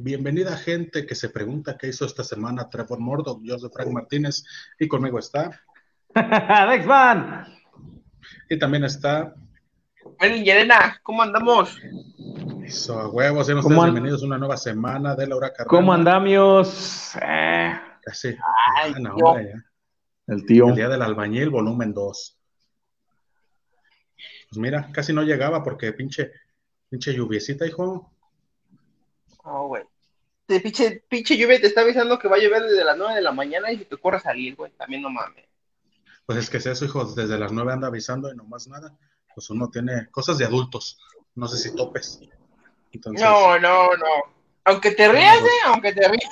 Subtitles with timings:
[0.00, 3.40] Bienvenida gente que se pregunta qué hizo esta semana Trevor Murdoch.
[3.42, 4.44] Yo soy Frank Martínez
[4.78, 5.60] y conmigo está.
[6.14, 7.44] Dexman.
[8.48, 9.34] Y también está.
[10.20, 11.76] Bueno, Yerena, ¿cómo andamos?
[12.64, 15.68] Eso, a huevos, sean ustedes bienvenidos a una nueva semana de Laura Carrera.
[15.68, 17.16] ¿Cómo andamos?
[17.20, 17.72] Eh.
[18.00, 18.36] Casi.
[18.76, 19.40] Ay, tío.
[19.40, 19.64] ya.
[20.28, 20.68] El tío.
[20.68, 22.38] El día del albañil, volumen 2.
[24.50, 26.30] Pues mira, casi no llegaba porque pinche,
[26.88, 28.12] pinche lluviecita, hijo.
[29.50, 29.82] Oh, güey.
[30.46, 33.20] De pinche, pinche lluvia te está avisando que va a llover desde las 9 de
[33.22, 34.70] la mañana y se te ocurre salir, güey.
[34.72, 35.44] También no mames.
[36.26, 38.96] Pues es que es eso, hijo, desde las 9 anda avisando y no más nada.
[39.34, 40.98] Pues uno tiene cosas de adultos.
[41.34, 42.20] No sé si topes.
[42.92, 44.06] Entonces, No, no, no.
[44.64, 46.30] Aunque te rías, eh, aunque te rías.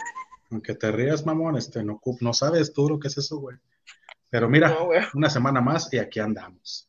[0.50, 3.56] aunque te rías, mamón, este, no, no sabes tú lo que es eso, güey.
[4.30, 5.00] Pero mira, No, güey.
[5.14, 6.88] una semana más y aquí andamos.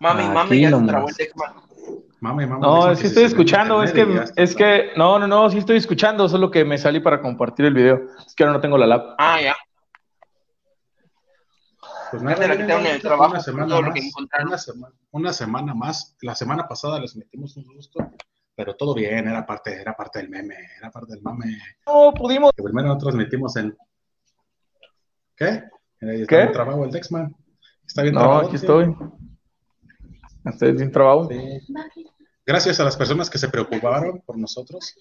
[0.00, 0.88] Mami, Aquí mami, ya se nomás.
[0.88, 1.54] trabó el Texman.
[2.22, 2.60] Mame, mame.
[2.60, 6.28] No, sí que estoy escuchando, es que, es que, no, no, no, sí estoy escuchando,
[6.28, 8.00] solo que me salí para compartir el video.
[8.24, 9.16] Es que ahora no tengo la lap.
[9.18, 9.56] Ah, ya.
[12.12, 13.96] Pues nada, quitaron el trabajo una semana más,
[14.38, 16.16] una semana, una semana más.
[16.20, 17.98] La semana pasada les metimos un susto,
[18.54, 21.58] pero todo bien, era parte, era parte del meme, era parte del mame.
[21.86, 22.52] No pudimos.
[22.56, 23.76] Que primero nosotros metimos en.
[25.36, 25.64] ¿Qué?
[26.02, 26.36] Ahí Está ¿Qué?
[26.42, 27.34] bien trabado el Dexman.
[27.84, 28.40] Está bien No, trabado.
[28.46, 28.64] aquí sí.
[28.64, 28.94] estoy.
[30.44, 31.28] Estoy sin trabajo.
[31.28, 31.60] Sí.
[32.44, 34.94] Gracias a las personas que se preocuparon por nosotros.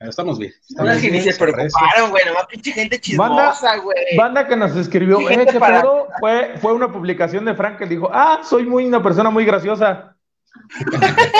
[0.00, 0.52] Eh, Estamos bien.
[0.76, 2.24] Unas Estamos se preocuparon, güey.
[2.26, 4.16] Nomás pinche gente chismosa, güey.
[4.16, 7.54] Banda que nos escribió, Sí, eh, gente qué para- pedo, fue, fue una publicación de
[7.54, 10.14] Frank que dijo, ah, soy muy una persona muy graciosa.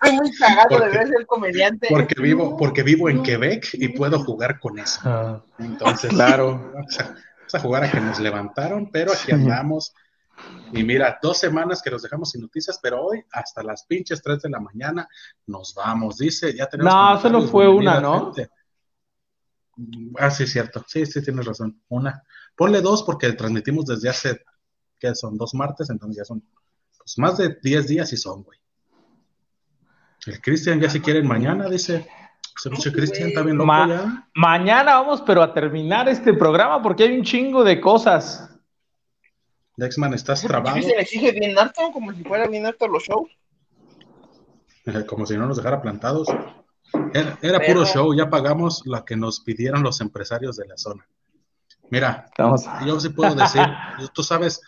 [0.00, 1.88] Soy muy cagado de ver ser comediante.
[1.90, 5.00] Porque vivo, porque vivo en Quebec y puedo jugar con eso.
[5.04, 6.70] Ah, Entonces, Claro.
[6.74, 9.92] Vamos a, vamos a jugar a que nos levantaron, pero aquí andamos.
[10.72, 14.42] Y mira, dos semanas que nos dejamos sin noticias, pero hoy hasta las pinches 3
[14.42, 15.08] de la mañana
[15.46, 16.18] nos vamos.
[16.18, 16.92] Dice, ya tenemos.
[16.92, 18.32] No, solo fue una, ¿no?
[18.34, 18.50] gente.
[20.18, 20.84] Ah, sí, cierto.
[20.86, 21.80] Sí, sí, tienes razón.
[21.88, 22.22] Una.
[22.56, 24.40] Ponle dos porque transmitimos desde hace,
[24.98, 25.38] ¿qué son?
[25.38, 26.42] Dos martes, entonces ya son
[26.98, 28.58] pues, más de 10 días y son, güey.
[30.26, 32.06] El Cristian ya si quieren mañana, dice.
[32.64, 34.28] Pinche Cristian está bien loco Ma- ya.
[34.34, 38.57] Mañana vamos, pero a terminar este programa porque hay un chingo de cosas.
[39.78, 40.82] Dexman, estás ¿Por trabado.
[40.82, 41.92] se le exige bien harto?
[41.92, 43.30] Como si fuera bien harto los shows.
[44.86, 46.26] Eh, como si no nos dejara plantados.
[47.14, 50.76] Era, era Pero- puro show, ya pagamos la que nos pidieron los empresarios de la
[50.76, 51.06] zona.
[51.90, 52.64] Mira, Estamos.
[52.84, 53.62] yo sí puedo decir,
[54.00, 54.60] yo- tú sabes,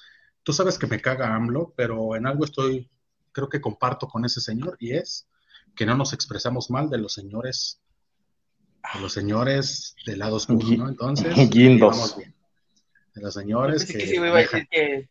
[0.45, 2.89] tú sabes que me caga AMLO, pero en algo estoy,
[3.33, 5.27] creo que comparto con ese señor, y es
[5.75, 7.81] que no nos expresamos mal de los señores,
[8.95, 10.89] de los señores del lado oscuro, ¿no?
[10.89, 11.35] Entonces,
[11.81, 12.35] vamos bien.
[13.21, 15.09] De los señores Pensé que, que sí me iba a dejan- decir que,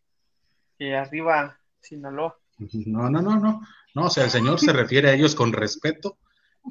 [0.79, 2.35] que arriba Sinaloa.
[2.57, 3.61] No, no, no, no.
[3.93, 6.17] No, o sea, el Señor se refiere a ellos con respeto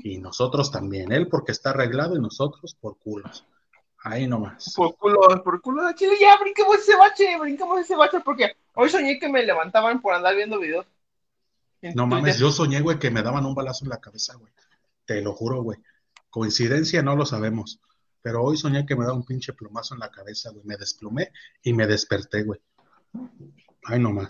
[0.03, 1.12] y nosotros también.
[1.12, 3.44] Él porque está arreglado y nosotros por culos.
[4.03, 4.72] Ahí nomás.
[4.76, 8.91] Por culo, por culo de chile, ya brinquemos ese bache, brinquemos ese bache porque hoy
[8.91, 10.87] soñé que me levantaban por andar viendo videos.
[11.82, 14.53] en No mames, yo soñé, güey, que me daban un balazo en la cabeza, güey.
[15.06, 15.78] Te lo juro, güey.
[16.31, 17.81] Coincidencia no lo sabemos.
[18.23, 20.65] Pero hoy soñé que me daba un pinche plumazo en la cabeza, güey.
[20.65, 21.31] Me desplumé
[21.62, 22.61] y me desperté, güey.
[23.84, 24.29] Ay, no más.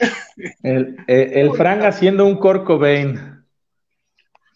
[0.63, 3.45] El, el, el Frank haciendo un Kurt Cobain.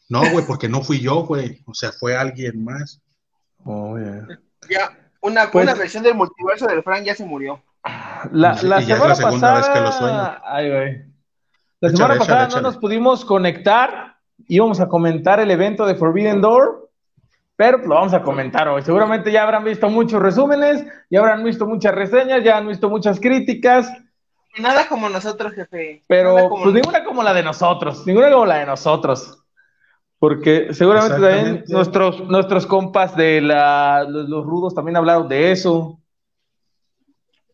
[0.09, 1.63] No, güey, porque no fui yo, güey.
[1.67, 3.01] O sea, fue alguien más.
[3.65, 4.27] Oh, yeah.
[4.69, 7.63] Ya, una, Pues- una versión del multiverso del Frank ya se murió.
[8.31, 9.57] La, la y ya es semana la segunda pasada.
[9.57, 10.39] vez que lo sueño.
[10.45, 11.05] Ay, güey.
[11.81, 12.63] La Échale, semana pasada échale.
[12.63, 14.17] no nos pudimos conectar.
[14.47, 16.82] Íbamos a comentar el evento de Forbidden Door,
[17.63, 18.83] pero lo vamos a comentar hoy.
[18.83, 23.21] Seguramente ya habrán visto muchos resúmenes, ya habrán visto muchas reseñas, ya han visto muchas
[23.21, 23.89] críticas,
[24.59, 26.03] Nada como nosotros, jefe.
[26.09, 29.45] pero pues ninguna como la de nosotros, ninguna como la de nosotros.
[30.19, 36.01] Porque seguramente también nuestros, nuestros compas de la, los, los rudos también hablaron de eso.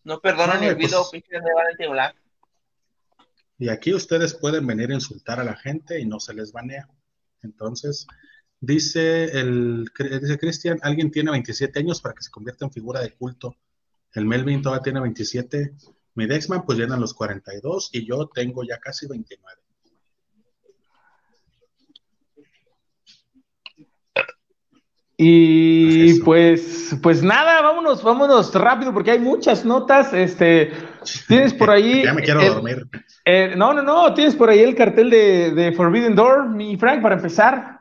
[0.04, 2.16] No perdonan Ay, el video, pues- pinche de Valente Black.
[3.58, 6.88] Y aquí ustedes pueden venir a insultar a la gente y no se les banea.
[7.42, 8.06] Entonces,
[8.60, 13.12] dice el dice Cristian, alguien tiene 27 años para que se convierta en figura de
[13.12, 13.56] culto.
[14.14, 15.74] El Melvin todavía tiene 27.
[16.14, 19.60] Mi Dexman pues llenan los 42 y yo tengo ya casi 29.
[25.20, 26.24] Y Eso.
[26.24, 30.12] pues, pues nada, vámonos, vámonos rápido porque hay muchas notas.
[30.14, 30.70] Este,
[31.26, 32.02] tienes por ahí.
[32.04, 32.86] ya me quiero el- dormir.
[33.24, 37.02] eh, no, no, no, tienes por ahí el cartel de, de Forbidden Door, mi Frank,
[37.02, 37.77] para empezar.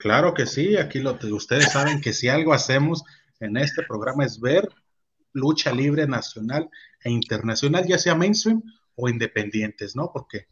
[0.00, 3.04] Claro que sí, aquí lo, ustedes saben que si algo hacemos
[3.38, 4.68] en este programa es ver
[5.32, 6.68] lucha libre nacional
[7.04, 8.62] e internacional, ya sea mainstream
[8.96, 10.10] o independientes, ¿no?
[10.12, 10.46] Porque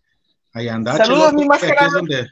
[0.53, 0.97] ahí anda.
[0.97, 2.29] Saludos, mi aquí es donde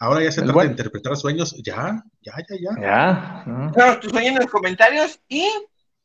[0.00, 1.56] Ahora ya se trata de interpretar sueños.
[1.62, 2.80] Ya, ya, ya, ya.
[2.80, 3.44] Ya.
[3.46, 3.72] ¿no?
[3.72, 5.48] Déjanos tus sueños en los comentarios y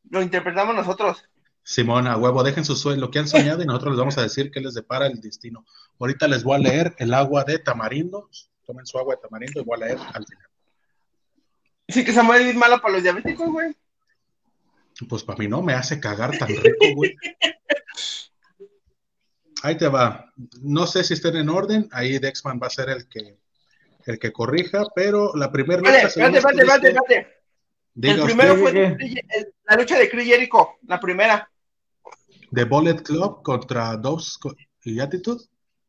[0.10, 1.24] lo interpretamos nosotros.
[1.64, 4.24] Simón, a huevo, dejen su sueño, lo que han soñado y nosotros les vamos a
[4.24, 5.66] decir qué les depara el destino.
[6.00, 8.30] Ahorita les voy a leer el agua de tamarindo.
[8.66, 10.48] Tomen su agua de tamarindo y voy a leer al final.
[11.88, 13.76] Sí que Samuel es malo para los diabéticos, güey.
[15.10, 17.16] Pues para mí no, me hace cagar tan rico, güey.
[19.64, 20.32] Ahí te va.
[20.62, 21.90] No sé si estén en orden.
[21.92, 23.38] Ahí Dexman va a ser el que
[24.06, 27.28] el que corrija, pero la primera Vale, lucha, dice- espérate, espérate.
[27.94, 31.50] diga El primero ¿qué, fue el- la lucha de Chris Jericho, la primera.
[32.54, 34.40] The Bullet Club contra Dobbs
[34.84, 35.46] y Attitude.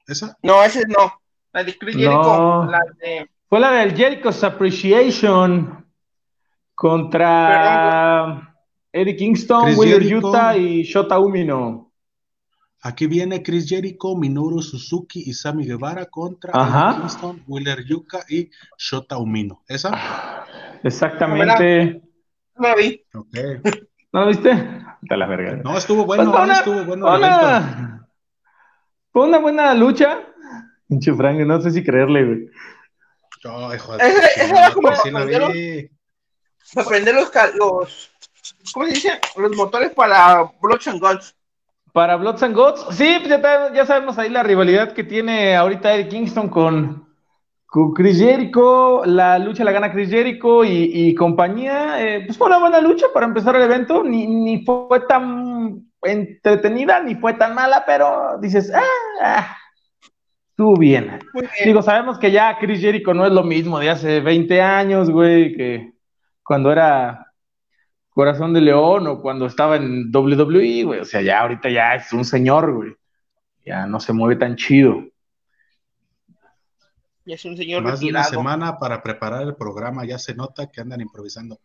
[0.07, 0.39] ¿Esa?
[0.43, 1.21] No, ese no.
[1.55, 2.03] La de Chris No.
[2.03, 3.31] Jericho, la de...
[3.49, 5.87] Fue la del Jericho's Appreciation
[6.75, 8.55] contra
[8.93, 10.29] Eddie Kingston, Chris Wheeler Jericho.
[10.29, 11.93] Utah y Shota Umino.
[12.83, 16.91] Aquí viene Chris Jericho, Minoru Suzuki y Sammy Guevara contra Ajá.
[16.91, 19.63] Eddie Kingston, Wheeler Yuka y Shota Umino.
[19.69, 20.45] ¿Esa?
[20.83, 22.03] Exactamente.
[22.57, 23.03] No la vi.
[24.13, 24.51] ¿No lo viste?
[25.09, 25.57] Te la verga.
[25.65, 27.07] No, estuvo bueno, Pues una- estuvo bueno
[29.13, 30.21] fue una buena lucha.
[30.95, 32.51] Pinche Frank, no sé si creerle, güey.
[33.43, 35.91] Joder, Ese- sí, ese no, era como sí la cuando vi.
[36.75, 38.11] Para prender los, ca- los...
[38.73, 39.11] ¿Cómo se dice?
[39.37, 41.35] Los motores para Bloods and Guns.
[41.93, 45.95] Para Bloods and Gods, sí, pues ya, ya sabemos ahí la rivalidad que tiene ahorita
[45.95, 47.09] Eddie Kingston con,
[47.67, 49.05] con Chris Jericho.
[49.05, 52.03] La lucha la gana Chris Jericho y, y compañía.
[52.03, 54.03] eh, pues fue una buena lucha para empezar el evento.
[54.03, 58.83] Ni, ni fue tan entretenida, ni fue tan mala, pero dices, ah,
[59.23, 59.57] ah,
[60.55, 61.19] estuvo bien.
[61.35, 61.51] Bien.
[61.65, 65.53] Digo, sabemos que ya Chris Jericho no es lo mismo de hace 20 años, güey,
[65.57, 65.95] que
[66.45, 67.33] cuando era
[68.11, 71.01] Corazón de León o cuando estaba en WWE, güey.
[71.01, 72.95] O sea, ya ahorita ya es un señor, güey.
[73.67, 75.03] Ya no se mueve tan chido.
[77.27, 78.43] Y es un señor Más de una retirado.
[78.43, 81.59] semana para preparar el programa, ya se nota que andan improvisando.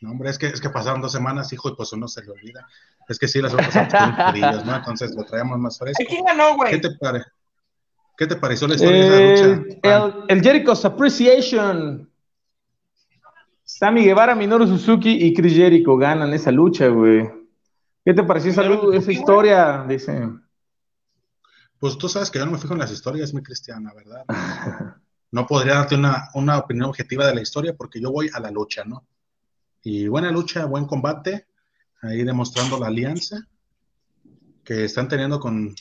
[0.00, 2.30] No, hombre, es que, es que pasaron dos semanas, hijo, y pues uno se le
[2.30, 2.66] olvida.
[3.08, 4.74] Es que sí, las otras son judillas, ¿no?
[4.76, 6.02] Entonces lo traemos más fresco.
[6.02, 6.80] ¿A quién ganó, ¿Qué güey?
[6.80, 7.24] te, pare-
[8.18, 9.64] ¿Qué te pareció la historia de esa lucha?
[9.84, 12.10] El, el Jericho's Appreciation.
[13.62, 17.30] Sammy Guevara, Minoru Suzuki y Chris Jericho ganan esa lucha, güey.
[18.04, 19.84] ¿Qué te pareció esa, lu- esa historia?
[19.88, 20.28] Dice.
[21.78, 24.24] Pues tú sabes que yo no me fijo en las historias, mi cristiana, ¿verdad?
[25.30, 28.50] No podría darte una, una opinión objetiva de la historia porque yo voy a la
[28.50, 29.04] lucha, ¿no?
[29.82, 31.46] Y buena lucha, buen combate,
[32.00, 33.46] ahí demostrando la alianza
[34.64, 35.74] que están teniendo con,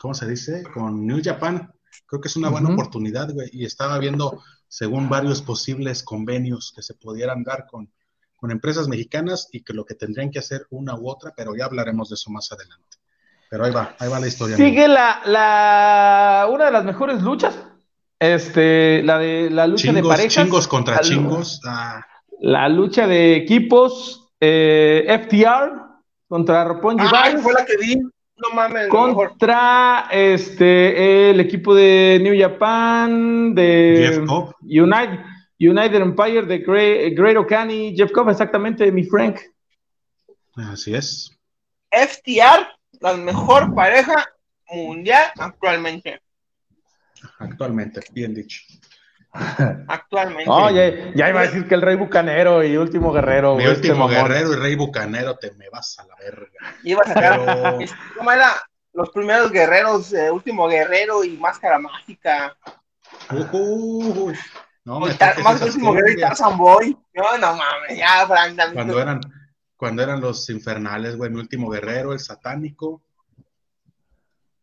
[0.00, 0.62] ¿cómo se dice?
[0.74, 1.70] Con New Japan.
[2.06, 3.50] Creo que es una buena oportunidad, güey.
[3.52, 7.92] Y estaba viendo, según varios posibles convenios que se pudieran dar con,
[8.36, 11.66] con empresas mexicanas y que lo que tendrían que hacer una u otra, pero ya
[11.66, 12.96] hablaremos de eso más adelante.
[13.50, 14.56] Pero ahí va, ahí va la historia.
[14.56, 17.54] Sigue la, la una de las mejores luchas.
[18.18, 20.32] Este, la de la lucha de parejas.
[20.44, 21.60] chingos contra La- chingos.
[21.66, 22.04] Ah,
[22.40, 24.28] La lucha de equipos.
[24.40, 25.72] eh, FTR
[26.28, 28.00] contra Roppongi Vice fue la que vi.
[28.42, 29.14] No mames, mejor.
[29.14, 34.24] contra este el equipo de New Japan de.
[34.62, 35.20] United,
[35.58, 39.40] United Empire de Great, Great Okani, Jeff Cobb, exactamente, mi Frank.
[40.56, 41.36] así es.
[41.90, 42.66] FTR,
[43.00, 44.26] la mejor pareja
[44.70, 46.20] mundial actualmente.
[47.38, 48.62] Actualmente, bien dicho.
[49.88, 50.46] Actualmente.
[50.46, 53.54] No, ya, ya iba a decir que el Rey Bucanero y Último Guerrero.
[53.56, 54.28] Mi güey, este último mamón.
[54.28, 56.50] guerrero y rey bucanero, te me vas a la verga.
[56.82, 57.40] Iba a sacar.
[57.44, 57.78] Pero-
[58.18, 58.52] ¿Cómo era?
[58.92, 62.56] Los primeros guerreros, eh, último guerrero y máscara mágica.
[63.30, 64.32] Ujú.
[64.84, 66.20] No, O me Tar- toques más último guerrero y.
[66.22, 66.98] Tarzan Boy.
[67.14, 68.56] No, no mames, ya, Frank.
[68.56, 69.20] también Cuando tú- eran,
[69.76, 73.00] cuando eran los infernales, güey, mi último guerrero, el satánico.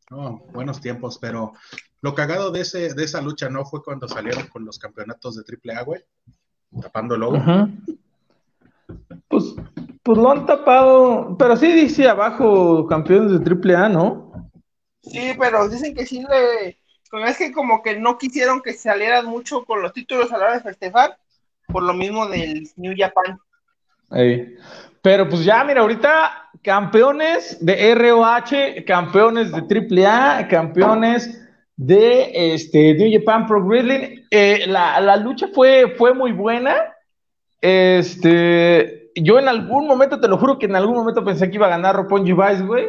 [0.09, 1.53] No, buenos tiempos, pero
[2.01, 5.43] lo cagado de ese, de esa lucha no fue cuando salieron con los campeonatos de
[5.43, 6.03] AAA, güey,
[6.81, 7.37] tapando el logo.
[9.27, 9.55] Pues,
[10.03, 14.49] pues lo han tapado, pero sí dice abajo campeones de AAA, ¿no?
[15.01, 16.79] Sí, pero dicen que sí le.
[17.09, 20.45] pero Es que como que no quisieron que salieran mucho con los títulos a la
[20.45, 21.17] hora de festejar,
[21.67, 23.39] por lo mismo del New Japan.
[24.11, 24.55] Ey.
[25.01, 31.46] Pero pues ya, mira, ahorita campeones de ROH, campeones de AAA, campeones
[31.77, 34.24] de este, New Japan Pro Wrestling.
[34.31, 36.75] Eh, la, la lucha fue, fue muy buena.
[37.62, 41.67] Este, yo en algún momento, te lo juro que en algún momento pensé que iba
[41.67, 42.88] a ganar Roppongi Vice, güey.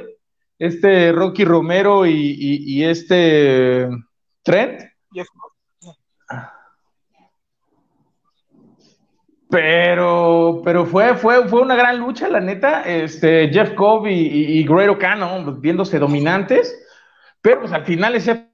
[0.59, 3.89] Este Rocky Romero y, y- y este
[4.43, 4.81] Trent.
[9.51, 12.83] Pero, pero fue, fue, fue una gran lucha, la neta.
[12.83, 16.79] Este, Jeff Cobb y, y, y Great O'Connor viéndose dominantes.
[17.41, 18.48] Pero pues al final ese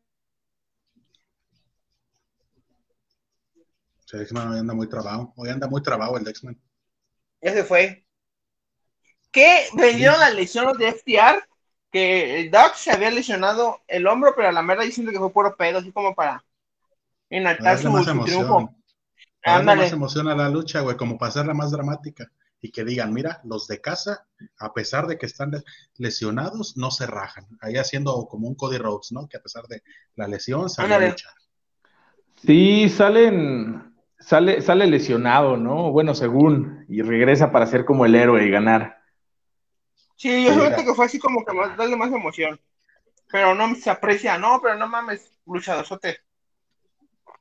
[4.18, 5.32] Dexman hoy anda muy trabado.
[5.36, 6.60] Hoy anda muy trabado el Dexman.
[7.42, 8.04] Ya se fue.
[9.30, 9.66] ¿Qué?
[9.74, 11.42] Vendieron la lesión los de FTR,
[11.90, 15.32] que el Doc se había lesionado el hombro, pero a la mera diciendo que fue
[15.32, 16.44] puro pedo, así como para
[17.30, 18.74] enaltar su, más su triunfo.
[19.44, 19.82] Ándale.
[19.82, 22.30] más emoción a la lucha, güey, como para hacerla más dramática.
[22.60, 24.26] Y que digan, mira, los de casa,
[24.58, 25.62] a pesar de que están le-
[25.96, 27.46] lesionados, no se rajan.
[27.60, 29.28] Ahí haciendo como un Cody Rhodes, ¿no?
[29.28, 29.82] Que a pesar de
[30.14, 31.32] la lesión, sale a luchar.
[32.36, 33.83] Sí, salen,
[34.24, 35.90] sale, sale lesionado, ¿no?
[35.92, 38.98] Bueno, según, y regresa para ser como el héroe y ganar.
[40.16, 42.58] Sí, yo siento que fue así como que más, darle más emoción.
[43.30, 46.18] Pero no se aprecia, no, pero no mames, luchadorzote.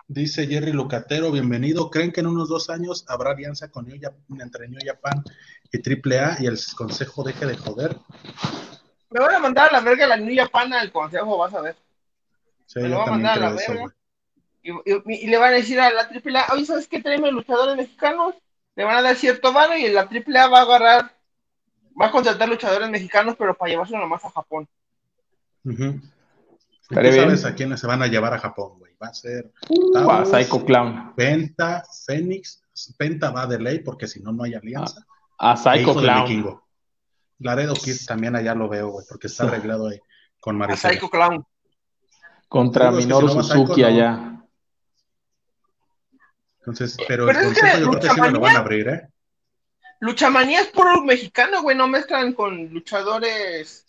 [0.08, 1.90] Dice Jerry Lucatero, bienvenido.
[1.90, 5.24] ¿Creen que en unos dos años habrá alianza con New Japan, entre New Japan
[5.72, 7.98] y AAA y el consejo deje de joder?
[9.10, 11.75] Me van a mandar a la verga la niña pana al consejo, vas a ver.
[12.66, 13.96] Sí, Me lo yo va a mandar a la eso, verga.
[14.63, 17.01] Y, y- y le van a decir a la AAA, oye, ¿sabes qué?
[17.01, 18.36] Tráeme luchadores mexicanos.
[18.75, 21.12] Le van a dar cierto vano y la AAA va a agarrar,
[22.01, 24.67] va a contratar luchadores mexicanos, pero para llevárselo nomás a Japón.
[25.65, 25.84] Ujú.
[25.84, 26.00] ¿Y
[26.82, 27.24] Estaría tú bien.
[27.25, 28.93] sabes a quiénes se van a llevar a Japón, güey?
[29.01, 31.13] Va a ser Uh, a Psycho Clown.
[31.15, 32.62] Penta, Fénix.
[32.98, 35.05] Penta va de ley porque si no, no hay alianza.
[35.38, 36.24] A E Psycho de Clown.
[36.24, 36.63] Vikingo.
[37.39, 40.00] Laredo Kid también allá lo veo, güey, porque está arreglado ahí
[40.39, 40.93] con A Maricela.
[40.93, 41.46] Psycho Clown.
[42.48, 44.33] Contra Minoru si no va Suzuki allá.
[46.65, 48.60] Entonces, pero, Pero el es que consejo yo creo que sí me lo van a
[48.60, 49.10] abrir, ¿eh?
[50.00, 53.86] Luchamanía es puro mexicano, güey, no mezclan con luchadores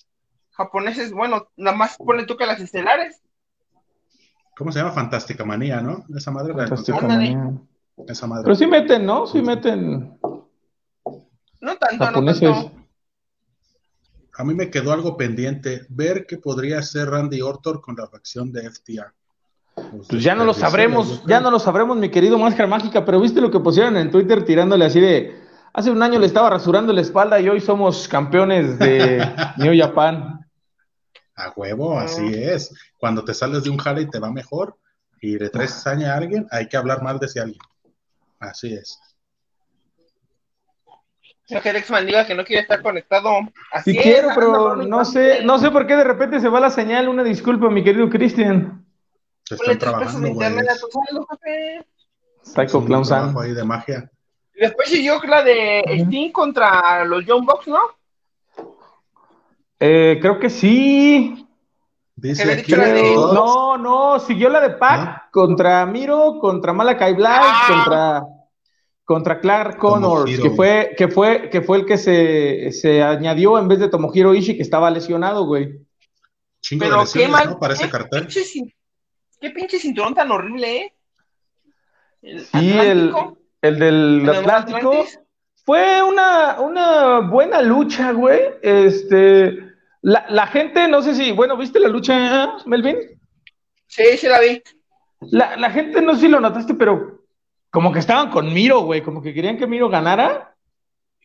[0.51, 1.13] japoneses.
[1.13, 3.21] Bueno, nada más ponle tú que las estelares.
[4.57, 4.93] ¿Cómo se llama?
[4.93, 6.05] Fantástica Manía, ¿no?
[6.17, 6.99] Esa madre la del Fantástica.
[6.99, 7.37] Ándale.
[7.37, 7.61] manía.
[8.09, 8.45] Esa madre.
[8.45, 9.27] Pero sí meten, ¿no?
[9.27, 10.19] Sí meten
[11.61, 12.41] No tanto, no japoneses.
[12.51, 12.73] tanto.
[14.37, 18.51] A mí me quedó algo pendiente, ver qué podría hacer Randy Orton con la facción
[18.53, 19.15] de FTA.
[19.75, 23.41] Pues ya no lo sabremos, ya no lo sabremos, mi querido Máscara Mágica, pero viste
[23.41, 25.41] lo que pusieron en Twitter tirándole así de,
[25.73, 29.19] hace un año le estaba rasurando la espalda y hoy somos campeones de
[29.59, 30.47] New Japan.
[31.37, 32.73] A huevo, así es.
[32.99, 34.79] Cuando te sales de un jale y te va mejor
[35.21, 37.61] y le traes saña a alguien, hay que hablar mal de ese alguien.
[38.39, 39.01] Así es.
[41.51, 43.31] No que que no quiere estar conectado.
[43.71, 46.61] Así Sí es, quiero, pero no sé, no sé por qué de repente se va
[46.61, 48.84] la señal, una disculpa, mi querido Cristian.
[49.45, 50.31] Se están trabajando, güey.
[50.33, 51.87] internet a tu saldo, jefe.
[52.43, 54.11] Psycho Clown ahí de magia.
[54.55, 55.83] Y después siguió la de.
[56.07, 57.79] Steam contra los John Box, ¿no?
[59.81, 61.47] Eh, creo que sí.
[62.17, 65.23] Dice aquí de- No, no, siguió la de Pac ¿No?
[65.33, 67.67] contra Miro, contra Malakai Black, Ah.
[67.69, 68.25] contra,
[69.05, 70.43] contra Clark Connors, Tomohiro.
[70.45, 74.33] que fue, que fue, que fue el que se, se añadió en vez de Tomohiro
[74.33, 75.81] Ishii, que estaba lesionado, güey.
[76.61, 77.51] Chingo de Pero qué mal.
[77.51, 77.59] ¿no?
[77.59, 78.29] Para ese qué cartel.
[79.45, 80.95] Qué pinche cinturón tan horrible, ¿eh?
[82.23, 83.15] El Sí, el,
[83.61, 84.79] el del el de Atlántico.
[84.89, 85.21] Atlantis.
[85.67, 88.41] Fue una, una buena lucha, güey.
[88.63, 89.55] Este,
[90.01, 92.97] la, la gente, no sé si, bueno, ¿viste la lucha, Melvin?
[93.87, 94.63] Sí, sí la vi.
[95.21, 97.27] La, la gente, no sé si lo notaste, pero
[97.69, 100.57] como que estaban con Miro, güey, como que querían que Miro ganara.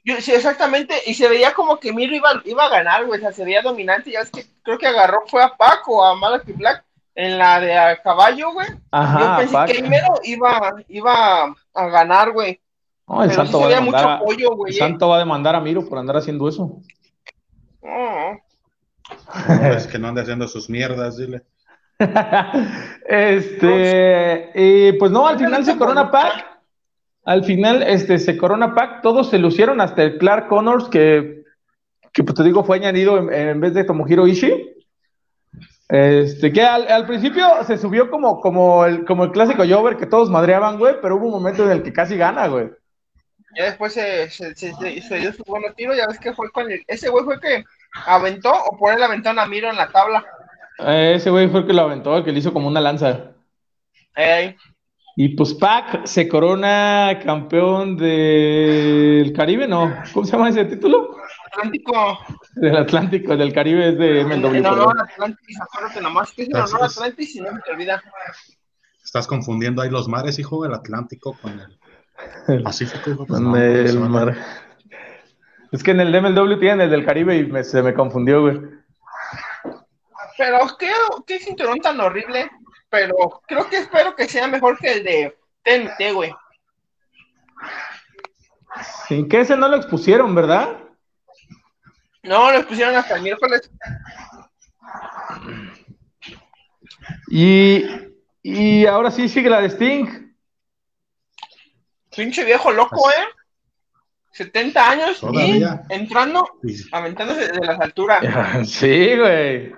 [0.03, 3.21] Yo- sí, exactamente, y se veía como que Miro iba, iba a ganar, güey, o
[3.21, 6.51] sea, se veía dominante, ya es que creo que agarró, fue a Paco, a Malachi
[6.51, 6.83] Black,
[7.19, 8.67] en la de a caballo, güey.
[8.91, 12.61] Ajá, Yo pensé que Miro iba, iba a ganar, güey,
[13.07, 14.73] No, el pero santo va a mucho demandar a, apoyo, el güey.
[14.73, 14.77] eh.
[14.77, 16.77] santo va a demandar a Miro por andar haciendo eso.
[17.83, 18.39] No,
[19.47, 21.41] No, es que no ande haciendo sus mierdas, dile.
[23.05, 26.45] este, y pues no, al final se corona Pac.
[27.25, 31.43] Al final, este, se corona Pac, todos se lucieron, hasta el Clark Connors, que,
[32.13, 34.68] que pues te digo, fue añadido en, en vez de Tomohiro Ishii.
[35.89, 40.05] Este, que al, al principio se subió como, como, el, como el clásico Jover que
[40.05, 42.69] todos madreaban, güey, pero hubo un momento en el que casi gana, güey.
[43.57, 46.83] ya después se, se, se, dio su buenos tiros, ya ves que fue con el,
[46.87, 47.63] ese güey fue el que
[48.05, 50.23] aventó, o por él aventaron a Miro en la tabla.
[50.79, 53.31] Eh, ese güey fue el que lo aventó, el que le hizo como una lanza.
[54.15, 54.55] Ey,
[55.15, 59.93] Y pues Pac se corona campeón del Caribe, ¿no?
[60.13, 61.17] ¿Cómo se llama ese título?
[61.47, 62.19] Atlántico,
[62.59, 64.55] Del Atlántico, del Caribe es de en, MLW.
[64.55, 66.85] en honor a Atlantis, acuérdate nomás que es en honor a.
[66.85, 68.01] Atlantis y no se te olvida.
[69.03, 71.59] Estás confundiendo ahí los mares, hijo, el Atlántico con
[72.47, 73.25] el Pacífico, hijo.
[73.25, 74.35] Pues no, no el mar-
[75.71, 78.59] Es que en el MLW tienen el del Caribe y me- se me confundió, güey.
[80.37, 80.89] Pero qué,
[81.27, 82.49] qué cinturón tan horrible.
[82.89, 86.33] Pero creo que espero que sea mejor que el de TNT, güey.
[89.07, 90.77] Sin que ese no lo expusieron, ¿verdad?
[92.23, 93.69] No, los pusieron hasta el miércoles.
[97.29, 97.85] Y,
[98.43, 100.07] y ahora sí sigue la de Sting.
[102.15, 103.23] Pinche viejo loco, ¿eh?
[104.31, 105.83] 70 años Todavía.
[105.89, 106.45] y entrando,
[106.91, 108.21] aventándose de las alturas.
[108.67, 109.73] Sí, güey.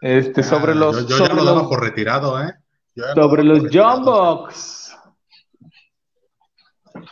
[0.00, 2.52] Este, sobre Ah, los, Yo, yo sobre ya lo daba los, por retirado, ¿eh?
[2.94, 3.62] Yo ya lo sobre los.
[3.70, 4.96] Jumbox.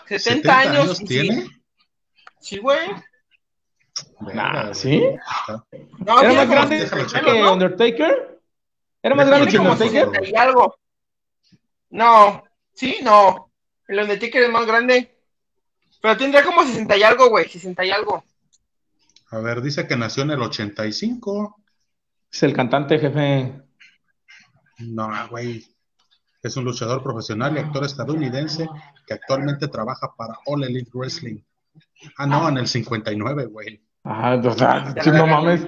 [0.06, 1.00] 70, años.
[1.00, 1.42] y tiene?
[1.42, 1.50] Sí,
[2.40, 2.78] sí, güey.
[2.88, 3.04] Verga,
[4.34, 4.72] Nah.
[4.74, 5.02] ¿sí?
[5.98, 7.42] No, ¿Era más grande 60 déjalo que.
[7.42, 8.40] Undertaker?
[9.02, 10.06] ¿Era más grande que Undertaker?
[10.06, 10.76] 60 y algo.
[11.90, 13.50] No, sí, no.
[13.88, 15.18] El Undertaker es más grande.
[16.00, 17.48] Pero tendrá como 60 y algo, güey.
[17.48, 18.24] 60 y algo.
[19.30, 21.56] A ver, dice que nació en el 85.
[22.30, 23.52] Es el cantante, jefe.
[24.78, 25.64] No, güey.
[26.42, 28.68] Es un luchador profesional y actor estadounidense
[29.06, 31.38] que actualmente trabaja para All Elite Wrestling.
[32.16, 33.80] Ah, no, en el 59, güey.
[34.04, 35.66] Ah, o sea, no mames.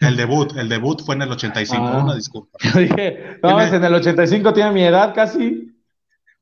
[0.00, 2.02] El debut, el debut fue en el 85, Ah.
[2.04, 2.58] una disculpa.
[2.74, 5.70] Yo dije, no mames, en el 85 tiene mi edad casi.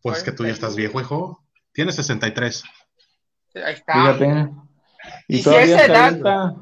[0.02, 1.45] Pues es que tú ya estás viejo, hijo.
[1.73, 2.64] Tienes 63.
[3.54, 3.92] Ahí está.
[3.92, 4.49] Fíjate.
[5.28, 6.54] Y Y si a esa está edad- ahorita.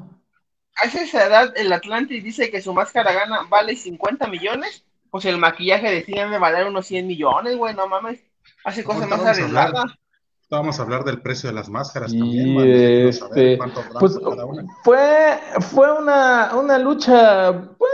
[0.81, 4.85] A esa edad, el Atlantis dice que su máscara gana, vale 50 millones.
[5.09, 7.73] Pues el maquillaje de cine de valer unos 100 millones, güey.
[7.75, 8.21] No mames.
[8.63, 9.85] Hace cosas más arriesgadas.
[10.51, 12.53] Vamos a hablar del precio de las máscaras Y también.
[12.55, 12.63] man.
[12.65, 13.59] Quiero saber este,
[13.99, 14.63] pues cada una.
[14.83, 17.91] fue, fue una, una lucha, pues,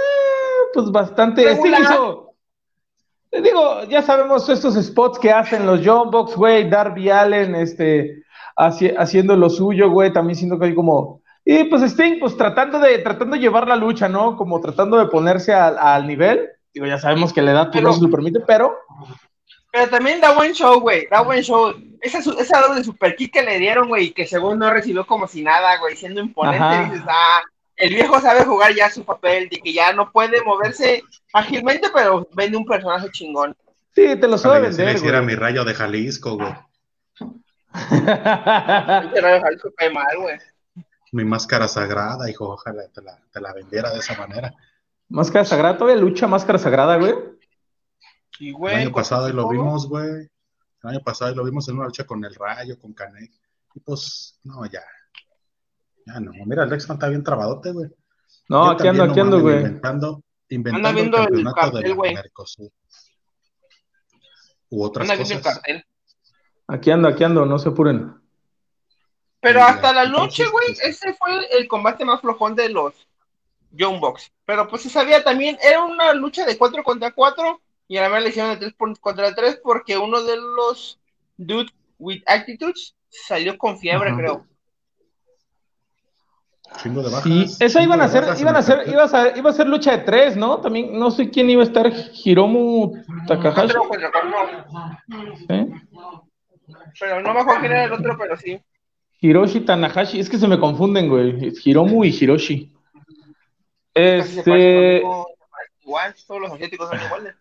[0.73, 1.43] pues bastante.
[3.29, 8.23] Te digo, ya sabemos estos spots que hacen los John Box, güey, Darby Allen, este,
[8.55, 12.79] haci- haciendo lo suyo, güey, también siento que hay como, y pues Sting, pues tratando
[12.79, 14.35] de, tratando de llevar la lucha, ¿no?
[14.37, 16.47] Como tratando de ponerse al, al nivel.
[16.73, 18.73] Digo, ya sabemos que la edad pues, no Pero- se lo permite, pero
[19.71, 21.07] Pero también da buen show, güey.
[21.11, 21.73] Da buen show.
[22.01, 25.43] Esa, esa doble super kick que le dieron, güey, que según no recibió como si
[25.43, 26.83] nada, güey, siendo imponente, Ajá.
[26.83, 27.41] dices, ah,
[27.75, 32.27] el viejo sabe jugar ya su papel, de que ya no puede moverse ágilmente, pero
[32.33, 33.55] vende un personaje chingón.
[33.93, 35.27] sí, te lo sabe vender, hiciera güey.
[35.27, 36.53] mi rayo de Jalisco, güey.
[38.01, 40.37] Rayo Jalisco cae mal, güey.
[41.11, 42.49] Mi máscara sagrada, hijo.
[42.49, 44.53] Ojalá te la, te la vendiera de esa manera.
[45.09, 47.13] Máscara sagrada, todavía lucha máscara sagrada, güey.
[48.39, 50.27] Y, El güey, año pasado y lo vimos, güey.
[50.87, 53.31] El año pasado y lo vimos en una lucha con el Rayo, con Canek.
[53.75, 54.81] Y pues, no, ya.
[56.05, 56.31] Ya no.
[56.45, 57.89] Mira, el Lexman está bien trabadote, güey.
[58.47, 59.57] No, Yo aquí ando, aquí ando, güey.
[59.57, 62.13] Inventando, inventando viendo el el campeonato cartel, de güey.
[62.15, 62.71] Mercosur.
[64.69, 65.55] U otras Anda viendo el cosas.
[65.55, 65.83] cartel.
[66.67, 68.15] Aquí ando, aquí ando, no se apuren.
[69.41, 72.93] Pero hasta la noche, güey, ese fue el combate más flojón de los
[73.71, 74.31] Young Bucks.
[74.45, 78.09] Pero pues se sabía también, era una lucha de 4 contra 4 y a la
[78.09, 80.99] vez le hicieron de 3 contra 3 porque uno de los
[81.37, 84.17] Dude with Attitudes salió con fiebre, Ajá.
[84.17, 84.47] creo.
[86.81, 87.23] Chingo de bajas.
[87.23, 89.91] Sí, esa iban a ser, iban a ser, iba a ser, iba a ser lucha
[89.91, 90.59] de tres, ¿no?
[90.59, 91.89] También, no sé quién iba a estar,
[92.25, 92.93] Hiromu
[93.25, 93.73] Takahashi.
[95.49, 95.67] ¿eh?
[96.99, 98.59] Pero no me acuerdo quién era el otro, pero sí.
[99.19, 101.53] Hiroshi Tanahashi, es que se me confunden, güey.
[101.63, 102.71] Hiromu y Hiroshi.
[103.93, 105.01] Este,
[105.81, 107.35] Igual, todos los asiáticos son iguales.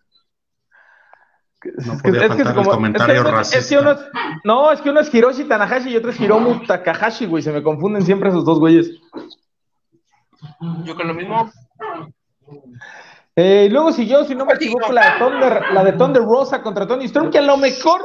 [1.85, 3.81] No es que- podía es que faltar el como- comentario es que- es que racista.
[3.81, 4.01] uno es-
[4.45, 7.43] no, es que uno es Hiroshi Tanahashi y otro es Hiromu Takahashi, güey.
[7.43, 8.91] Se me confunden siempre esos dos güeyes.
[10.85, 11.51] Yo creo lo mismo.
[13.35, 16.63] Eh, y luego siguió, si no me equivoco, la de, Thunder, la de Thunder Rosa
[16.63, 18.01] contra Tony Storm, que a lo mejor,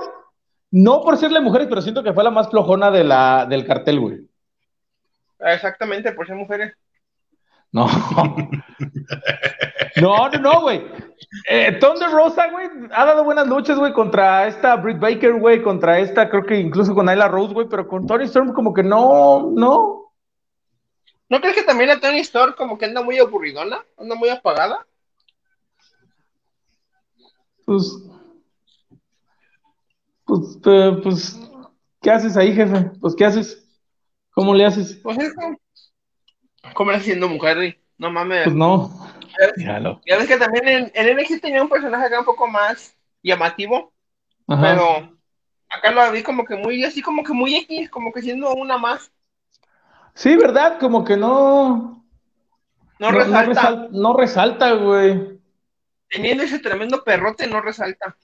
[0.72, 4.00] no por serle mujeres, pero siento que fue la más flojona de la, del cartel,
[4.00, 4.20] güey.
[5.40, 6.74] Exactamente, por ser mujeres.
[7.72, 7.88] No.
[9.98, 10.82] No, no, no, güey.
[11.48, 16.00] Eh, Thunder Rosa, güey, ha dado buenas luchas, güey, contra esta Britt Baker, güey, contra
[16.00, 19.50] esta, creo que incluso con Ayla Rose, güey, pero con Tony Storm como que no,
[19.52, 20.12] no.
[21.30, 23.86] ¿No crees que también la Tony Storm como que anda muy aburridona?
[23.98, 24.86] ¿Anda muy apagada?
[27.66, 27.98] Pues,
[30.26, 31.40] pues, eh, pues,
[32.02, 32.92] ¿qué haces ahí, jefe?
[33.00, 33.66] Pues, ¿qué haces?
[34.32, 35.00] ¿Cómo le haces?
[35.02, 35.18] Pues.
[36.74, 37.56] ¿Cómo era siendo mujer?
[37.56, 37.80] güey?
[37.98, 38.44] No mames.
[38.44, 39.11] Pues no.
[39.40, 40.02] Ya ves- Míralo.
[40.06, 43.94] Ya ves que también en, en NXT tenía un personaje acá un poco más llamativo,
[44.48, 44.62] Ajá.
[44.62, 45.18] pero
[45.70, 48.78] acá lo vi como que muy, así como que muy X, como que siendo una
[48.78, 49.12] más.
[50.14, 50.78] Sí, ¿verdad?
[50.80, 52.04] Como que no.
[53.00, 53.62] No, resalta.
[53.62, 55.40] resal- no resalta, güey.
[56.10, 58.16] Teniendo ese tremendo perrote, no resalta.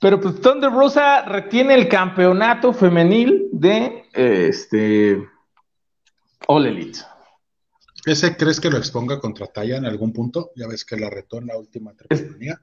[0.00, 5.26] Pero pues Thunder Rosa retiene el campeonato femenil de este
[6.46, 7.00] All Elite.
[8.08, 10.50] ¿Ese crees que lo exponga contra Taya en algún punto?
[10.56, 12.56] Ya ves que la retó en la última triple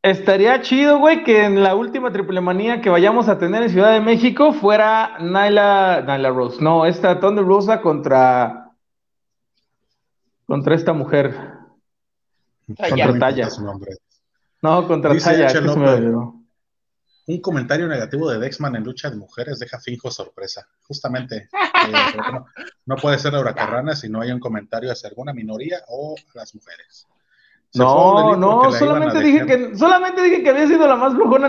[0.00, 3.92] Estaría chido, güey, que en la última triple manía que vayamos a tener en Ciudad
[3.92, 6.62] de México fuera Nyla, Nyla Rose.
[6.62, 8.70] No, esta Thunder Rosa contra
[10.46, 11.52] contra esta mujer.
[12.66, 13.50] Contra Taya.
[13.50, 13.92] Su nombre.
[14.60, 15.52] No, contra Dice Taya.
[17.26, 20.66] Un comentario negativo de Dexman en lucha de mujeres deja finjo sorpresa.
[20.82, 22.46] Justamente, eh, no,
[22.86, 26.38] no, puede ser Laura Carrana si no hay un comentario hacia alguna minoría o a
[26.38, 27.06] las mujeres.
[27.70, 31.48] Se no, no, solamente dije, que, solamente dije que había sido la más flojona.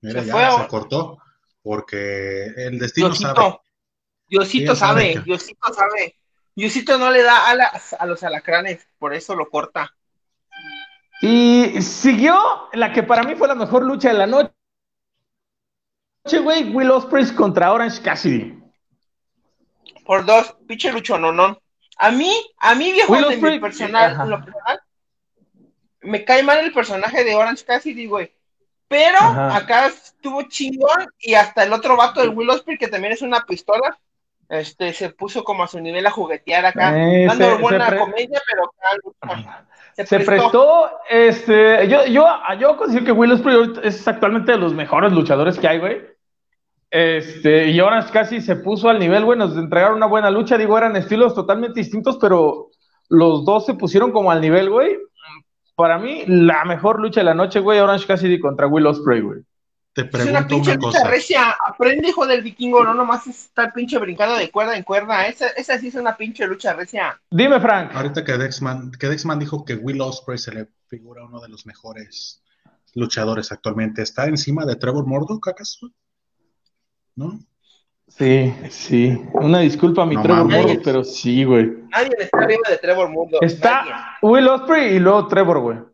[0.00, 1.18] Mira, se ya se cortó
[1.62, 3.58] porque el destino Diosito, sabe.
[4.28, 6.16] Diosito sabe, Diosito sabe.
[6.56, 9.94] Diosito no le da alas a los alacranes, por eso lo corta.
[11.26, 12.38] Y siguió
[12.74, 14.52] la que para mí fue la mejor lucha de la noche,
[16.42, 18.62] güey, Will Ospreay contra Orange Cassidy.
[20.04, 21.58] Por dos, pinche lucho, no, no.
[21.96, 24.80] A mí, a mí, viejo, de mi personal, lo personal,
[26.02, 28.30] me cae mal el personaje de Orange Cassidy, güey.
[28.86, 33.22] Pero acá estuvo chingón y hasta el otro vato del Will Ospreay, que también es
[33.22, 33.98] una pistola,
[34.50, 38.70] este, se puso como a su nivel a juguetear acá, eh, dando buena comedia, pero
[39.22, 40.90] acá, se, prestó.
[41.08, 42.26] este, yo, yo,
[42.58, 46.02] yo considero que Will Ospreay es actualmente de los mejores luchadores que hay, güey.
[46.90, 50.78] Este, y ahora casi se puso al nivel, güey, nos entregaron una buena lucha, digo,
[50.78, 52.70] eran estilos totalmente distintos, pero
[53.08, 54.96] los dos se pusieron como al nivel, güey.
[55.74, 59.40] Para mí, la mejor lucha de la noche, güey, Orange Cassidy contra Will Ospreay, güey.
[59.94, 61.08] Te pregunto es una pinche cosa.
[61.08, 61.56] Recia.
[61.66, 65.28] Aprende, hijo del vikingo, no nomás estar pinche brincando de cuerda en cuerda.
[65.28, 67.20] Esa, esa sí es una pinche lucha recia.
[67.30, 67.92] Dime, Frank.
[67.94, 71.64] Ahorita que Dexman, que Dexman dijo que Will Ospreay se le figura uno de los
[71.64, 72.42] mejores
[72.94, 74.02] luchadores actualmente.
[74.02, 75.88] ¿Está encima de Trevor Murdoch, acaso?
[77.14, 77.38] ¿No?
[78.08, 79.16] Sí, sí.
[79.34, 81.66] Una disculpa a mi Trevor Murdoch, pero sí, güey.
[81.88, 83.42] Nadie está arriba de Trevor Murdoch.
[83.42, 85.93] Está Will Ospreay y luego Trevor, güey.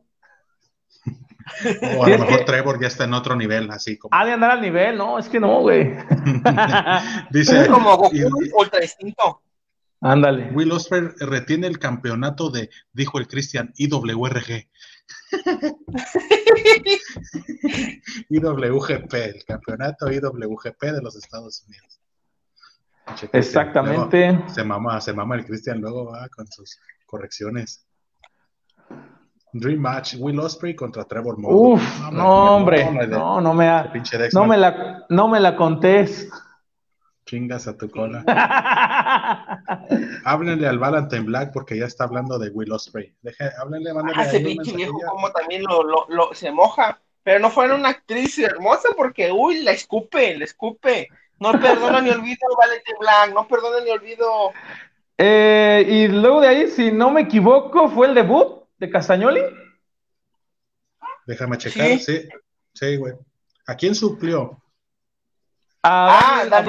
[1.96, 4.14] O a lo mejor Trevor ya está en otro nivel, así como.
[4.14, 5.92] Ha de andar al nivel, no, es que no, güey.
[7.30, 7.62] Dice.
[7.62, 8.16] Es como Goku
[8.56, 9.42] ultra distinto.
[10.02, 10.50] Ándale.
[10.52, 14.66] Will Ospreay retiene el campeonato de, dijo el Christian, IWRG.
[18.30, 22.00] IWGP, el campeonato IWGP de los Estados Unidos.
[23.32, 24.38] Exactamente.
[24.48, 27.86] se mama, se mama el Christian luego va con sus correcciones.
[29.52, 31.74] Dream Match, Will Osprey contra Trevor Murdoch.
[31.74, 33.68] Uf, no, hombre, no, no, me,
[34.32, 36.28] no me la, no me la contés.
[37.26, 38.24] Chingas a tu cola.
[40.24, 43.14] háblenle al Valentine Black porque ya está hablando de Will Osprey.
[43.22, 44.22] Deje, háblenle, mándenle.
[44.22, 47.00] Ah, ese pinche viejo como también lo, lo, lo, se moja.
[47.22, 51.08] Pero no fue una actriz hermosa porque, uy, la escupe, la escupe.
[51.38, 54.52] No perdona ni olvido Valentine Black, no perdona ni olvido.
[55.18, 59.42] Eh, y luego de ahí, si no me equivoco, fue el debut de Castañoli?
[61.26, 62.28] Déjame checar, sí,
[62.72, 63.12] sí, güey.
[63.66, 64.60] ¿A quién suplió?
[65.82, 66.62] A, ah,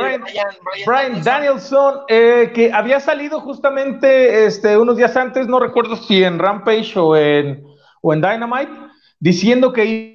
[0.85, 6.37] Brian, Danielson, eh, que había salido justamente este, unos días antes, no recuerdo si en
[6.37, 7.65] Rampage o en,
[8.01, 8.71] o en Dynamite,
[9.19, 10.11] diciendo que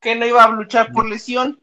[0.00, 1.60] que no iba a luchar por lesión.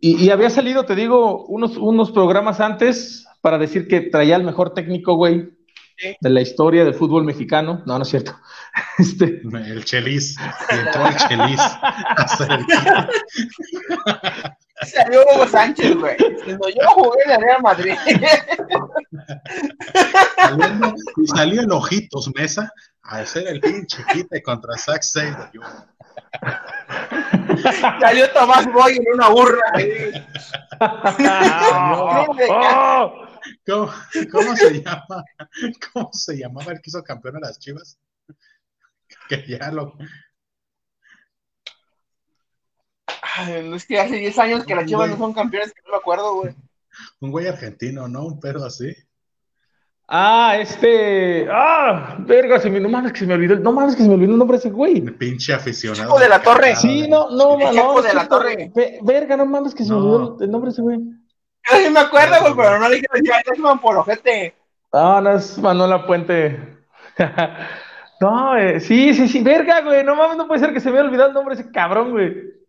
[0.00, 4.42] Y, y, había salido, te digo, unos, unos programas antes, para decir que traía el
[4.42, 5.50] mejor técnico, güey,
[6.18, 7.82] de la historia del fútbol mexicano.
[7.84, 8.34] No, no es cierto.
[8.98, 9.42] Este...
[9.44, 10.34] El Chelis.
[10.70, 11.60] Entró el Chelis.
[14.82, 16.16] Salió Hugo Sánchez, güey.
[16.16, 17.94] Cuando yo jugué en el Real Madrid.
[21.22, 25.50] y salió en Ojitos Mesa a hacer el pinche quite contra Zack Saber.
[28.00, 29.60] Salió Tomás Boy en una burra.
[32.50, 33.24] oh,
[33.66, 33.90] ¿Cómo,
[34.32, 35.24] ¿Cómo, se llama?
[35.92, 37.98] ¿Cómo se llamaba el que hizo campeón a las Chivas?
[39.28, 39.96] Que ya lo.
[43.36, 45.96] Ay, es que hace 10 años que las Chivas no son campeones, que no me
[45.98, 46.54] acuerdo, güey.
[47.20, 48.24] Un güey argentino, ¿no?
[48.24, 48.94] Un perro así.
[50.06, 51.48] Ah, este.
[51.50, 53.56] Ah, verga, se me, no mames que se me olvidó.
[53.56, 55.00] No mames que se me olvidó el nombre de ese güey.
[55.00, 56.04] Pinche aficionado.
[56.04, 56.76] Chico de la Torre.
[56.76, 57.72] Sí, no, no, no.
[57.72, 58.70] no de la Torre.
[59.02, 60.98] Verga, no mames que se me olvidó el nombre de ese güey.
[61.70, 64.54] Yo sí me acuerdo, güey, pero no le dije es por ojete.
[64.92, 66.78] No, no es Manuela Puente.
[68.20, 70.04] no, eh, sí, sí, sí, verga, güey.
[70.04, 72.12] No mames, no puede ser que se me haya olvidado el nombre de ese cabrón,
[72.12, 72.64] güey.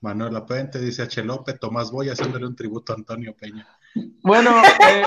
[0.00, 1.22] Manuela Puente dice H.
[1.24, 3.66] López, Tomás Boy haciéndole un tributo a Antonio Peña.
[4.22, 5.04] Bueno, eh,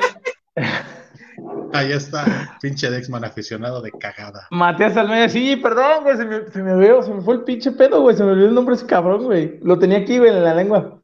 [1.73, 4.47] Ahí está, pinche Dexman aficionado de cagada.
[4.49, 7.71] Matías Almeida, sí, perdón, güey, se me, se me veo, se me fue el pinche
[7.71, 9.60] pedo, güey, se me olvidó el nombre de ese cabrón, güey.
[9.62, 10.99] Lo tenía aquí, güey, en la lengua.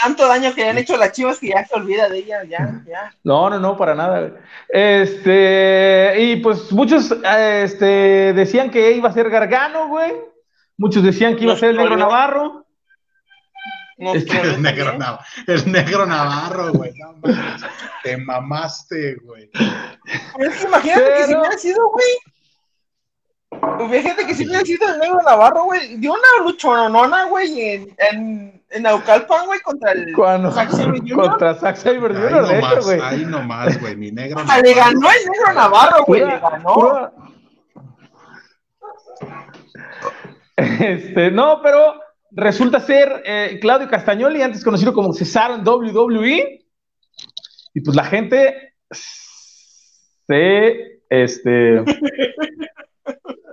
[0.00, 2.82] Tanto daño que le han hecho las chivas que ya se olvida de ella, ya,
[2.86, 3.12] ya.
[3.24, 4.32] No, no, no, para nada, güey.
[4.68, 10.12] Este, y pues muchos este, decían que iba a ser Gargano, güey.
[10.76, 12.67] Muchos decían que iba a ser el Negro Navarro.
[13.98, 14.92] El, negro
[15.46, 16.92] el negro Navarro, güey.
[16.98, 17.62] No mames.
[18.02, 19.50] Te mamaste, güey.
[20.64, 22.06] imagínate que si hubiera sido, güey.
[23.80, 25.96] Hubiera que si hubiera sido el negro Navarro, güey.
[25.96, 32.14] Dio una luchonona, güey, en, en, en Naucalpan, güey, contra el Cuando, Contra Zack Saber
[32.14, 33.00] Jr., güey.
[33.00, 34.62] Ahí nomás, güey, mi negro Navarro.
[34.62, 37.12] Le ganó el negro Navarro, güey, le ganó.
[40.56, 46.66] Este, no, pero resulta ser eh, Claudio Castagnoli, antes conocido como Cesaro en WWE.
[47.74, 48.74] Y pues la gente
[50.26, 51.84] se, este...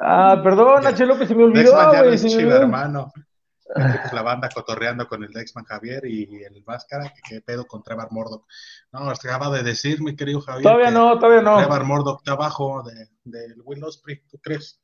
[0.07, 1.03] Ah, perdón, H.
[1.03, 2.47] López, se me olvidó, güey.
[2.47, 3.11] hermano.
[3.65, 7.81] Pues, la banda cotorreando con el Dexman Javier y el Máscara, que qué pedo con
[7.81, 8.45] Trevor Murdoch.
[8.91, 10.63] No, acaba de decir, mi querido Javier.
[10.63, 11.57] Todavía no, todavía no.
[11.57, 14.79] Trevor Murdoch está abajo del de, Will Ospreay, ¿tú crees?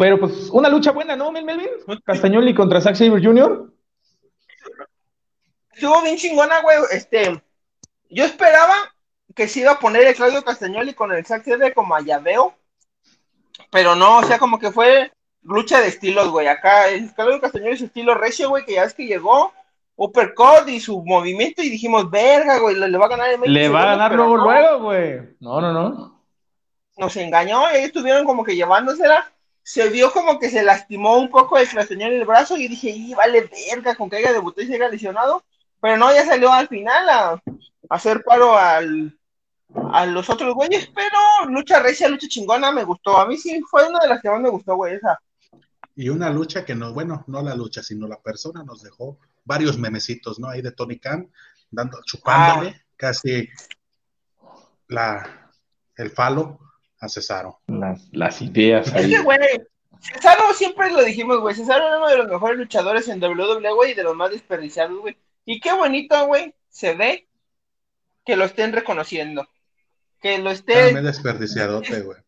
[0.00, 1.68] Pero pues una lucha buena, ¿no, Melvin?
[2.02, 3.70] Castagnoli contra Zack Saber Jr.
[5.74, 6.78] Estuvo bien chingona, güey.
[6.90, 7.42] Este,
[8.08, 8.76] yo esperaba
[9.36, 12.54] que se iba a poner el Claudio Castagnoli con el Zack Saber como a llaveo,
[13.70, 16.46] pero no, o sea, como que fue lucha de estilos, güey.
[16.46, 19.52] Acá el Claudio Castagnoli es estilo recio, güey, que ya es que llegó,
[19.96, 23.82] uppercut y su movimiento y dijimos, verga, güey, le, va a ganar el Le va
[23.82, 25.36] a ganar luego, luego, güey.
[25.40, 26.24] No, no, no.
[26.96, 29.30] Nos engañó y estuvieron como que llevándosela
[29.62, 33.14] se vio como que se lastimó un poco el en el brazo y dije, y
[33.14, 35.44] vale verga, con que haya debutado y se haya lesionado.
[35.80, 37.42] Pero no, ya salió al final a,
[37.88, 39.18] hacer paro al,
[39.92, 43.18] a los otros güeyes, pero lucha recia, lucha chingona, me gustó.
[43.18, 45.18] A mí sí fue una de las que más me gustó, güey, esa.
[45.96, 49.78] Y una lucha que no, bueno, no la lucha, sino la persona nos dejó varios
[49.78, 50.48] memecitos, ¿no?
[50.48, 51.30] Ahí de Tony Khan,
[51.70, 52.84] dando, chupándole ah.
[52.96, 53.48] casi
[54.88, 55.50] la,
[55.96, 56.58] el falo
[57.00, 57.60] a Cesaro.
[57.66, 58.86] Las, las ideas.
[58.94, 59.38] Es que, güey,
[60.00, 61.54] Cesaro siempre lo dijimos, güey.
[61.54, 64.98] Cesaro era uno de los mejores luchadores en WWE, güey, y de los más desperdiciados,
[65.00, 65.16] güey.
[65.44, 67.26] Y qué bonito, güey, se ve
[68.24, 69.48] que lo estén reconociendo.
[70.20, 70.74] Que lo esté.
[70.74, 72.18] También desperdiciadote, güey.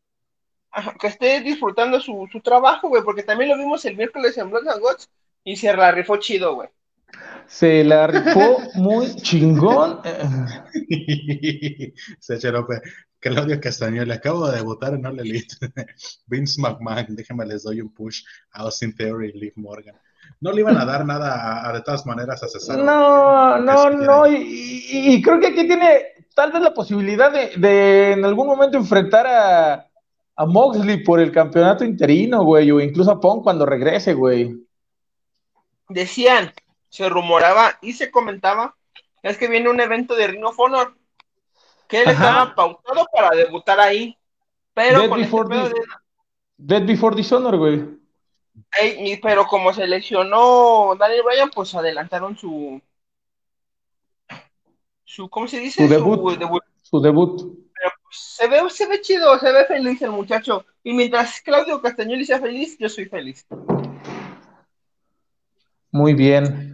[0.99, 4.69] Que esté disfrutando su, su trabajo, güey, porque también lo vimos el miércoles en Blood
[4.69, 5.11] and Gods
[5.45, 6.71] y se la rifó chido, güey.
[7.47, 10.01] Se la rifó muy chingón.
[12.19, 12.81] se López.
[13.21, 13.61] Claudio
[14.05, 15.55] le acabo de debutar en All Elite.
[16.27, 19.95] Vince McMahon, déjenme les doy un push a Austin Theory y Liv Morgan.
[20.41, 22.79] No le iban a dar nada a, de todas maneras a César.
[22.79, 26.03] No, no, no, y, creo que aquí tiene
[26.35, 29.87] tal vez la posibilidad de, en algún momento enfrentar a,
[30.35, 34.67] a Moxley por el campeonato interino, güey, o incluso a Pong cuando regrese, güey.
[35.89, 36.53] Decían,
[36.93, 38.77] se rumoraba y se comentaba,
[39.23, 40.95] es que viene un evento de Ring of Honor
[41.89, 44.19] que él estaba pautado para debutar ahí.
[44.75, 45.73] Pero Dead, con este before,
[46.59, 47.83] Dead Before Dishonor, güey.
[49.23, 52.81] pero como se lesionó Daniel Bryan, pues adelantaron su.
[55.05, 55.87] su ¿Cómo se dice?
[55.87, 56.39] Su debut.
[56.83, 57.41] Su debut.
[57.41, 60.67] Pero pues, se, ve, se ve chido, se ve feliz el muchacho.
[60.85, 63.47] Y mientras Claudio Castañoli sea feliz, yo soy feliz.
[65.91, 66.72] Muy bien.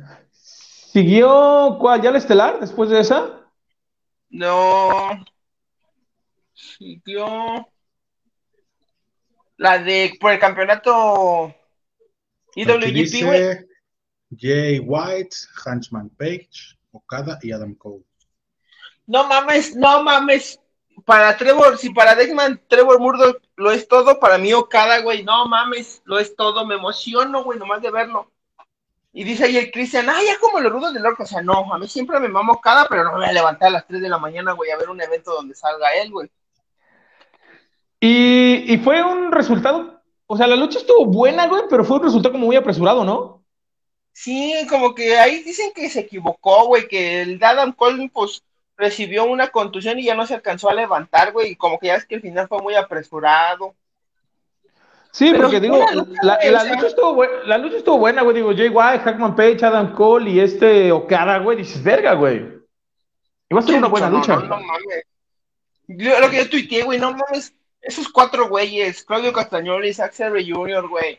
[0.92, 2.01] ¿Siguió cuál?
[2.01, 3.46] ¿Ya el estelar después de esa?
[4.31, 5.22] No.
[6.55, 7.68] Siguió.
[9.59, 11.55] La de por el campeonato
[12.55, 13.66] IWGP, güey.
[14.35, 18.05] Jay White, Hunchman Page, Okada y Adam Cole.
[19.07, 20.59] No mames, no mames.
[21.05, 25.46] Para Trevor, si para Deckman Trevor Murdoch lo es todo, para mí Okada, güey, no
[25.46, 26.64] mames, lo es todo.
[26.64, 28.33] Me emociono, güey, nomás de verlo.
[29.12, 31.23] Y dice ahí el Cristian, ah, ya como los rudos del orco.
[31.23, 33.68] O sea, no, a mí siempre me mamo cada, pero no me voy a levantar
[33.68, 36.31] a las 3 de la mañana, güey, a ver un evento donde salga él, güey.
[38.01, 42.05] Y, y fue un resultado, o sea, la lucha estuvo buena, güey, pero fue un
[42.05, 43.44] resultado como muy apresurado, ¿no?
[44.12, 48.42] Sí, como que ahí dicen que se equivocó, güey, que el Adam Cole, pues,
[48.77, 51.97] recibió una contusión y ya no se alcanzó a levantar, güey, y como que ya
[51.97, 53.75] es que el final fue muy apresurado.
[55.18, 55.85] Sí, porque digo,
[56.22, 58.37] la, lucha estuvo la lucha estuvo buena, güey.
[58.37, 61.59] Digo, Jay White, Hackman Page, Adam Cole y este Okada, güey.
[61.59, 62.46] Dices, verga, güey.
[63.50, 64.37] Iba a ser una buena lucha.
[64.37, 66.20] No, no, mames.
[66.20, 67.52] lo que yo tuiteé, güey, no mames.
[67.81, 71.18] Esos cuatro güeyes, Claudio Castagnoli, Zack Jr., güey,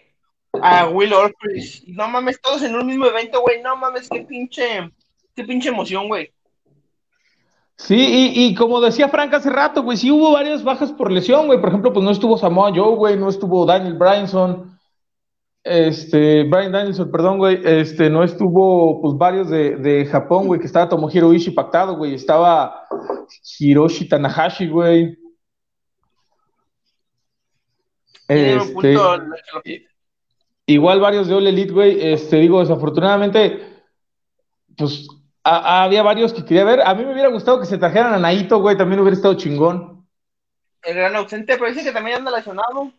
[0.62, 4.90] a Will Orpris, no mames, todos en un mismo evento, güey, no mames, qué pinche,
[5.36, 6.32] qué pinche emoción, güey.
[7.80, 11.48] Sí, y, y, como decía Frank hace rato, güey, sí hubo varias bajas por lesión,
[11.48, 11.62] güey.
[11.62, 14.78] Por ejemplo, pues no estuvo Samoa Joe, güey, no estuvo Daniel Bryanson,
[15.64, 20.66] este, Brian Danielson, perdón, güey, este, no estuvo, pues varios de, de Japón, güey, que
[20.66, 22.86] estaba Tomohiro Ishii pactado, güey, estaba
[23.60, 25.18] Hiroshi Tanahashi, güey.
[28.28, 28.98] Este,
[30.66, 32.14] igual varios de All Elite, güey.
[32.14, 33.84] Este, digo, desafortunadamente,
[34.78, 35.08] pues
[35.44, 36.82] había varios que quería ver.
[36.82, 38.78] A mí me hubiera gustado que se trajeran a Naito, güey.
[38.78, 40.08] También hubiera estado chingón.
[40.84, 42.92] El gran ausente, pero dice que también anda lesionado.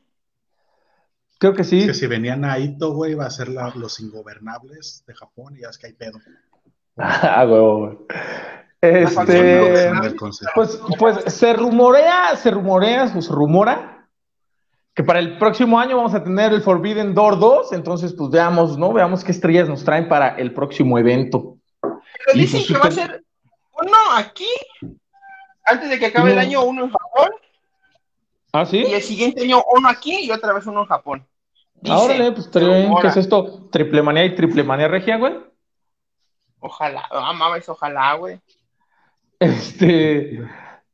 [1.39, 1.87] Creo que sí.
[1.87, 5.79] Que si venía Naito, güey, va a ser los ingobernables de Japón y ya es
[5.79, 6.19] que hay pedo.
[6.97, 7.99] ah, güey.
[8.83, 9.91] Este,
[10.55, 14.01] pues, pues se rumorea, se rumorea, pues rumora
[14.95, 18.77] que para el próximo año vamos a tener el Forbidden Door 2, entonces pues veamos,
[18.77, 18.93] ¿no?
[18.93, 21.60] Veamos qué estrellas nos traen para el próximo evento.
[22.33, 23.25] Pero dicen pues, que va a ser
[23.83, 24.49] uno aquí,
[25.65, 27.31] antes de que acabe el año, uno en Japón.
[28.53, 28.79] ¿Ah, sí?
[28.79, 31.27] Y el siguiente año uno aquí y otra vez uno en Japón.
[31.89, 33.69] Ahora, pues ¿qué es esto?
[33.71, 35.35] ¿Triple manía y triple manía regia, güey?
[36.61, 38.39] Ojalá, ah, mames, ojalá, güey.
[39.39, 40.47] Este,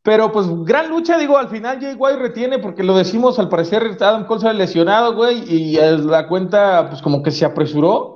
[0.02, 3.96] pero pues gran lucha, digo, al final Jay White retiene porque lo decimos, al parecer
[4.00, 8.15] Adam Cole sale lesionado, güey, y la cuenta pues como que se apresuró.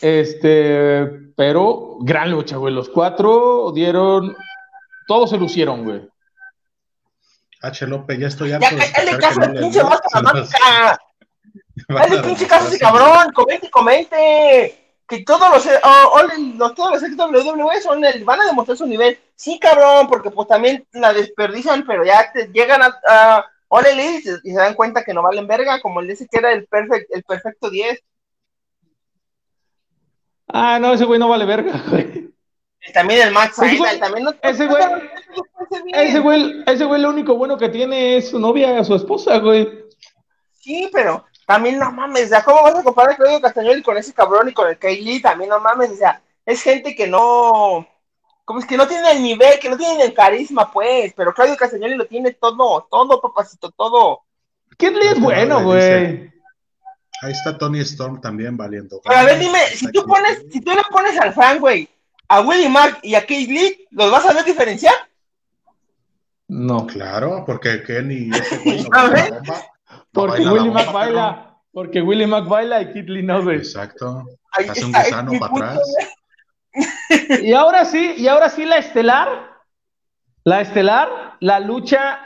[0.00, 1.06] Este,
[1.36, 2.74] pero gran lucha, güey.
[2.74, 4.36] Los cuatro dieron,
[5.06, 6.08] todos se lucieron, güey.
[7.62, 7.86] H.
[7.86, 10.00] López, ya estoy harto ya, de caso el pinche más
[11.88, 14.80] Dale pinche caso ese cabrón, comente, comente
[15.10, 15.66] que todos los,
[16.56, 19.18] los todos los WWE son el, van a demostrar su nivel.
[19.34, 24.20] Sí, cabrón, porque pues también la desperdician, pero ya te llegan a, a All y
[24.22, 27.24] se dan cuenta que no valen verga, como el dice que era el, perfect, el
[27.24, 28.00] perfecto 10.
[30.52, 32.30] Ah, no, ese güey no vale verga, güey.
[32.94, 34.82] También el Max también no, ese güey,
[35.92, 39.68] ese güey, ese güey lo único bueno que tiene es su novia, su esposa, güey.
[40.58, 43.96] Sí, pero también no mames, o sea, ¿cómo vas a comparar a Claudio Castañoli con
[43.96, 45.20] ese cabrón y con el Kaylee?
[45.20, 47.86] También no mames, o sea, es gente que no,
[48.44, 51.56] como es que no tiene el nivel, que no tiene el carisma, pues, pero Claudio
[51.56, 54.22] Castagnoli lo tiene todo, todo, papacito, todo.
[54.78, 56.29] Kaylee es bueno, güey.
[57.22, 59.00] Ahí está Tony Storm también valiendo.
[59.04, 61.88] Pero a ver, dime, si tú pones, si tú le pones al fan, güey,
[62.28, 64.94] a Willie Mack y a Kaylee, ¿los vas a ver diferenciar?
[66.48, 66.86] No.
[66.86, 68.90] Claro, porque Kenny ese güey no
[70.12, 71.56] porque Willy Mac baila.
[71.72, 73.56] Porque Willy Mac baila y Kid Lee no ve.
[73.56, 74.24] Exacto.
[74.52, 75.80] Hace un gusano para atrás.
[77.42, 79.28] Y ahora sí, y ahora sí la estelar.
[80.44, 82.20] La estelar, la lucha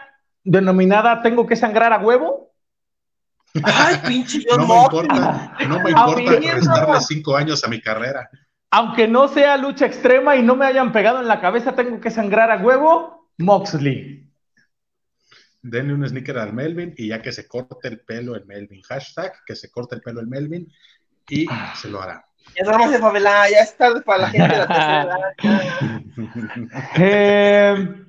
[0.44, 2.43] denominada Tengo que sangrar a huevo.
[3.62, 8.28] Ay, pinche No me importa, no me importa restarle cinco años a mi carrera.
[8.70, 12.10] Aunque no sea lucha extrema y no me hayan pegado en la cabeza, tengo que
[12.10, 13.30] sangrar a huevo.
[13.38, 14.24] Moxley
[15.64, 18.82] denle un sneaker al Melvin y ya que se corte el pelo el Melvin.
[18.82, 20.70] Hashtag que se corte el pelo el Melvin
[21.28, 22.24] y se lo hará.
[22.54, 24.66] Ya estamos de favela, ya es tarde para la gente de la
[25.36, 25.74] tercera
[26.98, 28.04] eh,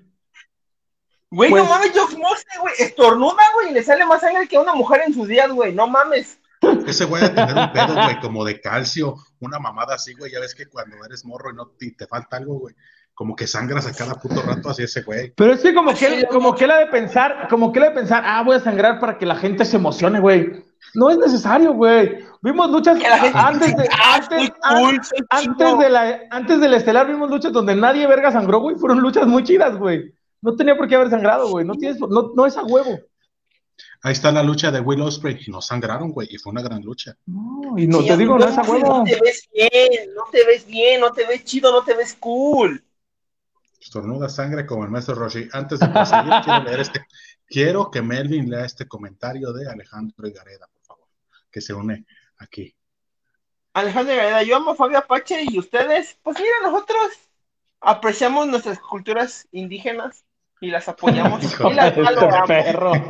[1.35, 4.55] Güey, no pues- mames, Josh Mosley, güey, estornuda, güey, y le sale más sangre que
[4.55, 6.39] a una mujer en sus días, güey, no mames.
[6.87, 10.39] Ese güey a tener un pedo, güey, como de calcio, una mamada así, güey, ya
[10.39, 12.73] ves que cuando eres morro y no te, te falta algo, güey,
[13.13, 15.33] como que sangras a cada puto rato así ese güey.
[15.35, 17.89] Pero es que como que, como que él ha de pensar, como que él ha
[17.89, 20.63] de pensar, ah, voy a sangrar para que la gente se emocione, güey.
[20.93, 22.23] No es necesario, güey.
[22.41, 22.97] Vimos luchas
[23.33, 28.31] antes de, ah, antes, antes, de la, antes del estelar vimos luchas donde nadie verga
[28.31, 28.77] sangró, güey.
[28.77, 30.14] Fueron luchas muy chidas, güey.
[30.45, 31.65] No tenía por qué haber sangrado, güey.
[31.65, 32.99] No, tienes, no, no es a huevo.
[34.03, 35.39] Ahí está la lucha de Will Ospreay.
[35.47, 37.17] No sangraron, güey, y fue una gran lucha.
[37.25, 38.99] No, y no te digo, no es a huevo.
[38.99, 42.15] No te ves bien, no te ves bien, no te ves chido, no te ves
[42.19, 42.83] cool
[43.85, 45.47] estornuda sangre como el maestro Roshi.
[45.51, 47.07] Antes de proseguir, quiero leer este.
[47.47, 51.07] Quiero que Melvin lea este comentario de Alejandro Gareda, por favor,
[51.51, 52.05] que se une
[52.37, 52.75] aquí.
[53.73, 57.11] Alejandro Gareda, yo amo a Fabio Apache y ustedes, pues mira, nosotros
[57.81, 60.25] apreciamos nuestras culturas indígenas
[60.61, 61.93] y las apoyamos y las
[62.47, 62.91] perro.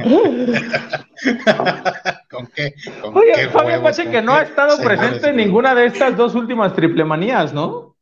[2.30, 2.74] ¿Con qué?
[3.14, 7.04] Oye, Fabio Apache que no ha estado presente en ninguna de estas dos últimas triple
[7.06, 7.96] manías, ¿no?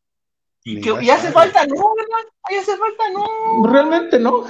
[0.63, 2.25] Y, que, hace falta, no, ¿verdad?
[2.43, 3.67] Ahí hace falta, no.
[3.69, 4.45] Realmente no.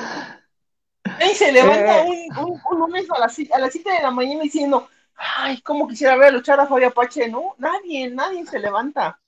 [1.20, 2.28] Y se levanta eh.
[2.38, 6.16] un, un, lunes a las, a las 7 de la mañana diciendo, ay, cómo quisiera
[6.16, 7.56] ver a luchar a Fabio Apache, ¿no?
[7.58, 9.20] Nadie, nadie se levanta.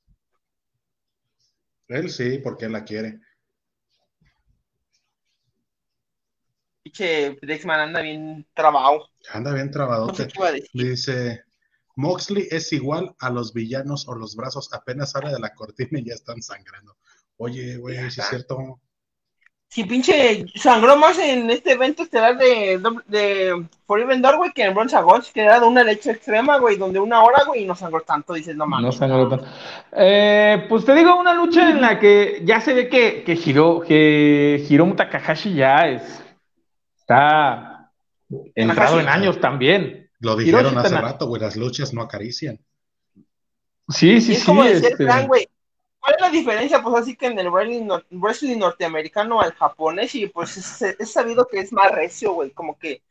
[1.88, 3.20] Él sí, porque él la quiere.
[6.97, 9.09] Dice, Dexman anda bien trabado.
[9.33, 10.13] Anda bien trabado.
[10.71, 11.43] Dice,
[11.97, 16.05] Moxley es igual a los villanos o los brazos apenas sale de la cortina y
[16.05, 16.95] ya están sangrando.
[17.35, 18.79] Oye, güey, si es cierto.
[19.67, 24.73] Sí, pinche sangró más en este evento estelar de, de Forever Door, güey, que en
[24.73, 27.75] Bronze Ghost, que era de una leche extrema, güey, donde una hora, güey, y no
[27.75, 28.85] sangró tanto, dices, no mames.
[28.85, 29.45] No sangró tanto.
[29.91, 33.81] Eh, pues te digo, una lucha en la que ya se ve que, que Hiro,
[33.81, 36.24] que Hiromu Takahashi ya es,
[37.06, 37.91] está
[38.56, 40.10] entrado en años también.
[40.20, 42.60] Lo dijeron hace rato, güey, las luchas no acarician.
[43.89, 44.45] Sí, sí, sí.
[44.45, 45.28] Como decía este...
[45.28, 45.47] güey,
[45.99, 46.84] ¿Cuál es la diferencia?
[46.84, 51.72] Pues así que en el wrestling, norteamericano al japonés, y pues es, sabido que es
[51.72, 53.01] más recio, güey, como que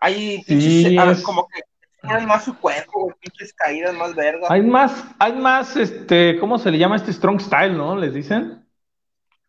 [0.00, 1.62] hay pinches, como que
[2.02, 4.50] tienen más su cuerpo, güey, pinches caídas más vergas.
[4.50, 7.96] Hay más, hay más, este, ¿cómo se le llama este strong style, no?
[7.96, 8.66] ¿Les dicen?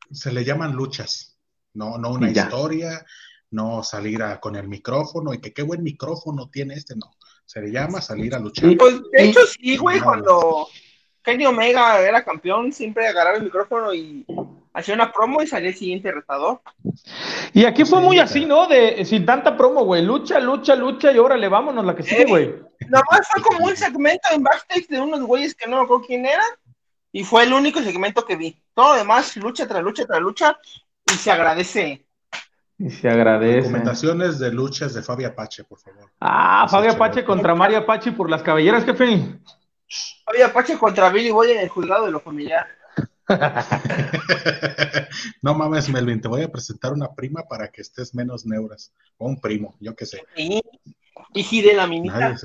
[0.10, 1.38] Se le llaman luchas,
[1.74, 3.06] no, no una historia,
[3.52, 7.16] no salir a, con el micrófono, y que qué buen micrófono tiene este, no.
[7.46, 8.76] Se le llama salir a luchar.
[8.78, 10.68] Pues de hecho sí, güey, cuando
[11.24, 14.26] Kenny Omega era campeón, siempre agarraba el micrófono y
[14.74, 16.62] hacía una promo y salía el siguiente retador.
[17.54, 18.68] Y aquí fue muy así, ¿no?
[18.68, 20.04] De sin tanta promo, güey.
[20.04, 22.56] Lucha, lucha, lucha y órale, vámonos la que sigue, güey.
[22.88, 26.26] Nomás fue como un segmento en backstage de unos güeyes que no me acuerdo quién
[26.26, 26.44] era.
[27.12, 28.62] Y fue el único segmento que vi.
[28.74, 30.58] Todo lo demás, lucha tras lucha tras lucha.
[31.12, 32.07] Y se agradece.
[32.80, 33.62] Y se agradece.
[33.62, 36.12] Recomendaciones de luchas de Fabio Apache, por favor.
[36.20, 39.40] Ah, Fabio Apache contra Mario Apache por las cabelleras, jefe.
[40.28, 42.68] Oye, Apache contra Billy Boy en el juzgado de lo familiar.
[45.42, 48.94] no mames, Melvin, te voy a presentar una prima para que estés menos neuras.
[49.18, 50.24] O un primo, yo qué sé.
[50.36, 50.62] Y,
[51.34, 52.36] gire la minita.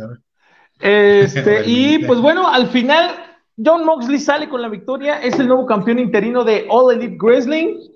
[0.81, 5.67] Este, y pues bueno, al final, John Moxley sale con la victoria, es el nuevo
[5.67, 7.92] campeón interino de All Elite Wrestling.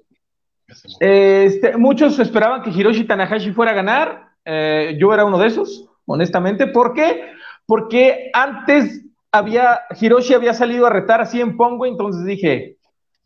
[1.00, 4.28] Este, muchos esperaban que Hiroshi Tanahashi fuera a ganar.
[4.44, 6.66] Eh, yo era uno de esos, honestamente.
[6.66, 7.32] ¿Por qué?
[7.66, 9.02] Porque antes
[9.32, 12.78] había, Hiroshi había salido a retar así en Pongo, entonces dije,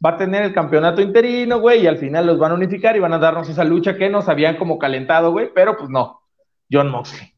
[0.05, 3.01] va a tener el campeonato interino, güey, y al final los van a unificar y
[3.01, 6.23] van a darnos esa lucha que nos habían como calentado, güey, pero pues no,
[6.71, 7.35] John Moxley.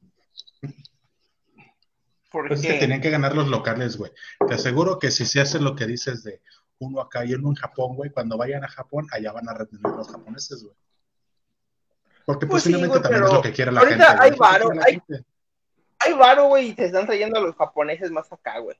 [2.31, 4.11] Pues es que tenían que ganar los locales, güey.
[4.49, 6.41] Te aseguro que si se hace lo que dices de
[6.83, 9.93] uno acá y uno en Japón, güey, cuando vayan a Japón, allá van a retener
[9.93, 10.77] los japoneses, güey.
[12.25, 14.05] Porque pues posiblemente también es lo que quiere la gente.
[14.05, 15.01] Hay varo, hay,
[15.99, 18.77] hay varo, güey, y te están trayendo a los japoneses más acá, güey.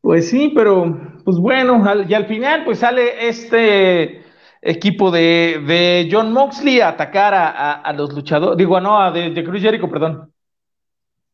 [0.00, 4.24] Pues sí, pero pues bueno, y al final pues sale este
[4.60, 9.88] equipo de, John Moxley a atacar a, los luchadores, digo, no, de, de Cruz Jericho,
[9.88, 10.32] perdón.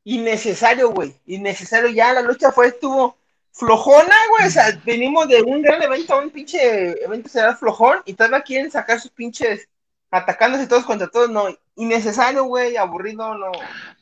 [0.05, 3.18] Innecesario, güey, innecesario, ya la lucha fue, estuvo
[3.59, 7.99] flojona, güey, o sea, venimos de un gran evento a un pinche evento será flojón
[8.05, 9.69] y todavía quieren sacar sus pinches
[10.13, 13.51] atacándose todos contra todos, no, innecesario, güey, aburrido, no.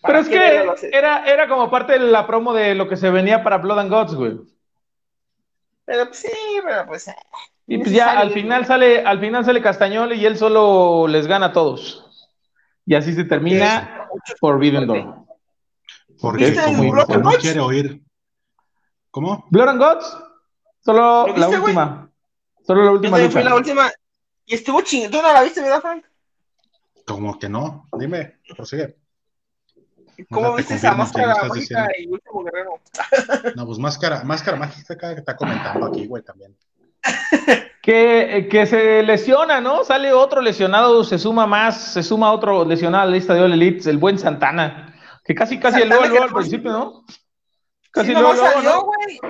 [0.03, 3.43] Pero es que era, era como parte de la promo de lo que se venía
[3.43, 4.39] para Blood and Gods, güey.
[5.87, 6.29] Pero pues, sí,
[6.63, 7.09] pero pues.
[7.09, 7.15] Eh,
[7.67, 11.47] y pues ya al final sale, al final sale Castañol y él solo les gana
[11.47, 12.29] a todos.
[12.85, 14.07] Y así se termina
[14.39, 15.15] Forbidden Door.
[16.21, 18.06] Porque como, no quiere oír.
[19.17, 19.47] ¿Cómo?
[19.49, 20.19] Blood and Gods.
[20.85, 22.11] Solo la última.
[22.67, 23.17] Solo la última.
[23.31, 23.91] Fue la última.
[24.45, 25.11] Y estuvo chingón.
[25.11, 26.05] ¿Tú no la viste, verdad, Frank?
[27.07, 27.89] Como que no.
[27.99, 28.95] Dime, prosigue.
[30.31, 32.79] ¿Cómo viste esa máscara mágica y último guerrero?
[33.57, 36.55] no, pues máscara, máscara mágica que está comentando aquí, güey, también.
[37.83, 39.83] que, que, se lesiona, ¿no?
[39.83, 43.55] Sale otro lesionado, se suma más, se suma otro lesionado a la lista de All
[43.55, 44.95] Elites, el buen Santana.
[45.25, 47.05] Que casi, casi el luego, al principio, ¿no?
[47.97, 49.21] Casi luego, salió, güey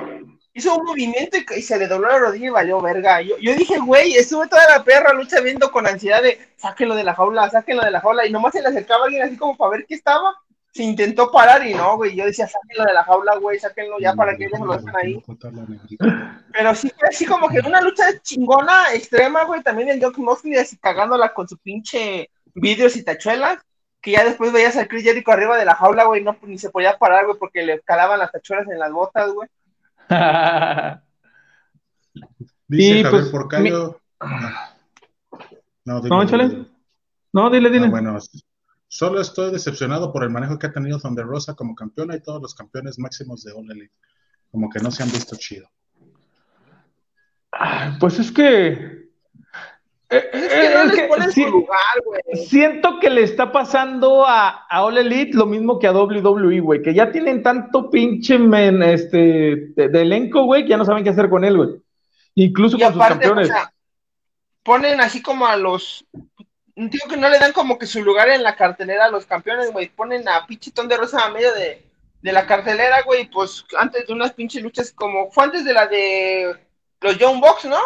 [0.57, 3.21] hizo un movimiento y, se le dobló la rodilla y valió verga.
[3.21, 7.05] Yo, yo dije, güey, estuve toda la perra lucha viendo con ansiedad de sáquenlo de
[7.05, 9.73] la jaula, sáquenlo de la jaula, y nomás se le acercaba alguien así como para
[9.73, 10.35] ver qué estaba.
[10.73, 12.17] Se intentó parar y no, güey.
[12.17, 15.23] Yo decía, sáquenlo de la jaula, güey, sáquenlo ya para que ellos lo dejen ahí.
[16.53, 19.63] Pero sí fue así como que una lucha chingona, extrema, güey.
[19.63, 23.59] También el John Moxley así cagándola con su pinche vidrios y tachuelas.
[24.07, 26.71] Que ya después veías al Chris Jericho arriba de la jaula, güey, no, ni se
[26.71, 29.49] podía parar, güey, porque le calaban las tachuelas en las botas, güey.
[32.69, 34.01] Dice Javier pues, Porcayo.
[35.85, 36.67] No, dile, no, dile.
[37.33, 37.87] No, dile, dile.
[37.87, 38.17] Ah, bueno,
[38.87, 42.41] solo estoy decepcionado por el manejo que ha tenido Thunder Rosa como campeona y todos
[42.41, 43.97] los campeones máximos de All Elite.
[44.53, 45.69] Como que no se han visto chido.
[47.99, 49.06] Pues es que
[52.49, 56.83] Siento que le está pasando a, a All Elite lo mismo que a WWE, güey,
[56.83, 61.11] que ya tienen tanto pinche men, este, de, elenco, güey, que ya no saben qué
[61.11, 61.71] hacer con él, güey.
[62.37, 63.51] Incluso con sus campeones.
[64.63, 66.05] ponen así como a los.
[66.77, 69.73] Digo que no le dan como que su lugar en la cartelera a los campeones,
[69.73, 69.89] güey.
[69.89, 71.83] Ponen a Pichitón de Rosa a medio de,
[72.21, 75.31] de la cartelera, güey, pues antes de unas pinches luchas como.
[75.33, 76.55] Fue antes de la de
[77.01, 77.79] los Young Box, ¿no?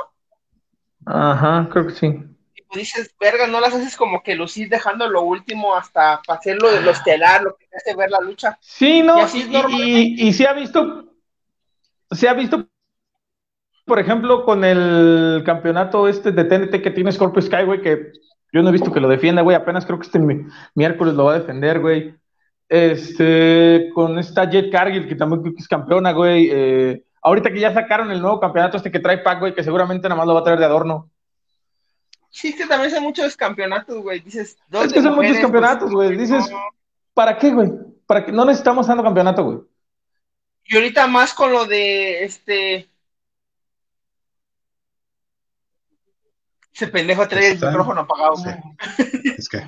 [1.13, 2.07] Ajá, creo que sí.
[2.07, 6.39] Y pues dices, verga, no las haces como que lucís dejando lo último hasta para
[6.39, 8.57] hacerlo de lo estelar, lo que te hace ver la lucha.
[8.61, 9.17] Sí, no,
[9.69, 11.13] y, y, se ha visto,
[12.11, 12.69] se ha visto,
[13.85, 18.13] por ejemplo, con el campeonato este de TNT que tiene Scorpio Sky, güey, que
[18.53, 20.21] yo no he visto que lo defienda, güey, apenas creo que este
[20.75, 22.15] miércoles lo va a defender, güey.
[22.69, 26.49] Este, con esta Jet Cargill, que también es campeona, güey.
[26.53, 30.09] Eh, ahorita que ya sacaron el nuevo campeonato este que trae Pac, güey, que seguramente
[30.09, 31.11] nada más lo va a traer de adorno.
[32.31, 34.21] Sí, es que también son muchos campeonatos, güey.
[34.21, 36.17] Dices, dos Es que son muchos campeonatos, güey.
[36.17, 36.49] Dices,
[37.13, 37.71] ¿para qué, güey?
[38.07, 38.33] ¿Para qué?
[38.33, 39.59] No necesitamos tanto campeonato, güey.
[40.65, 42.89] Y ahorita más con lo de este.
[46.73, 48.35] Ese pendejo trae el micrófono apagado.
[49.37, 49.67] Es que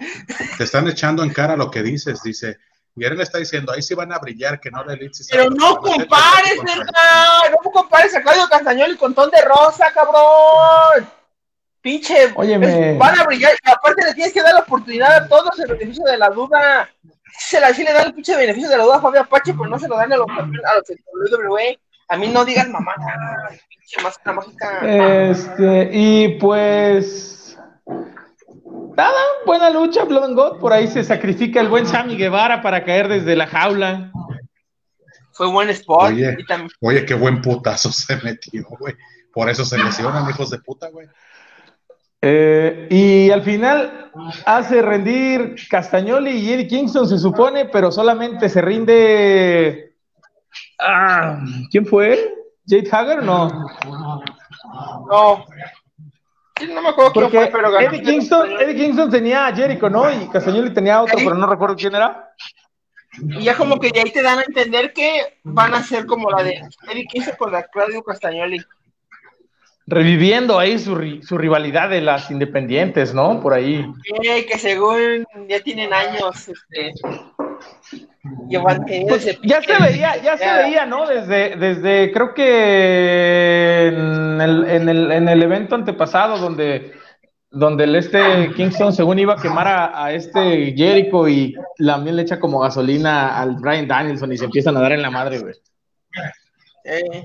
[0.56, 2.22] te están echando en cara lo que dices.
[2.22, 2.58] Dice,
[2.94, 5.76] y él le está diciendo, ahí sí van a brillar, que no le Pero no
[5.78, 7.50] compares, ¿verdad?
[7.64, 11.08] No compares a Claudio Castañoli con Ton de Rosa, cabrón.
[11.80, 12.32] Pinche.
[12.34, 12.96] Óyeme.
[12.98, 13.52] van a brillar.
[13.64, 16.88] Aparte le tienes que dar la oportunidad a todos el beneficio de la duda.
[17.38, 19.66] Se la, sí le da el pinche beneficio de la duda a Fabio Apache, pero
[19.68, 21.78] no se lo dan a los, a los WWE.
[22.08, 22.94] A mí no digas mamá,
[23.68, 25.30] pinche máscara mágica.
[25.30, 27.31] Este, y pues.
[28.96, 30.58] Nada, buena lucha, Blood and God.
[30.58, 34.12] Por ahí se sacrifica el buen Sammy Guevara para caer desde la jaula.
[35.32, 36.12] Fue buen spot.
[36.12, 36.36] Oye,
[36.80, 38.94] oye qué buen putazo se metió, güey.
[39.32, 41.08] Por eso se lesionan, hijos de puta, güey.
[42.20, 44.10] Eh, y al final
[44.46, 49.96] hace rendir Castagnoli y Eddie Kingston, se supone, pero solamente se rinde.
[50.78, 52.32] Ah, ¿Quién fue?
[52.68, 53.22] ¿Jade Hager?
[53.24, 53.48] No.
[55.10, 55.44] No.
[56.68, 60.10] No me acuerdo quién fue, pero Eddie Kingston, Eddie Kingston tenía a Jericho, ¿no?
[60.12, 62.30] Y Castagnoli tenía otro, pero no recuerdo quién era.
[63.18, 66.30] Y ya como que de ahí te dan a entender que van a ser como
[66.30, 68.64] la de Eddie Kingston con la Claudio Castagnoli
[69.86, 73.40] reviviendo ahí su, su, rivalidad de las independientes, ¿no?
[73.40, 73.84] Por ahí.
[74.04, 76.92] Sí, que según ya tienen años, este,
[78.22, 81.06] pues, ya se veía, ya se veía, ¿no?
[81.06, 86.92] Desde, desde creo que en el, en el, en el evento antepasado donde
[87.50, 92.40] donde el este Kingston según iba a quemar a, este Jericho y también le echa
[92.40, 95.54] como gasolina al Brian Danielson y se empiezan a dar en la madre, güey.
[96.84, 97.24] Eh,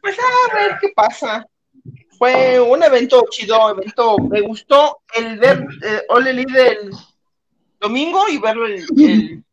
[0.00, 1.44] pues a ver qué pasa
[2.18, 6.90] fue un evento chido, evento, me gustó el ver eh, Ole del
[7.80, 9.44] domingo y verlo el,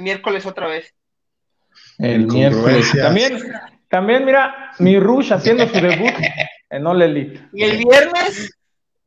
[0.00, 0.94] miércoles otra vez.
[1.98, 2.92] El miércoles.
[2.96, 3.38] También,
[3.88, 6.12] también, mira, mi Rush haciendo su debut
[6.70, 7.48] en Ole Elite.
[7.52, 8.58] Y el viernes,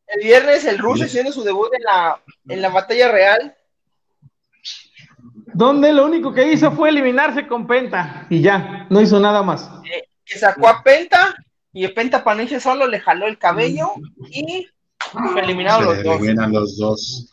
[0.08, 3.56] el viernes el Rush haciendo su debut en la, en la batalla real.
[5.54, 9.70] Donde lo único que hizo fue eliminarse con Penta y ya, no hizo nada más.
[9.92, 11.34] Eh, que sacó a Penta
[11.72, 13.94] y el Penta Paniche solo le jaló el cabello
[14.30, 14.68] y
[14.98, 17.32] fue eliminado los dos.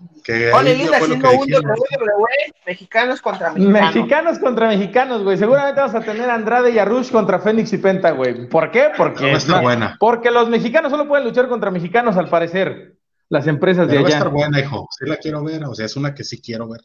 [0.00, 0.22] Dos.
[0.22, 3.94] Que haciendo un WWE mexicanos contra mexicanos.
[3.94, 5.36] Mexicanos contra mexicanos, güey.
[5.36, 8.48] Seguramente vamos a tener a Andrade y a Rush contra Fénix y Penta, güey.
[8.48, 8.90] ¿Por qué?
[8.96, 9.96] Porque, buena.
[9.98, 12.96] porque los mexicanos solo pueden luchar contra mexicanos, al parecer.
[13.28, 14.02] Las empresas de allá.
[14.02, 14.88] Va a estar buena, hijo.
[14.90, 15.64] Sí la quiero ver.
[15.64, 16.80] O sea, es una que sí quiero ver.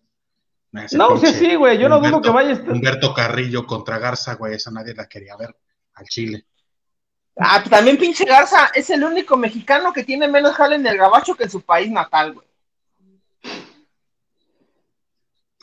[0.92, 1.78] no, sí, sí, güey.
[1.80, 2.72] Yo no dudo que vaya a estar.
[2.72, 4.54] Humberto Carrillo contra Garza, güey.
[4.54, 5.56] Esa nadie la quería ver
[5.96, 6.46] al Chile.
[7.38, 10.98] Ah, pues también pinche Garza es el único mexicano que tiene menos jale en el
[10.98, 12.48] gabacho que en su país natal, güey.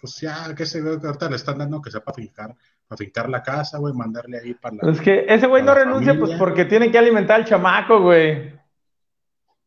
[0.03, 2.53] Pues ya, que se ve que ahorita le están dando que sea para fincar,
[2.89, 4.91] para fincar la casa, güey, mandarle ahí para la.
[4.91, 8.53] Es que ese güey no renuncia, pues porque tiene que alimentar al chamaco, güey.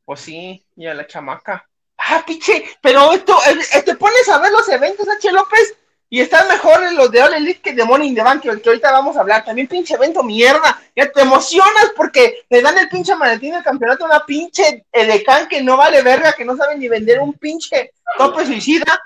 [0.03, 1.65] Pues sí, y a la chamaca.
[1.97, 5.31] Ah, pinche, pero esto, eh, te pones a ver los eventos, H.
[5.31, 5.77] López,
[6.09, 8.91] y están mejor los de All Elite que de Money in the Bank, que ahorita
[8.91, 9.45] vamos a hablar.
[9.45, 10.81] También pinche evento mierda.
[10.93, 15.47] Ya te emocionas porque le dan el pinche maletín del campeonato a una pinche edecán
[15.47, 19.01] que no vale verga, que no sabe ni vender un pinche tope suicida.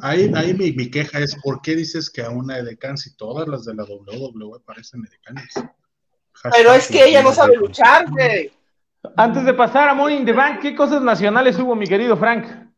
[0.00, 3.64] Ahí, ahí mi, queja es, ¿por qué dices que a una edecán si todas las
[3.64, 5.54] de la WWE parecen edecanes?
[6.52, 8.52] Pero es que ella no sabe luchar, güey.
[9.16, 12.70] Antes de pasar a Money in the Bank, ¿qué cosas nacionales hubo, mi querido Frank?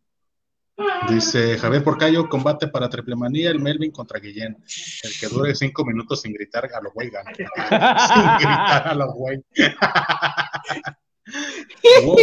[1.08, 4.56] Dice Javier Porcayo, combate para triple manía, el Melvin contra Guillén.
[5.02, 7.32] El que dure cinco minutos sin gritar a los güey gana.
[7.34, 9.44] sin gritar a los güey.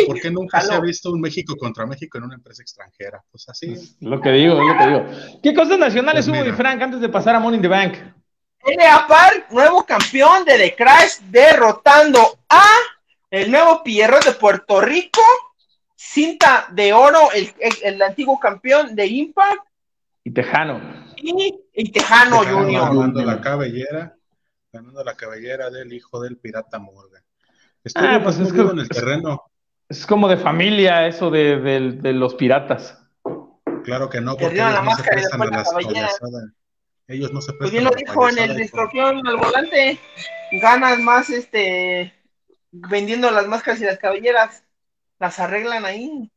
[0.08, 3.24] ¿Por qué nunca se ha visto un México contra México en una empresa extranjera?
[3.32, 3.76] Pues así.
[4.02, 5.06] Lo que digo, lo que digo.
[5.42, 7.94] ¿Qué cosas nacionales pues hubo, Frank, antes de pasar a Money in the Bank?
[8.66, 12.66] LA Park, nuevo campeón de The Crash, derrotando a
[13.32, 15.22] el nuevo Pierro de Puerto Rico
[16.00, 19.66] cinta de oro, el, antiguo campeón de Impact.
[20.24, 20.80] Y Tejano.
[21.18, 22.96] Y, Tejano, Junior.
[22.96, 24.16] Ganando la cabellera,
[24.72, 27.22] ganando la cabellera del hijo del pirata Morgan.
[27.84, 29.49] Estoy ah, pues es en el terreno.
[29.90, 32.96] Es como de familia eso de, los piratas.
[33.84, 35.70] Claro que no, porque ellos no se prestan a las
[37.08, 40.00] Ellos no se prestan Pues bien lo dijo en el distorsión al volante.
[40.62, 42.14] Ganas más este
[42.72, 44.64] vendiendo las máscaras y las cabelleras
[45.18, 46.32] las arreglan ahí.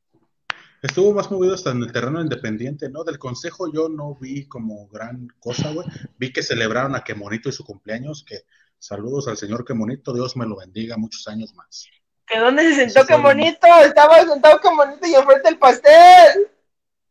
[0.81, 3.05] Estuvo más movido hasta en el terreno independiente, ¿no?
[3.05, 5.87] Del consejo yo no vi como gran cosa, güey.
[6.17, 8.41] Vi que celebraron a Quemonito y su cumpleaños, que
[8.79, 11.87] saludos al señor Quemonito, Dios me lo bendiga muchos años más.
[12.33, 13.67] ¿Que dónde se sentó Quemonito?
[13.85, 16.49] Estaba sentado Quemonito y enfrente el pastel.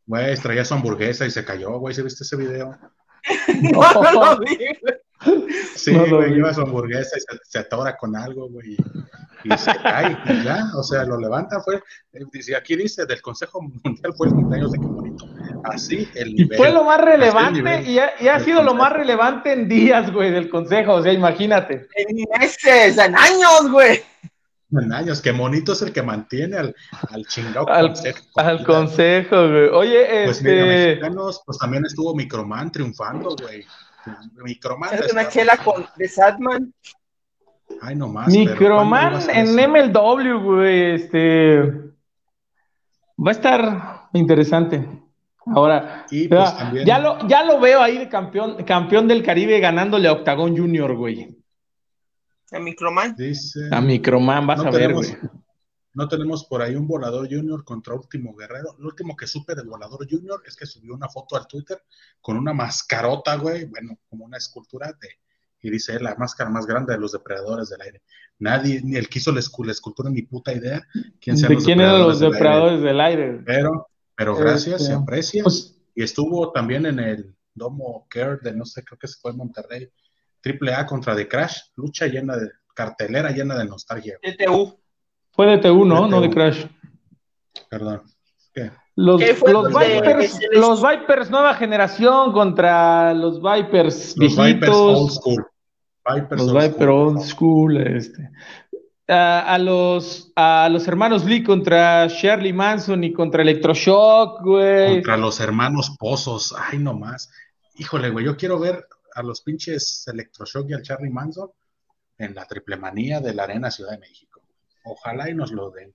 [0.07, 2.75] Güey, traía su hamburguesa y se cayó, güey, ¿se viste ese video?
[3.71, 4.57] no, no lo vi,
[5.75, 8.75] Sí, güey, lleva su hamburguesa y se, atora con algo, güey,
[9.43, 11.75] y, se cae, y ya, o sea, lo levanta, fue,
[12.13, 15.25] eh, dice, aquí dice, del Consejo Mundial fue el cumpleaños de qué bonito,
[15.63, 16.53] así el nivel.
[16.53, 20.49] Y fue lo más relevante, y ha, sido lo más relevante en días, güey, del
[20.49, 21.87] Consejo, o sea, imagínate.
[21.95, 24.03] En meses, en años, güey.
[24.71, 26.75] En años, que monito es el que mantiene al,
[27.09, 28.19] al chingado al, consejo.
[28.35, 29.67] Al consejo, güey.
[29.67, 30.51] Oye, pues este...
[30.51, 33.65] Mira, mexicanos, pues también estuvo Microman triunfando, güey.
[34.43, 34.93] Microman.
[34.93, 36.73] Es una chela con, de Sadman.
[37.81, 38.27] Ay, no más.
[38.27, 41.61] Microman en MLW, güey, este.
[43.17, 44.87] Va a estar interesante.
[45.45, 50.13] Ahora, pues, ya, lo, ya lo veo ahí de campeón, campeón del Caribe ganándole a
[50.13, 51.40] Octagon Junior, güey.
[52.51, 53.15] A Microman.
[53.15, 55.17] Dice, a Microman, vas a ver, güey.
[55.93, 58.75] No tenemos por ahí un volador junior contra último guerrero.
[58.79, 61.81] Lo último que supe del volador junior es que subió una foto al Twitter
[62.21, 65.09] con una mascarota, güey, bueno, como una escultura de,
[65.61, 68.01] y dice la máscara más grande de los depredadores del aire.
[68.39, 70.81] Nadie, ni él quiso la, escultura, ni puta idea
[71.19, 73.41] quién ¿De quién eran los depredadores del aire?
[73.45, 75.43] Pero, pero gracias, se este, aprecia.
[75.43, 79.31] Pues, y estuvo también en el Domo Care de, no sé, creo que se fue
[79.31, 79.91] en Monterrey,
[80.41, 84.17] Triple A contra The Crash, lucha llena de, cartelera llena de nostalgia.
[84.21, 84.77] TTU.
[85.31, 86.07] Fue de TU, ¿no?
[86.07, 86.65] No de Crash.
[87.69, 88.01] Perdón.
[88.53, 88.71] ¿Qué?
[88.95, 95.45] Los, los, Vipers, los, Vipers, nueva generación contra los Vipers los Vipers old school.
[96.05, 97.77] Vipers los Vipers old school.
[97.77, 98.29] Este.
[99.07, 104.95] a, los, a los hermanos Lee contra Shirley Manson y contra Electroshock, güey.
[104.95, 106.53] Contra los hermanos Pozos.
[106.57, 107.31] Ay, no más.
[107.75, 111.49] Híjole, güey, yo quiero ver a los pinches Electroshock y al Charlie Manson
[112.17, 114.41] en la triple manía de la Arena Ciudad de México.
[114.83, 115.93] Ojalá y nos lo den.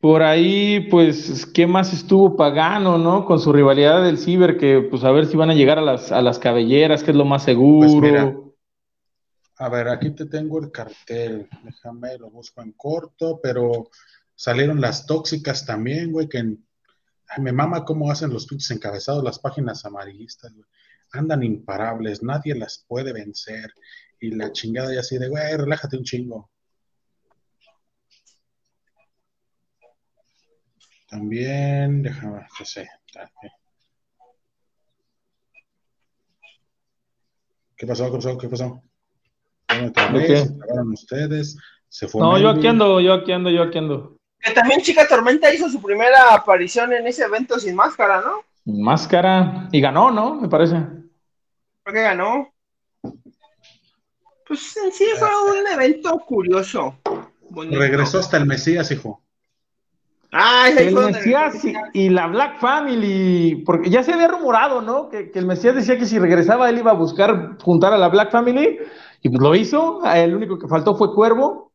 [0.00, 3.24] Por ahí, pues, ¿qué más estuvo Pagano, no?
[3.24, 6.12] Con su rivalidad del Ciber, que pues a ver si van a llegar a las,
[6.12, 8.54] a las cabelleras, que es lo más pues seguro.
[9.58, 11.48] a ver, aquí te tengo el cartel.
[11.62, 13.88] Déjame, lo busco en corto, pero
[14.34, 19.38] salieron las tóxicas también, güey, que ay, me mama cómo hacen los pinches encabezados las
[19.38, 20.66] páginas amarillistas, güey.
[21.12, 23.72] Andan imparables, nadie las puede vencer.
[24.20, 26.50] Y la chingada y así de, güey, relájate un chingo.
[31.08, 32.88] También, déjame, que sé.
[37.76, 38.06] ¿Qué pasó?
[38.06, 38.38] ¿Qué pasó?
[38.38, 38.82] ¿Qué pasó?
[39.68, 40.54] ¿Se
[40.92, 41.56] ustedes?
[41.88, 44.18] ¿Se fue no, yo aquí ando, yo aquí ando, yo aquí ando.
[44.40, 48.44] Que también Chica Tormenta hizo su primera aparición en ese evento sin máscara, ¿no?
[48.66, 49.68] Máscara.
[49.72, 50.34] Y ganó, ¿no?
[50.34, 50.76] Me parece.
[51.82, 52.52] ¿Por qué ganó?
[54.46, 55.28] Pues en sí fue
[55.60, 56.98] un evento curioso.
[57.70, 59.22] Regresó hasta el Mesías, hijo.
[60.32, 61.54] Ah, el Mesías
[61.94, 65.08] y, la Black Family, porque ya se había rumorado, ¿no?
[65.08, 68.30] Que, el Mesías decía que si regresaba él iba a buscar juntar a la Black
[68.30, 68.78] Family,
[69.22, 70.04] y pues lo hizo.
[70.04, 71.72] El único que faltó fue Cuervo.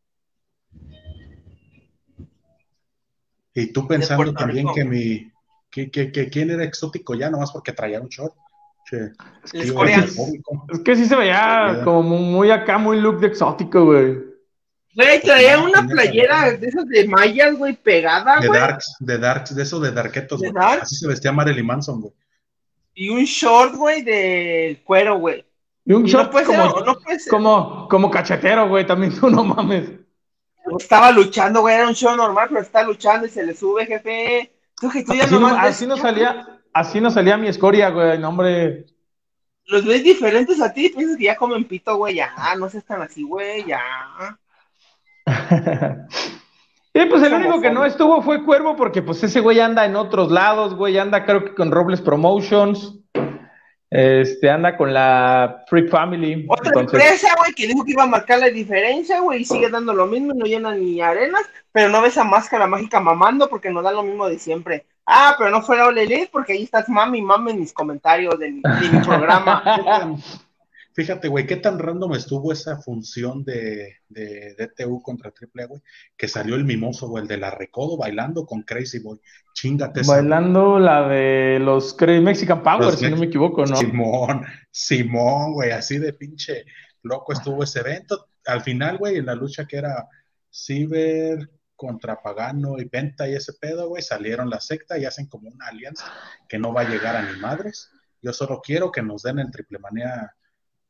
[3.53, 5.30] Y tú pensando también que mi.
[5.71, 8.35] Que, que, que, quién era exótico ya, nomás porque traía un short.
[8.91, 9.13] es,
[10.83, 14.17] que sí se veía como muy acá, muy look de exótico, güey.
[14.93, 18.51] Güey, traía una playera de esas de mayas, güey, pegada, güey.
[18.51, 20.51] De darks, de darks, de esos de darketos, güey.
[20.55, 22.13] Así se vestía Marilyn Manson, güey.
[22.93, 25.45] Y un short, güey, de cuero, güey.
[25.85, 26.97] Y un short como, no
[27.29, 29.89] como, como cachetero, güey, también tú no mames.
[30.77, 34.51] Estaba luchando, güey, era un show normal, pero está luchando y se le sube, jefe.
[34.81, 38.85] Así, no, así no salía, así no salía mi escoria, güey, no, hombre.
[39.65, 43.01] Los ves diferentes a ti, piensas que ya comen pito, güey, ya, no se están
[43.01, 43.81] así, güey, ya.
[46.93, 49.95] y pues el único que no estuvo fue Cuervo, porque pues ese güey anda en
[49.95, 53.00] otros lados, güey, anda creo que con Robles Promotions.
[53.91, 56.45] Este anda con la Freak Family.
[56.47, 59.93] Otra empresa, güey, que dijo que iba a marcar la diferencia, güey, y sigue dando
[59.93, 63.69] lo mismo y no llena ni arenas, pero no ves a máscara mágica mamando porque
[63.69, 64.85] no da lo mismo de siempre.
[65.05, 68.61] Ah, pero no fuera Ole porque ahí estás mami, mami en mis comentarios de mi
[69.05, 69.61] programa.
[70.93, 75.81] Fíjate, güey, qué tan random estuvo esa función de, de DTU contra Triple güey,
[76.17, 79.19] que salió el mimoso, güey, el de la Recodo bailando con Crazy Boy.
[79.53, 80.01] Chingate.
[80.05, 83.75] Bailando la de los Mexican Power, si no me equivoco, ¿no?
[83.75, 86.65] Simón, Simón, güey, así de pinche
[87.03, 88.27] loco estuvo ese evento.
[88.45, 90.07] Al final, güey, en la lucha que era
[90.51, 95.49] Ciber contra Pagano y Penta y ese pedo, güey, salieron la secta y hacen como
[95.49, 96.05] una alianza
[96.47, 97.89] que no va a llegar a ni madres.
[98.21, 100.35] Yo solo quiero que nos den en Triple Manía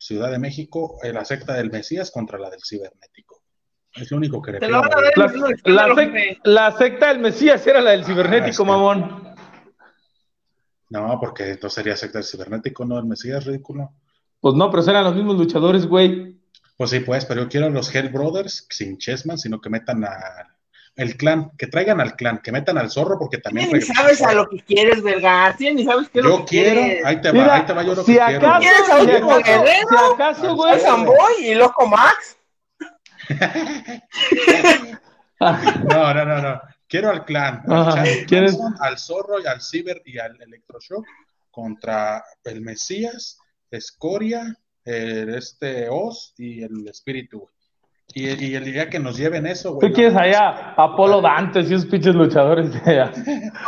[0.02, 3.44] Ciudad de México eh, la secta del Mesías contra la del cibernético.
[3.94, 4.78] Es lo único que le pido.
[4.78, 5.28] a La,
[6.76, 9.36] sec- secta del Mesías era la del Ah, cibernético, es que- mamón.
[10.90, 13.94] No, porque entonces sería secta del cibernético, no el Mesías, ridículo.
[14.40, 16.42] Pues no, pero eran los mismos luchadores, güey.
[16.78, 20.04] Pues sí, pues, pero yo quiero a los Hell Brothers sin Chessman, sino que metan
[20.04, 20.48] al
[21.02, 23.70] el clan, que traigan al clan, que metan al zorro, porque también.
[23.72, 25.56] Ni sabes a lo que quieres, verga.
[25.58, 27.06] Sí, ni sabes qué es lo Yo que quiero, quieres.
[27.06, 28.48] ahí te va, Mira, ahí te va yo lo si que quiero.
[28.48, 28.62] acaso, güey.
[28.62, 29.88] ¿Quieres a si acaso, Guerrero?
[29.90, 30.74] si acaso, güey.
[30.74, 32.38] A Samboy y Loco Max.
[35.40, 36.62] No, no, no, no.
[36.88, 41.06] Quiero al clan, al zorro y al ciber y al electroshock
[41.50, 43.38] contra el Mesías,
[43.72, 47.40] Escoria, el este Oz y el espíritu.
[47.40, 47.54] güey.
[48.14, 49.88] Y, y el día que nos lleven eso, güey.
[49.90, 50.74] ¿Tú quieres allá?
[50.76, 53.12] Apolo Dantes y esos pinches luchadores de allá.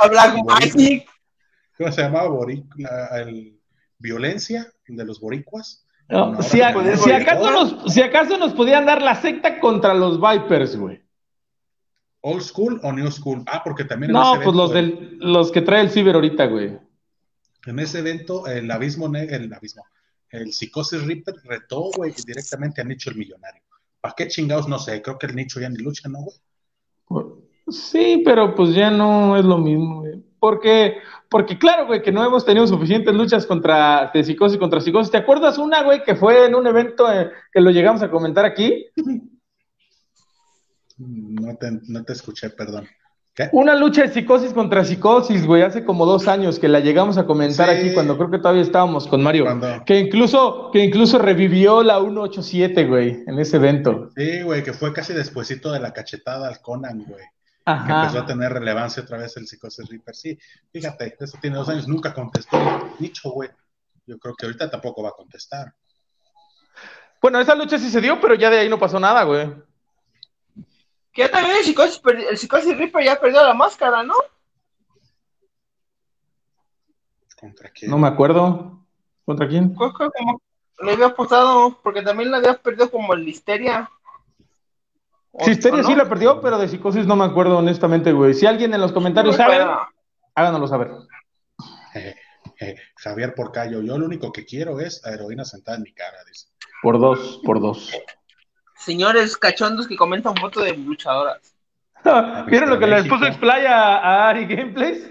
[0.01, 1.07] A Black Magic.
[1.77, 2.27] ¿Cómo se llamaba?
[2.29, 3.59] Boric- la- el
[3.99, 5.85] Violencia, el de los boricuas.
[6.09, 10.75] No, si, a- acaso nos, si acaso nos podían dar la secta contra los Vipers,
[10.75, 11.01] güey.
[12.21, 13.43] ¿Old school o new school?
[13.47, 16.45] Ah, porque también en No, ese pues los, del, los que trae el ciber ahorita,
[16.47, 16.77] güey.
[17.65, 19.85] En ese evento, el abismo, el abismo,
[20.29, 23.61] el psicosis Reaper retó, güey, directamente a Nicho el millonario.
[24.03, 24.67] ¿Para qué chingados?
[24.67, 26.19] No sé, creo que el Nicho ya ni lucha, ¿no,
[27.07, 27.25] güey?
[27.69, 30.21] Sí, pero pues ya no es lo mismo, güey.
[30.39, 30.97] Porque,
[31.29, 35.09] porque claro, güey, que no hemos tenido suficientes luchas contra de psicosis contra psicosis.
[35.09, 38.43] ¿Te acuerdas una, güey, que fue en un evento eh, que lo llegamos a comentar
[38.43, 38.87] aquí?
[40.95, 42.87] No te, no te escuché, perdón.
[43.35, 43.49] ¿Qué?
[43.51, 47.25] Una lucha de psicosis contra psicosis, güey, hace como dos años que la llegamos a
[47.25, 47.75] comentar Sí.
[47.77, 49.45] aquí cuando creo que todavía estábamos con Mario.
[49.45, 54.09] Cuando- Que incluso, que incluso revivió la 187, güey, en ese evento.
[54.15, 57.23] Sí, güey, que fue casi despuesito de la cachetada al Conan, güey.
[57.65, 58.25] Que empezó a Ajá.
[58.25, 60.13] tener relevancia otra vez el psicosis Reaper.
[60.15, 60.37] Sí,
[60.71, 63.49] fíjate, eso tiene dos años, nunca contestó el Nicho, güey.
[64.05, 65.73] Yo creo que ahorita tampoco va a contestar.
[67.21, 69.49] Bueno, esa lucha sí se dio, pero ya de ahí no pasó nada, güey.
[71.13, 74.15] Que ya también el Psicosis, el Psicosis Reaper ya perdió la máscara, ¿no?
[77.39, 77.91] ¿Contra quién?
[77.91, 78.79] No me acuerdo.
[79.25, 79.73] ¿Contra quién?
[79.75, 80.41] Como
[80.81, 83.89] le había apostado, porque también la había perdido como el Listeria.
[85.31, 85.87] ¿O- Cisteria o no?
[85.87, 88.33] sí la perdió, pero de psicosis no me acuerdo honestamente, güey.
[88.33, 89.65] Si alguien en los comentarios sabe,
[90.35, 90.91] háganoslo saber.
[91.95, 92.15] Eh,
[92.59, 96.17] eh, Javier Porcayo, yo lo único que quiero es a heroína sentada en mi cara,
[96.27, 96.47] dice.
[96.81, 97.91] Por dos, por dos.
[98.83, 101.55] Señores cachondos que comentan fotos de luchadoras.
[102.47, 105.09] ¿Vieron lo que les puso Explay a, a Ari Gameplays?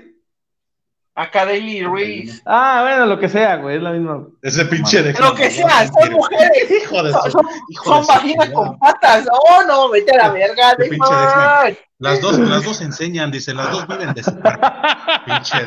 [1.14, 2.42] Acá Daily Reese.
[2.46, 4.26] Ah, bueno, lo que sea, güey, es la misma.
[4.40, 6.70] Ese pinche de Lo que sea, son mujeres.
[6.70, 7.46] Hijo de Son, su, son,
[7.84, 9.26] son vaginas con patas.
[9.30, 10.74] Oh, no, vete a la verga.
[10.76, 11.14] De pinche.
[12.02, 14.22] Las dos, las dos enseñan, dice, las dos viven de.
[15.24, 15.64] Pinche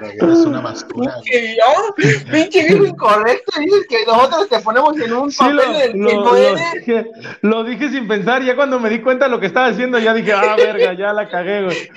[0.00, 1.14] güey, eres una basura.
[1.22, 1.94] Pinche viejo,
[2.32, 3.60] pinche incorrecto.
[3.60, 6.36] Dices que nosotros te ponemos en un Sí, papel lo, del que lo- no lo
[6.36, 6.72] eres.
[6.74, 7.06] dije,
[7.42, 8.42] lo dije sin pensar.
[8.42, 11.12] Ya cuando me di cuenta de lo que estaba haciendo, ya dije, ah, verga, ya
[11.12, 11.76] la cagué, güey.
[11.76, 11.90] Es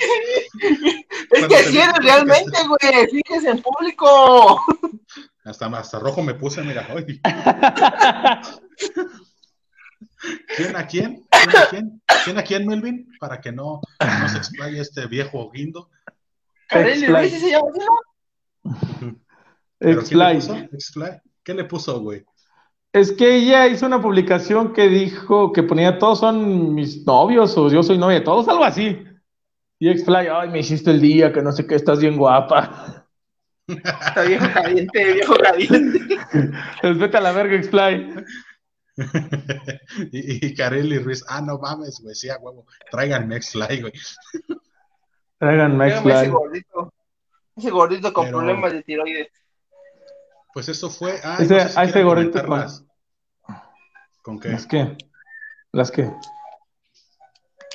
[1.29, 3.07] Cuando que así eres realmente, güey.
[3.09, 4.61] Fíjese en público.
[5.45, 7.21] Hasta, hasta rojo me puse, mira, hoy.
[10.55, 11.24] ¿Quién a quién?
[11.30, 12.01] ¿Quién a quién?
[12.24, 13.07] ¿Quién a quién, Melvin?
[13.20, 15.89] Para que no, no se explaye este viejo guindo.
[16.70, 16.99] Ruiz,
[17.32, 17.70] ¿sí se llama.
[21.43, 22.26] ¿Qué le puso, güey?
[22.91, 27.70] Es que ella hizo una publicación que dijo que ponía todos son mis novios o
[27.70, 29.05] yo soy novia de todos, algo así.
[29.80, 33.05] Y Exfly, ay, me hiciste el día, que no sé qué, estás bien guapa.
[33.68, 35.99] Está viejo caliente, viejo caliente.
[36.82, 38.26] Pues vete a la verga, Exfly.
[40.12, 42.66] y, y Carelli Ruiz, ah, no mames, güey, sí, a huevo.
[42.91, 43.93] Tráiganme Exfly, güey.
[45.38, 46.93] Tráiganme a Dígame ese gordito.
[47.56, 49.28] Ese gordito con Pero- problemas de tiroides.
[50.54, 51.20] Pues eso fue.
[51.24, 52.66] Ah, Ese- no sé si a ese quieren gordito con-
[54.24, 54.50] ¿Con qué?
[54.50, 54.98] ¿Las qué?
[55.72, 56.12] ¿Las qué?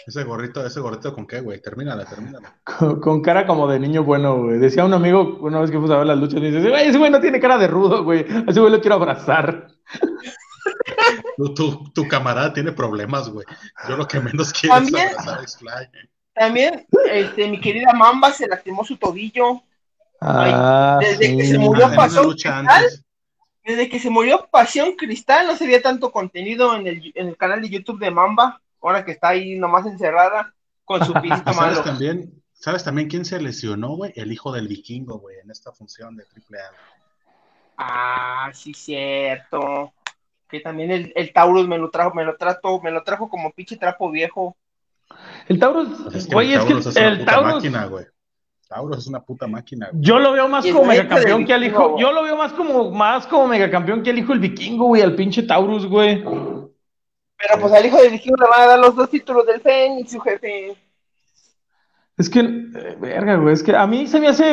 [0.04, 1.60] Ese gorrito, ese gorrito con qué, güey.
[1.62, 2.60] Termínala, termínala.
[2.64, 4.58] Con, con cara como de niño bueno, güey.
[4.58, 6.98] Decía un amigo una vez que fuimos a ver las luchas, y dice, güey, ese
[6.98, 8.26] güey no tiene cara de rudo, güey.
[8.28, 9.68] A ese güey lo quiero abrazar.
[11.36, 13.46] Tu, tu, tu camarada tiene problemas, güey.
[13.88, 15.88] Yo lo que menos quiero También- es abrazar a X-Fly.
[16.34, 19.62] También, este, mi querida Mamba se lastimó su tobillo.
[20.20, 22.80] Ah, desde que se murió Ah.
[23.64, 27.36] Desde que se murió Pasión Cristal, no se veía tanto contenido en el, en el
[27.36, 28.60] canal de YouTube de Mamba.
[28.80, 30.52] Ahora que está ahí nomás encerrada
[30.84, 31.82] con su pisito ¿Sabes malo.
[31.82, 34.12] también, ¿Sabes también quién se lesionó, güey?
[34.16, 36.70] El hijo del vikingo, güey, en esta función de AAA.
[37.76, 39.92] Ah, sí, cierto.
[40.52, 43.50] Que también el, el Taurus me lo trajo, me lo trato, me lo trajo como
[43.52, 44.54] pinche trapo viejo.
[45.48, 47.54] El Taurus, Pues es que güey, el es que Taurus es el Taurus.
[47.54, 48.04] máquina, güey.
[48.68, 50.02] Taurus es una puta máquina, güey.
[50.04, 51.88] Yo lo veo más el como megacampeón que al hijo.
[51.90, 52.02] güey.
[52.02, 55.14] Yo lo veo más como, más como megacampeón que al hijo del vikingo, güey, al
[55.14, 56.22] pinche Taurus, güey.
[56.22, 60.10] Pero pues al hijo del vikingo le van a dar los dos títulos del Fénix,
[60.12, 60.76] su jefe.
[62.18, 64.44] Es que, eh, verga, güey, es que a mí se me hace.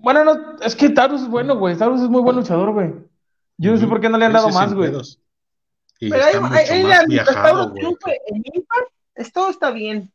[0.00, 1.76] Bueno, no, es que Taurus es bueno, güey.
[1.76, 2.92] Taurus es muy buen luchador, güey.
[3.58, 4.92] Yo no sé por qué no le han dado más, güey.
[6.00, 6.38] Pero ahí,
[6.84, 7.80] más viajado, güey.
[7.80, 10.12] triunfa en Impact, esto está bien.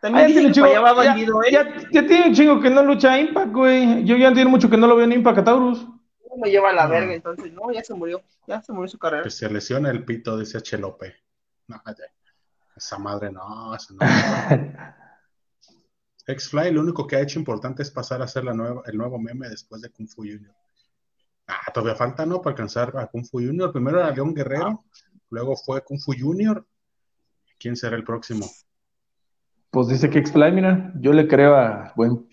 [0.00, 1.52] También ya tiene dicen chingo, ya, bandido, ¿eh?
[1.52, 4.04] ya- ya tiene un chingo que no lucha Impact, güey.
[4.04, 5.86] Yo ya tiene mucho que no lo veo en Impact a Taurus.
[6.36, 6.90] Me lleva a la No.
[6.90, 9.22] verga, entonces, no, ya se murió, ya se murió su carrera.
[9.24, 11.14] Que se lesiona el pito, dice Chelope.
[11.68, 12.04] No, ya.
[12.76, 13.98] esa madre no, esa no.
[16.26, 19.18] X-Fly lo único que ha hecho importante es pasar a ser la nueva, el nuevo
[19.18, 20.54] meme después de Kung Fu Junior.
[21.52, 22.40] Ah, todavía falta, ¿no?
[22.40, 23.72] Para alcanzar a Kung Fu Junior.
[23.72, 24.84] Primero era León Guerrero,
[25.30, 26.64] luego fue Kung Fu Junior.
[27.58, 28.48] ¿Quién será el próximo?
[29.70, 32.26] Pues dice que X-Fly, mira, yo le creo a buen.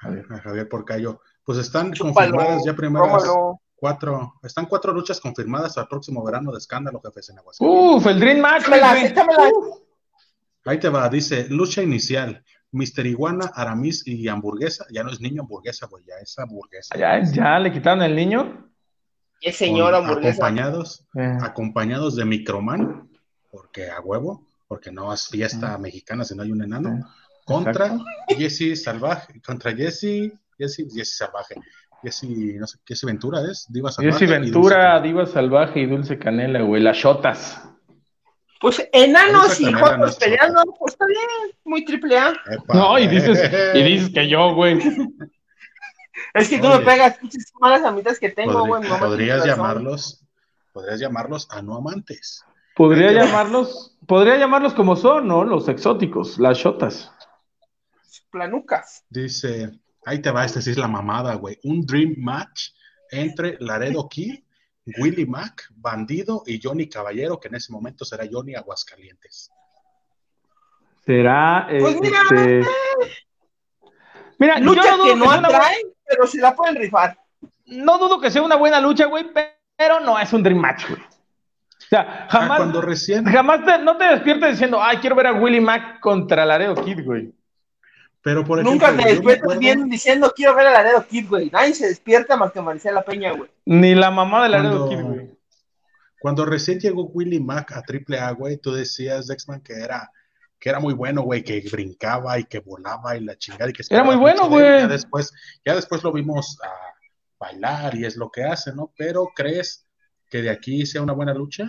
[0.00, 1.20] A, a Javier Porcayo.
[1.44, 3.60] Pues están Chúpalo, confirmadas ya primeras rómalo.
[3.76, 7.96] cuatro, están cuatro luchas confirmadas al próximo verano de escándalo, jefes en Aguascalientes.
[7.96, 9.52] Uf, el Dream Match, Échamelas, échamelas.
[10.64, 12.44] Ahí te va, dice, lucha inicial,
[12.76, 14.86] Mister Iguana, Aramis y hamburguesa.
[14.90, 16.96] Ya no es niño hamburguesa, güey, ya es hamburguesa.
[16.96, 18.70] Ya, ya le quitaron el niño.
[19.40, 20.46] Y el señor Con- hamburguesa.
[20.46, 23.08] Acompañados, Eh, acompañados de Microman,
[23.50, 27.08] porque a huevo, porque no es fiesta mexicana si no hay un enano,
[27.44, 27.96] contra.
[28.28, 31.54] Jesse Salvaje, contra Jesse, Jesse, Jesse Salvaje,
[32.02, 34.12] Jesse, no sé, Jesse Ventura es, Diva Salvaje.
[34.18, 36.82] Jesse y Ventura, Dulce Diva Salvaje y Dulce Canela, güey.
[36.82, 37.62] Las shotas.
[38.60, 40.26] Pues enanos y jotos nuestra.
[40.26, 41.20] peleando, pues está bien,
[41.64, 42.30] muy triple A.
[42.50, 44.78] Epa, No, y dices, eh, y dices que yo, güey.
[46.32, 46.78] Es que tú Oye.
[46.78, 48.82] me pegas pinches malas amitas que tengo, güey.
[48.98, 50.22] podrías llamarlos,
[50.72, 52.44] podrías llamarlos a no amantes.
[52.74, 55.44] Podría llamarlos, podría llamarlos como son, ¿no?
[55.44, 57.10] Los exóticos, las shotas.
[58.30, 59.04] Planucas.
[59.08, 59.70] Dice,
[60.04, 61.58] ahí te va, esta sí es la mamada, güey.
[61.64, 62.70] Un Dream Match
[63.10, 64.40] entre Laredo Kid,
[64.98, 69.50] Willy Mac, Bandido y Johnny Caballero, que en ese momento será Johnny Aguascalientes.
[71.04, 72.62] Será, eh, Pues mira, este...
[74.38, 76.76] Mira, Lucha yo no que dudo no que sea una atrae, pero se la pueden
[76.76, 77.18] rifar.
[77.66, 79.26] no dudo que sea una buena lucha, güey,
[79.76, 81.00] pero no es un dream match, güey.
[81.00, 85.28] O sea, Ah, jamás, cuando recién, jamás te- no te despiertes diciendo, ay, quiero ver
[85.28, 87.32] a Willie Mack contra Laredo Kid, güey.
[88.26, 91.48] Pero por ejemplo, Nunca te despiertas acuerdo- bien diciendo quiero ver a Laredo Kid, güey.
[91.48, 93.48] Nadie se despierta más que Maricela Peña, güey.
[93.66, 95.30] Ni la mamá de Laredo Cuando- Kid, güey.
[96.18, 100.10] Cuando recién llegó Willy Mac a AAA, güey, tú decías, Dexman, que era,
[100.58, 103.84] que era muy bueno, güey, que brincaba y que volaba y la chingada y que
[103.88, 104.64] Era muy bueno, güey.
[104.64, 105.32] Ya después,
[105.64, 106.72] ya después lo vimos a
[107.38, 108.92] bailar y es lo que hace, ¿no?
[108.98, 109.86] Pero ¿crees
[110.28, 111.64] que de aquí sea una buena lucha?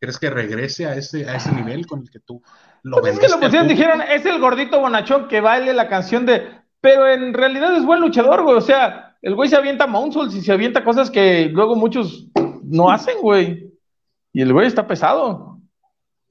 [0.00, 2.42] ¿Crees que regrese a ese, a ese nivel con el que tú
[2.82, 5.88] lo Pues es que lo vendiste pusieron, dijeron, es el gordito bonachón que baile la
[5.88, 6.46] canción de.
[6.80, 8.56] Pero en realidad es buen luchador, güey.
[8.56, 12.26] O sea, el güey se avienta mounsaults y se avienta cosas que luego muchos
[12.62, 13.72] no hacen, güey.
[14.32, 15.54] Y el güey está pesado.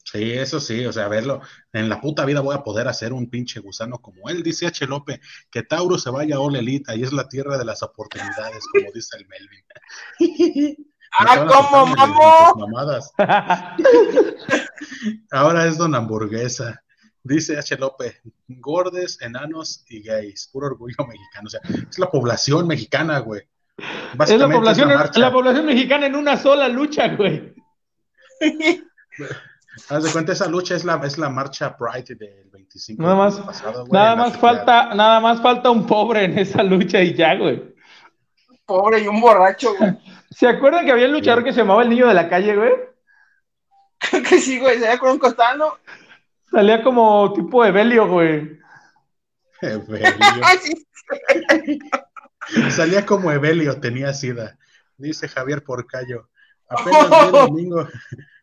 [0.06, 1.42] Sí, eso sí, o sea, verlo,
[1.72, 4.86] en la puta vida voy a poder hacer un pinche gusano como él, dice H.
[4.86, 8.64] López, que Tauro se vaya a All Elite, ahí es la tierra de las oportunidades,
[8.72, 10.86] como dice el Melvin.
[11.20, 12.54] Ah, ¿cómo, mamó?
[15.32, 16.84] Ahora es don hamburguesa.
[17.24, 17.78] Dice H.
[17.78, 21.48] López, gordes, enanos y gays, puro orgullo mexicano.
[21.48, 23.44] O sea, es la población mexicana, güey.
[23.78, 25.20] Es la población, la marcha.
[25.20, 27.54] la población mexicana en una sola lucha, güey.
[29.90, 33.36] Haz de cuenta, esa lucha es la, es la marcha Pride del 25 Nada más,
[33.38, 37.02] del pasado, güey, nada la más falta, nada más falta un pobre en esa lucha
[37.02, 37.74] y ya, güey.
[38.66, 39.98] Pobre y un borracho, güey.
[40.36, 41.46] ¿Se acuerdan que había un luchador Sí.
[41.46, 42.72] que se llamaba el niño de la calle, güey?
[44.00, 44.80] Creo que sí, güey.
[44.80, 45.78] Ve con un costano.
[46.52, 48.60] Salía como tipo Evelio, güey.
[49.62, 50.08] Evelio.
[52.70, 54.58] Salía como Evelio, tenía sida.
[54.98, 56.30] Dice Javier Porcayo.
[56.68, 57.88] Apenas vi el domingo,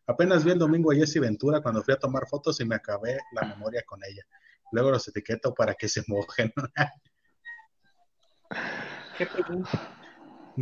[0.07, 3.19] apenas vi el domingo a Jesse Ventura cuando fui a tomar fotos y me acabé
[3.33, 4.23] la memoria con ella.
[4.73, 6.53] Luego los etiqueto para que se mojen.
[9.19, 9.71] Qué pregunta.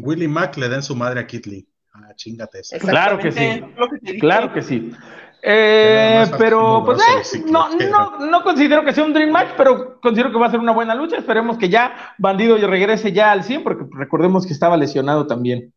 [0.03, 1.67] Willy Mac le den su madre a Kitley.
[1.95, 2.77] Ah, chingate eso.
[2.79, 3.65] Claro que sí.
[4.05, 4.19] Que.
[4.19, 4.93] Claro que sí.
[5.41, 10.33] Pero Eh, pues, eh, no, no, no considero que sea un Dream Match, pero considero
[10.33, 11.17] que va a ser una buena lucha.
[11.17, 15.73] Esperemos que ya Bandido regrese ya al 100, porque recordemos que estaba lesionado también.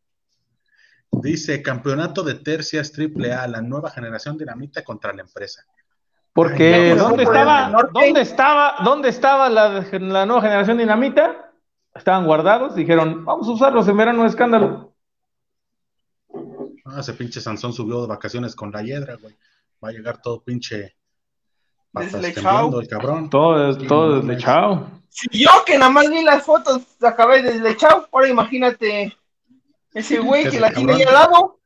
[1.11, 5.63] Dice campeonato de tercias triple A, la nueva generación dinamita contra la empresa.
[6.33, 11.50] Porque, Ay, no, ¿dónde no, estaba, dónde estaba, dónde estaba la, la nueva generación dinamita?
[11.93, 14.93] Estaban guardados, dijeron, vamos a usarlos en verano de escándalo.
[16.85, 19.35] Ah, ese pinche Sansón subió de vacaciones con la hiedra, güey.
[19.83, 20.95] Va a llegar todo pinche
[21.93, 22.79] Deslechado.
[22.79, 23.29] el cabrón.
[23.29, 24.89] Todo, todo chao.
[25.31, 28.07] Yo que nada más vi las fotos, acabé de chao.
[28.11, 29.15] Ahora imagínate
[29.93, 31.59] ese güey que la tiene ahí al lado.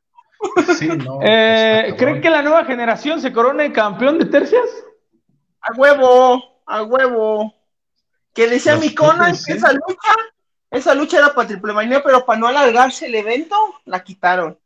[0.76, 1.20] Sí, no.
[1.22, 4.68] Eh, ¿Creen que la nueva generación se corone campeón de tercias?
[5.60, 7.54] A huevo, a huevo.
[8.36, 9.52] Que decía mi Conan que sí.
[9.52, 10.12] esa lucha,
[10.70, 13.56] esa lucha era para Triple Manía, pero para no alargarse el evento,
[13.86, 14.58] la quitaron.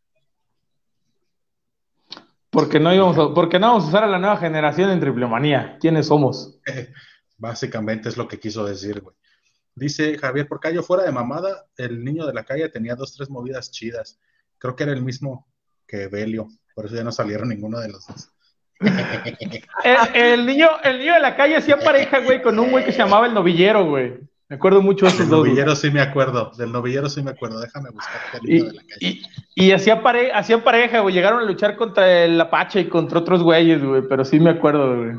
[2.50, 5.78] Porque no íbamos a, porque no vamos a usar a la nueva generación en triplemanía.
[5.80, 6.58] ¿Quiénes somos?
[7.38, 9.14] Básicamente es lo que quiso decir, güey.
[9.76, 13.70] Dice Javier Porcayo, fuera de mamada, el niño de la calle tenía dos, tres movidas
[13.70, 14.18] chidas.
[14.58, 15.46] Creo que era el mismo
[15.86, 18.30] que Belio, por eso ya no salieron ninguno de los dos.
[18.80, 22.92] El, el niño, el niño de la calle hacía pareja, güey, con un güey que
[22.92, 24.18] se llamaba el novillero, güey.
[24.48, 27.60] Me acuerdo mucho de esos Del novillero sí me acuerdo, del novillero sí me acuerdo,
[27.60, 28.96] déjame buscar el niño de la calle.
[28.98, 29.22] Y,
[29.54, 30.32] y, y hacía pare,
[30.64, 31.14] pareja, güey.
[31.14, 34.02] Llegaron a luchar contra el Apache y contra otros güeyes, güey.
[34.08, 35.16] Pero sí me acuerdo, güey.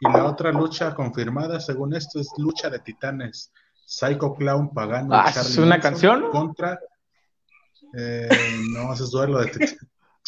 [0.00, 3.52] Y la otra lucha confirmada, según esto, es lucha de titanes.
[3.84, 6.30] Psycho Clown Pagano Ah, y ¿es una canción?
[6.30, 6.78] Contra.
[7.94, 8.28] eh,
[8.70, 9.76] no, ese es duelo de titanes.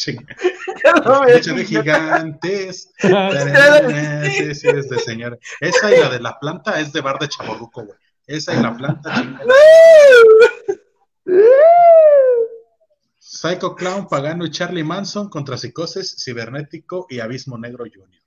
[1.55, 2.91] De gigantes.
[3.01, 5.37] Sí, sí, es de señora.
[5.59, 7.97] Esa y la de la planta es de bar de chaborruco, güey.
[8.27, 9.11] Esa y la planta.
[13.17, 18.19] Psycho Clown, Pagano y Charlie Manson contra Psicosis, Cibernético y Abismo Negro Jr.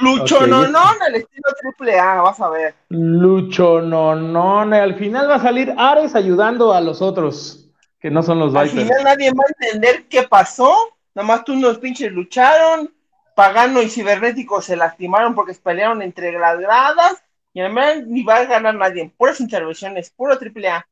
[0.00, 0.46] Lucho Ok.
[0.46, 2.74] no, no, al estilo triple A, vas a ver.
[2.88, 4.64] Lucho, no, no.
[4.64, 4.76] no.
[4.76, 7.68] Al final va a salir Ares ayudando a los otros,
[8.00, 8.84] que no son los Al Vipers.
[8.86, 10.72] final nadie va a entender qué pasó.
[11.14, 12.92] Nomás tú unos pinches lucharon.
[13.34, 17.22] Pagano y Cibernético se lastimaron porque se pelearon entre las gradas.
[17.52, 19.12] Y además ni va a ganar nadie.
[19.16, 20.86] Puras intervenciones, puro triple A.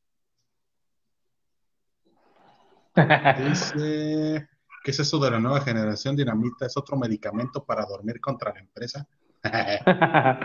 [3.37, 4.47] Dice,
[4.83, 6.65] ¿qué es eso de la nueva generación dinamita?
[6.65, 9.05] ¿Es otro medicamento para dormir contra la empresa?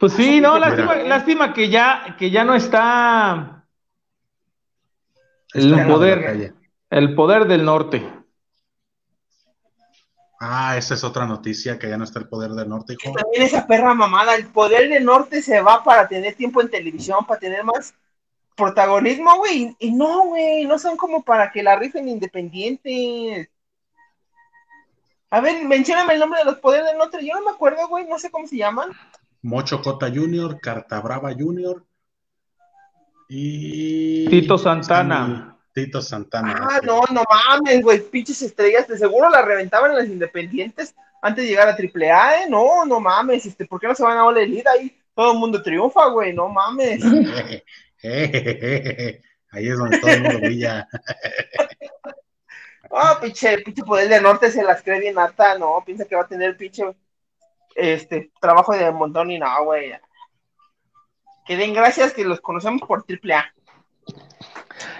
[0.00, 3.58] pues sí, no, lástima, lástima que ya, que ya no está
[5.54, 6.54] el poder,
[6.90, 8.17] el poder del norte.
[10.40, 13.12] Ah, esa es otra noticia, que ya no está el poder del norte, hijo.
[13.12, 14.36] También esa perra mamada.
[14.36, 17.92] El poder del norte se va para tener tiempo en televisión, para tener más
[18.54, 19.74] protagonismo, güey.
[19.80, 23.48] Y no, güey, no son como para que la rifen independientes.
[25.30, 27.18] A ver, mencióname el nombre de los poderes del norte.
[27.26, 28.90] Yo no me acuerdo, güey, no sé cómo se llaman.
[29.42, 31.84] Mocho Cota Jr., Cartabrava Jr.
[33.28, 34.28] y...
[34.28, 35.57] Tito Santana.
[35.84, 36.56] Tito Santana.
[36.60, 41.44] Ah, no, no mames, güey, pinches estrellas, de seguro la reventaban en las independientes antes
[41.44, 42.46] de llegar a AAA, ¿eh?
[42.48, 44.96] No, no mames, este, ¿por qué no se van a All Elite ahí?
[45.14, 47.02] Todo el mundo triunfa, güey, no mames.
[49.50, 50.88] Ahí es donde todo el mundo brilla.
[52.90, 56.22] Ah, pinche, pinche poder del norte se las cree bien harta, no, piensa que va
[56.22, 56.82] a tener pinche,
[57.74, 59.92] este, trabajo de montón y no, güey.
[61.44, 63.52] Que den gracias que los conocemos por AAA.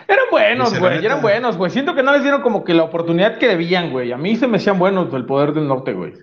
[0.09, 1.71] Eran buenos, güey, eran buenos, güey.
[1.71, 4.11] Siento que no les dieron como que la oportunidad que debían, güey.
[4.11, 6.15] A mí se me hacían buenos el poder del norte, güey.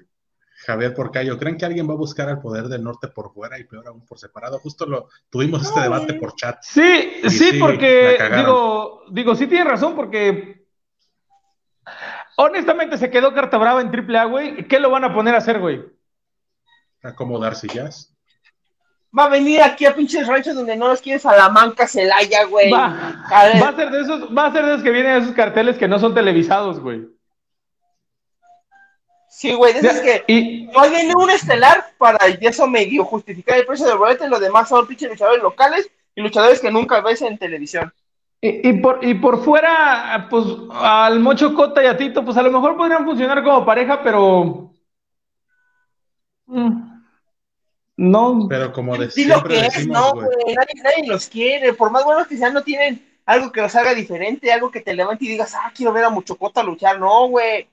[0.66, 3.66] Javier Porcayo, ¿creen que alguien va a buscar al poder del norte por fuera y
[3.66, 4.58] peor aún por separado?
[4.58, 6.58] Justo lo tuvimos este debate por chat.
[6.64, 10.66] Sí, sí, sí, porque digo, digo, sí tiene razón, porque
[12.38, 14.68] honestamente se quedó carta brava en AAA, güey.
[14.68, 15.86] ¿Qué lo van a poner a hacer, güey?
[17.04, 18.15] Acomodar sillas.
[19.18, 22.70] Va a venir aquí a pinches ranchos donde no los quiere Salamanca, Celaya, güey.
[22.72, 25.34] Va, A va a ser de esos, va a ser de esos que vienen esos
[25.34, 27.06] carteles que no son televisados, güey.
[29.30, 33.66] Sí, güey, de esos que Y, no viene un estelar para eso medio justificar el
[33.66, 37.22] precio del boleto y los demás son pinches luchadores locales y luchadores que nunca ves
[37.22, 37.94] en televisión.
[38.42, 42.44] y, y por, y por fuera, pues al Mocho Cota y a Tito, pues a
[42.44, 44.72] lo mejor podrían funcionar como pareja, pero.
[46.48, 46.95] mm,
[47.98, 48.48] No.
[48.50, 50.28] Pero como de Sí lo que es, decimos, no, güey.
[50.56, 51.74] nadie, nadie los quiere.
[51.74, 54.94] Por más buenos que sean, no tienen algo que los haga diferente, algo que te
[54.94, 57.00] levante y digas, ah, quiero ver a Muchocota luchar.
[57.00, 57.68] No, güey.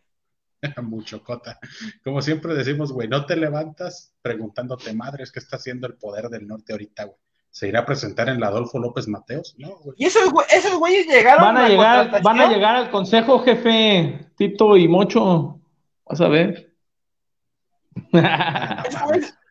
[0.83, 1.59] Mucho cota.
[2.05, 6.47] Como siempre decimos, güey, no te levantas preguntándote, madres, ¿qué está haciendo el poder del
[6.47, 7.17] norte ahorita, güey?
[7.51, 9.55] ¿Se irá a presentar en la Adolfo López Mateos?
[9.59, 9.95] No, güey.
[9.99, 13.41] Y esos, güey- esos güeyes llegaron Van a la llegar, van a llegar al consejo,
[13.41, 15.61] jefe, Tito y Mocho.
[16.07, 16.73] Vas a ver.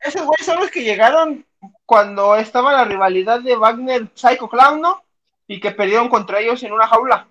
[0.04, 1.46] Esos güeyes son los que llegaron
[1.86, 5.04] cuando estaba la rivalidad de Wagner Psycho Clown, ¿no?
[5.48, 7.28] Y que perdieron contra ellos en una jaula.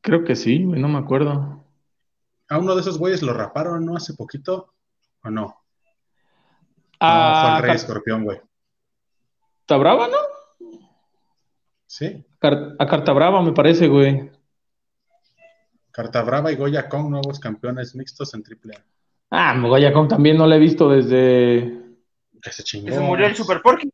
[0.00, 1.64] Creo que sí, güey, no me acuerdo.
[2.48, 3.96] A uno de esos güeyes lo raparon, ¿no?
[3.96, 4.72] Hace poquito.
[5.22, 5.42] ¿O no?
[5.42, 5.52] No,
[6.98, 8.40] fue A el Rey Carta Escorpión, güey.
[9.68, 10.16] Brava, ¿no?
[11.86, 12.24] Sí.
[12.38, 14.30] Car- a Carta Brava, me parece, güey.
[15.92, 18.82] Carta Brava y Goya Kong, nuevos campeones mixtos en AAA.
[19.30, 21.78] Ah, Goya Kong también no lo he visto desde.
[22.42, 22.92] Que se Que chingó.
[22.94, 23.90] se murió el Super Porky.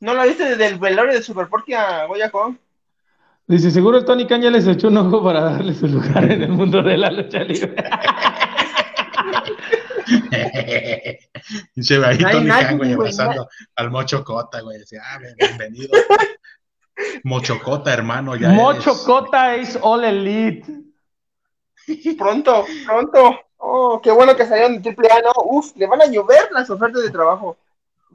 [0.00, 2.56] ¿No lo viste desde el velorio de Super Porky a Goya Kong?
[3.46, 6.42] Dice, seguro el Tony Khan ya les echó un ojo para darle su lugar en
[6.42, 7.74] el mundo de la lucha libre.
[11.74, 14.78] Pinche ahí No hay Tony Khan, güey, abrazando al Mocho Cota, güey.
[14.78, 15.90] Decía, ah, bien- bienvenido.
[17.24, 20.64] Mocho Cota, hermano, ya Mocho eres- Cota is all elite.
[22.18, 23.38] Pronto, pronto.
[23.58, 25.32] Oh, qué bueno que salieron de AAA, ¿no?
[25.44, 27.56] Uf, le van a llover las ofertas de trabajo.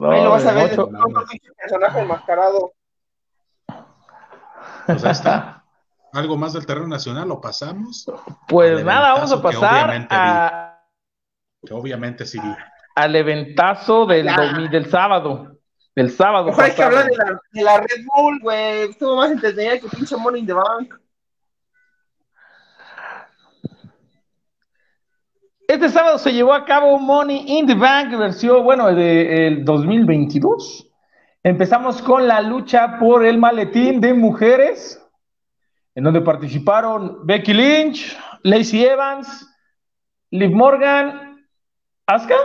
[0.00, 2.72] Ahí lo vas a ver, de pronto, pinche personaje enmascarado.
[4.86, 5.62] Pues ahí está.
[6.12, 8.10] Algo más del terreno nacional, lo pasamos.
[8.48, 10.80] Pues nada, vamos a que pasar obviamente a-
[11.64, 12.54] Que obviamente sí vi.
[12.94, 14.26] al eventazo del,
[14.70, 15.52] del sábado.
[15.94, 16.46] Del sábado.
[16.46, 18.82] Mejor hay que hablar de la, de la Red Bull, güey.
[18.90, 20.94] Estuvo más entretenida que pinche Money in the Bank.
[25.68, 30.88] Este sábado se llevó a cabo Money in the Bank, versión, bueno, del 2022.
[31.42, 35.04] Empezamos con la lucha por el maletín de mujeres,
[35.96, 39.52] en donde participaron Becky Lynch, Lacey Evans,
[40.30, 41.44] Liv Morgan,
[42.06, 42.36] ¿Asuka?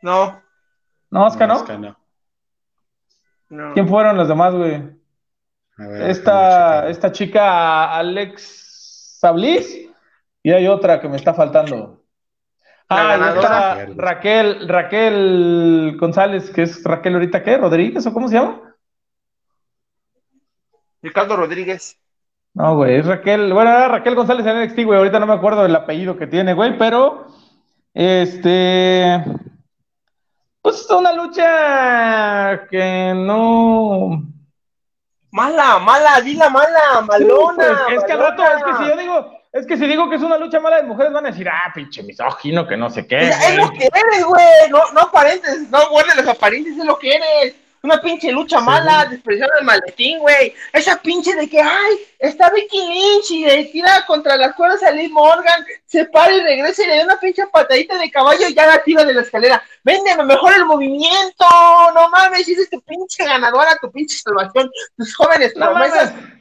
[0.00, 0.40] No,
[1.10, 1.54] No, Asuka, ¿no?
[1.54, 1.96] Asuka, no.
[3.50, 3.74] no.
[3.74, 4.98] ¿Quién fueron los demás, güey?
[6.00, 9.89] Esta, esta chica Alex Sablis
[10.42, 12.02] y hay otra que me está faltando.
[12.88, 17.56] Ah, y esta Raquel, Raquel González, que es Raquel ahorita, ¿qué?
[17.56, 18.74] ¿Rodríguez o cómo se llama?
[21.02, 21.96] Ricardo Rodríguez.
[22.52, 25.62] No, güey, es Raquel, bueno, era Raquel González en NXT, güey, ahorita no me acuerdo
[25.62, 27.28] del apellido que tiene, güey, pero,
[27.94, 29.24] este,
[30.60, 34.30] pues es una lucha que no,
[35.32, 37.84] Mala, mala, dila mala, malona.
[37.86, 40.16] Pues, es que al rato, es que si yo digo, es que si digo que
[40.16, 43.06] es una lucha mala de mujeres, van a decir, ah, pinche misógino, que no sé
[43.06, 43.28] qué.
[43.28, 43.56] Es, es güey".
[43.56, 44.70] lo que eres, güey.
[44.70, 47.54] No, no aparentes, no guardes las apariencias, es lo que eres.
[47.82, 50.54] Una pinche lucha mala, despreciando el maletín, güey.
[50.70, 54.90] Esa pinche de que, ay, está Vicky Lynch y le tira contra las cuerdas a
[54.90, 58.54] Liz Morgan, se para y regresa y le da una pinche patadita de caballo y
[58.54, 59.62] ya la tira de la escalera.
[59.82, 61.46] Véndeme mejor el movimiento,
[61.94, 66.12] no mames, esa es tu pinche ganadora, tu pinche salvación, tus jóvenes No promesas.
[66.14, 66.39] mames.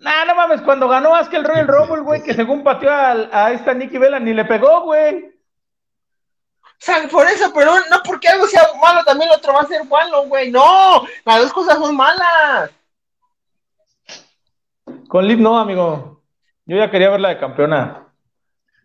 [0.00, 3.52] Nah, no mames, cuando ganó Asuka el Royal Rumble, güey, que según pateó al- a,
[3.52, 5.26] esta Nikki Bella, ni le pegó, güey.
[5.26, 9.66] O sea, por eso, pero no porque algo sea malo, también lo otro va a
[9.66, 10.50] ser malo, güey.
[10.50, 12.70] No, las dos cosas son malas.
[15.08, 16.22] Con Liv no, amigo.
[16.66, 18.04] Yo ya quería verla de campeona.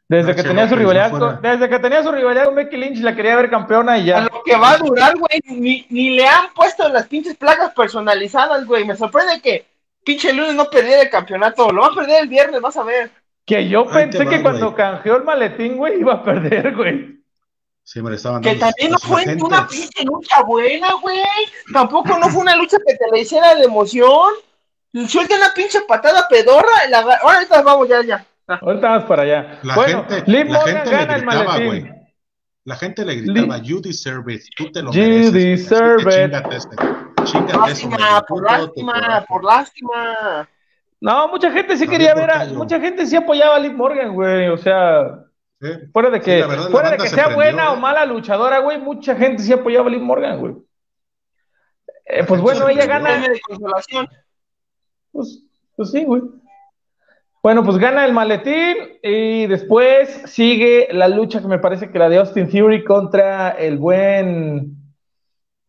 [0.08, 3.00] Desde No, que tenía su rivalidad con, desde que tenía su rivalidad con Becky Lynch,
[3.00, 4.20] la quería ver campeona y A ya.
[4.22, 8.66] lo que va a durar, güey, ni, ni le han puesto las pinches placas personalizadas,
[8.66, 8.86] güey.
[8.86, 9.66] Me sorprende que
[10.06, 11.70] pinche lunes no perdiera el campeonato.
[11.72, 13.12] Lo va a perder el viernes, vas a ver.
[13.46, 17.20] Que yo Ahí pensé va, que cuando canjeó el maletín, güey, iba a perder, güey.
[17.84, 21.20] Sí, me lo estaban Que también no fue gente- una pinche lucha buena, güey.
[21.74, 24.32] Tampoco no fue una lucha que te la hiciera de emoción.
[25.08, 26.86] Suelta una pinche patada pedorra.
[26.88, 27.00] y La...
[27.00, 28.26] Ahorita vamos, ya, ya.
[28.48, 28.60] Ah.
[28.62, 29.60] Ahorita vamos para allá.
[29.64, 31.68] La bueno, gente, Liv la gente le gana el gritaba, maletín.
[31.68, 31.92] güey.
[32.66, 35.34] La gente le gritaba, you deserve it, tú te lo You mereces.
[35.34, 36.32] deserve it.
[37.24, 40.48] Eso, Lástima, por lástima, por lástima.
[41.00, 44.50] No, mucha gente sí quería ver, a, mucha gente sí apoyaba a Liv Morgan, güey.
[44.50, 45.26] O sea,
[45.62, 45.70] Sí.
[45.94, 47.80] fuera de que, verdad, fuera de que se sea prendió, buena o ¿eh?
[47.80, 50.56] mala luchadora, güey, mucha gente sí apoyaba a Liv Morgan, güey.
[52.06, 53.12] Eh, pues bueno, ella gana.
[53.12, 54.10] Premio de consolación.
[55.14, 55.44] Pues,
[55.76, 56.22] pues sí, güey.
[57.42, 62.10] Bueno, pues gana el maletín y después sigue la lucha que me parece que la
[62.10, 64.78] de Austin Theory contra el buen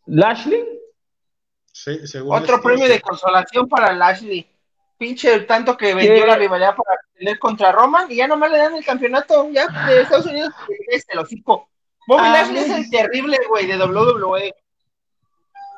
[0.07, 0.74] Lashley.
[1.85, 4.49] Sí, según Otro premio de consolación para Lashley.
[4.97, 6.27] Pinche tanto que vendió ¿Qué?
[6.27, 10.01] la rivalidad para pelear contra Roman y ya nomás le dan el campeonato ya de
[10.01, 10.55] Estados Unidos
[10.89, 11.69] este lo hocico.
[12.07, 13.77] Bobby Ah, Lashley es el terrible, güey, de.
[13.77, 14.55] WWE.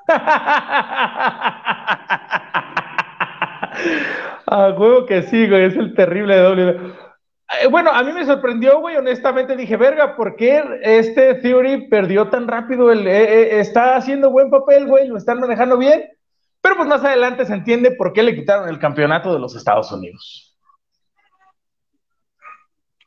[4.47, 6.95] A huevo que sí, güey, es el terrible de W.
[7.63, 12.29] Eh, Bueno, a mí me sorprendió, güey, honestamente dije, verga, ¿por qué este Theory perdió
[12.29, 12.91] tan rápido?
[12.91, 13.23] El, eh,
[13.57, 16.09] eh, está haciendo buen papel, güey, lo están manejando bien,
[16.61, 19.91] pero pues más adelante se entiende por qué le quitaron el campeonato de los Estados
[19.93, 20.57] Unidos.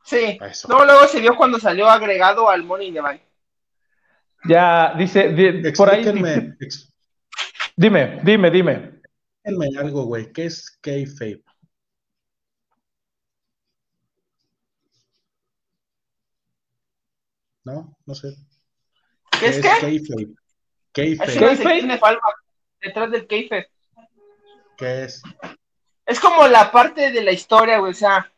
[0.06, 0.40] Sí.
[0.41, 0.68] Eso.
[0.70, 3.22] No, luego se vio cuando salió agregado al Money in the Bank.
[4.45, 6.88] Ya, dice, di- por ahí, Explíquenme, dice-
[7.76, 8.72] dime, dime, dime.
[9.44, 10.32] explíquenme algo, güey.
[10.32, 11.44] ¿Qué es kayfabe?
[17.64, 18.36] No, no sé.
[19.40, 19.69] ¿Qué es qué?
[19.80, 20.23] kayfabe?
[20.23, 20.30] Es
[20.91, 21.56] Kayfabe, una ¿Kayfabe?
[21.57, 22.34] sección de falva
[22.81, 23.68] detrás del kayfabe.
[24.77, 25.22] ¿qué es?
[26.06, 28.31] Es como la parte de la historia, güey, o sea,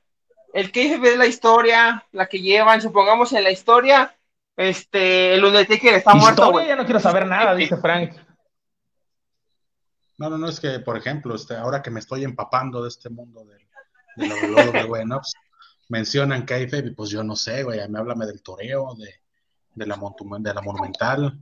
[0.54, 4.18] el que es la historia, la que llevan, supongamos en la historia,
[4.58, 6.68] este, el Undertaker está muerto, güey.
[6.68, 8.14] ya no quiero saber nada, dice Frank.
[10.18, 13.10] No, no, no, es que, por ejemplo, este, ahora que me estoy empapando de este
[13.10, 13.58] mundo de,
[14.18, 15.22] de la WWE, ¿no?
[15.92, 19.14] Mencionan Kayfabe y pues yo no sé, güey, me háblame del toreo, de,
[19.76, 21.38] de, la, montu- de la monumental.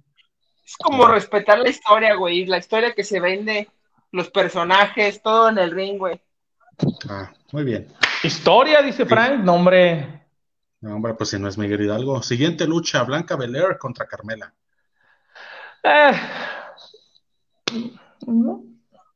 [0.66, 3.70] Es como respetar la historia, güey, la historia que se vende,
[4.12, 6.20] los personajes, todo en el ring, güey.
[7.08, 7.88] Ah, muy bien.
[8.24, 9.44] Historia, dice Frank.
[9.44, 10.26] No, hombre.
[10.82, 12.24] No, hombre, pues si no es Miguel Hidalgo.
[12.24, 14.52] Siguiente lucha, Blanca Belair contra Carmela.
[15.84, 16.12] Eh,
[18.26, 18.64] no,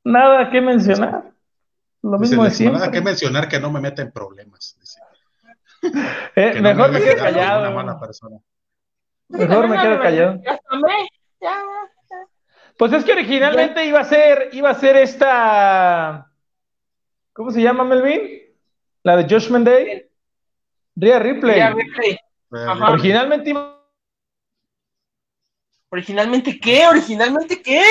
[0.03, 1.31] nada que mencionar.
[2.01, 2.99] Lo Dice mismo de Lex, nada siempre.
[2.99, 4.77] que mencionar que no me meta en problemas.
[6.35, 7.71] Eh, Que no mejor me vea quedo que soy Una callado.
[7.75, 8.37] mala persona.
[9.29, 10.41] Mejor me quedo callado.
[10.43, 11.07] Ya tomé,
[11.41, 11.63] ya.
[12.77, 16.31] Pues es que originalmente iba a ser, iba a ser esta.
[17.33, 18.41] ¿Cómo se llama, Melvin?
[19.03, 20.09] La de Judgment Day.
[20.95, 21.57] Rhea Ripley.
[21.57, 22.17] Ya, Ripley.
[22.51, 22.91] Ajá.
[22.91, 23.79] Originalmente iba.
[25.89, 26.87] ¿Originalmente qué?
[26.87, 27.81] ¿Originalmente qué?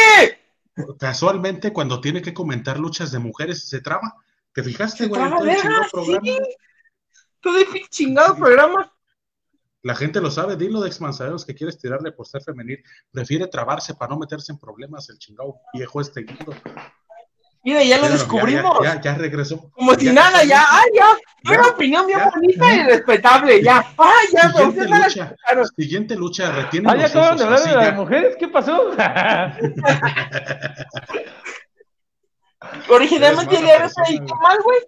[0.99, 4.15] Casualmente, cuando tiene que comentar luchas de mujeres, se traba.
[4.53, 5.21] ¿Te fijaste, Se güey?
[5.21, 6.19] traba, verga, sí.
[7.43, 8.91] Todo el pinche chingado programa.
[9.83, 12.83] La gente lo sabe, dilo de Exman, sabemos que quieres tirarle por ser femenil.
[13.11, 16.55] Prefiere trabarse para no meterse en problemas el chingado viejo este guido.
[17.65, 18.79] Mira, ya lo Míralo, descubrimos.
[18.83, 19.71] Ya, ya, ya regresó.
[19.73, 21.07] Como si Ya, nada, ya, ay, ya.
[21.45, 22.31] Ya, Una opinión bien ya.
[22.31, 23.79] bonita y respetable, ya.
[23.99, 25.67] Ay, ya, Siguiente no la lucha, escucharon.
[25.77, 28.37] siguiente lucha, retiene Ah, ya acaban de hablar de las mujeres.
[28.39, 28.91] ¿Qué pasó?
[32.89, 34.79] Originalmente era ahí persona, mal, güey.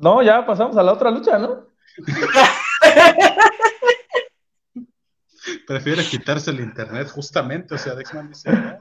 [0.00, 1.66] No, ya pasamos a la otra lucha, ¿no?
[5.66, 7.74] Prefiere quitarse el internet, justamente.
[7.74, 8.78] O sea, Dexman dice, no.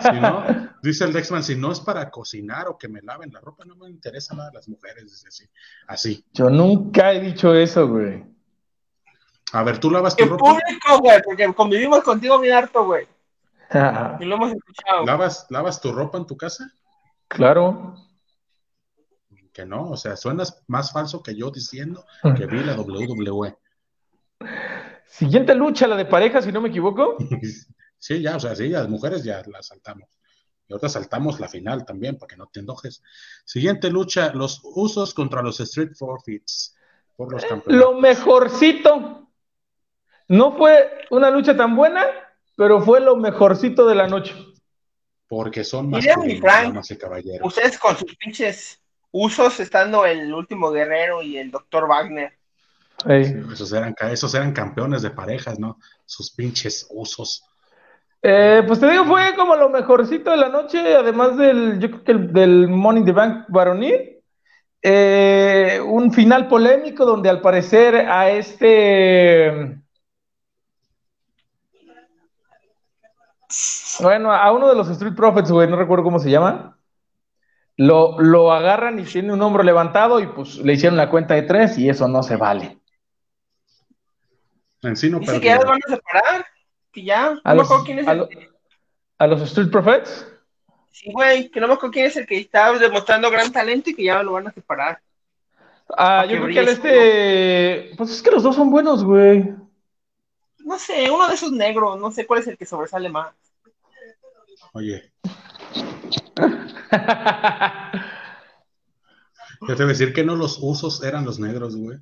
[0.00, 0.44] Si no,
[0.82, 3.74] dice el Dexman, si no es para cocinar o que me laven la ropa, no
[3.76, 5.04] me interesa nada las mujeres.
[5.04, 5.44] Dice así.
[5.86, 6.24] Así.
[6.32, 8.24] Yo nunca he dicho eso, güey.
[9.52, 13.08] A ver, tú lavas tu En ropa, público, güey, porque convivimos contigo bien harto, güey.
[14.20, 15.04] Y lo hemos escuchado.
[15.04, 16.70] lavas, lavas tu ropa en tu casa.
[17.28, 17.94] claro.
[19.52, 22.04] Que no, o sea, suenas más falso que yo diciendo
[22.36, 23.56] que vi la WWE.
[25.06, 27.16] Siguiente lucha, la de pareja, si no me equivoco.
[28.02, 30.08] Sí, ya, o sea, sí, las mujeres ya las saltamos.
[30.66, 33.02] Y ahorita saltamos la final también, para que no te enojes.
[33.44, 36.74] Siguiente lucha, los usos contra los Street Forfeits
[37.14, 37.74] por los campeonatos.
[37.74, 39.28] Lo mejorcito.
[40.28, 42.06] No fue una lucha tan buena,
[42.56, 44.34] pero fue lo mejorcito de la noche.
[45.26, 47.46] Porque son damas y caballeros.
[47.46, 48.79] Ustedes con sus pinches
[49.12, 52.32] usos, estando el último guerrero y el doctor Wagner.
[53.02, 55.78] Sí, esos, eran, esos eran campeones de parejas, ¿no?
[56.04, 57.42] Sus pinches usos.
[58.22, 62.04] Eh, pues te digo, fue como lo mejorcito de la noche, además del, yo creo
[62.04, 64.18] que el, del Money in the Bank varonil.
[64.82, 69.78] Eh, un final polémico donde al parecer a este.
[74.00, 76.78] Bueno, a uno de los Street Profits, güey, no recuerdo cómo se llama.
[77.82, 81.42] Lo, lo agarran y tiene un hombro levantado y pues le hicieron la cuenta de
[81.42, 82.78] tres y eso no se vale.
[84.82, 86.46] En sí no Dice que ya los van a separar.
[86.92, 87.30] Que ya.
[87.34, 88.18] No A me los, acuerdo quién es a el.
[88.18, 88.28] lo-
[89.16, 90.26] a los Street Profits.
[90.90, 93.94] Sí, güey, que no me acuerdo quién es el que está demostrando gran talento y
[93.94, 95.00] que ya lo van a separar.
[95.96, 97.92] Ah, yo creo que al este.
[97.96, 99.54] Pues es que los dos son buenos, güey.
[100.58, 103.32] No sé, uno de esos negros, no sé cuál es el que sobresale más.
[104.72, 105.12] Oye,
[109.60, 111.98] yo te voy a decir que no los usos eran los negros, güey.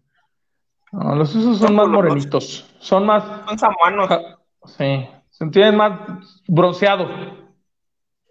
[0.93, 2.67] No, los usos son más morenitos.
[2.81, 3.23] Son más.
[3.47, 4.09] Son samuanos.
[4.09, 4.39] ja-
[4.77, 5.09] Sí.
[5.31, 6.01] Se tienen más
[6.47, 7.07] bronceado.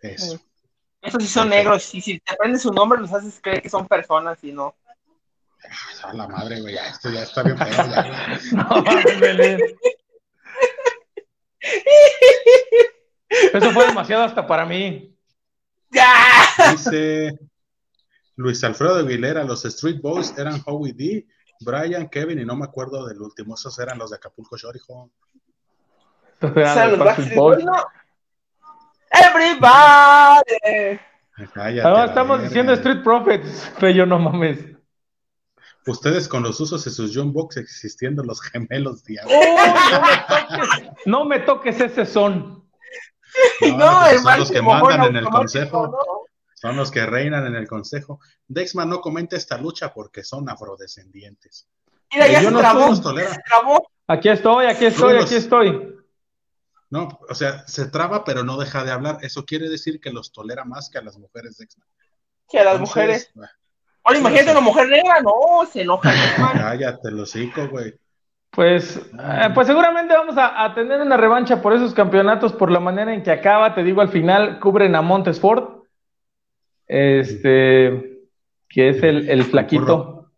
[0.02, 0.40] Eso.
[1.02, 1.94] Esos sí son negros.
[1.96, 4.76] Y si te aprendes su nombre, los haces creer que son personas y no.
[6.04, 7.68] A la madre, güey, ya, esto ya está bien feo.
[7.70, 8.38] ya, güey.
[8.54, 8.84] No.
[13.54, 15.17] Eso fue demasiado hasta para mí.
[15.90, 16.72] ¡Ya!
[16.72, 17.40] Dice
[18.36, 21.28] Luis Alfredo de Aguilera, los Street Boys eran Howie D,
[21.62, 23.56] Brian, Kevin y no me acuerdo del último.
[23.56, 25.10] Esos eran los de Acapulco Shore, hijo.
[26.42, 27.66] Eran los Backstreet Boys.
[27.66, 27.74] No.
[29.10, 31.00] Everybody.
[31.54, 32.50] Cállate, Ahora estamos verga.
[32.50, 34.60] diciendo Street Profits, pero no mames.
[35.88, 39.34] Ustedes con los usos de sus John Box existiendo los gemelos diablos.
[41.06, 42.67] No me toques ese son.
[43.78, 45.88] No, pues el son los que mandan en el consejo.
[45.88, 45.98] ¿no?
[46.56, 48.20] Son los que reinan en el consejo.
[48.48, 51.68] Dexman no comenta esta lucha porque son afrodescendientes.
[52.14, 52.88] Mira, ya Yo se no trabó.
[52.88, 53.34] los tolera.
[53.34, 53.88] Se trabó.
[54.08, 55.96] Aquí estoy, aquí estoy, aquí estoy.
[56.90, 59.18] No, o sea, se traba pero no deja de hablar.
[59.22, 61.88] Eso quiere decir que los tolera más que a las mujeres Dexman.
[62.50, 63.32] Que a las Entonces, mujeres.
[63.36, 63.52] bah,
[64.04, 66.12] Ahora imagínate una mujer negra, no, se enoja.
[66.54, 67.94] Cállate, los hocico, güey.
[68.58, 72.80] Pues, eh, pues seguramente vamos a, a, tener una revancha por esos campeonatos por la
[72.80, 73.76] manera en que acaba.
[73.76, 75.84] Te digo, al final cubren a Montesford,
[76.88, 78.24] este,
[78.68, 79.86] que es el, el flaquito.
[79.86, 80.32] Concurro,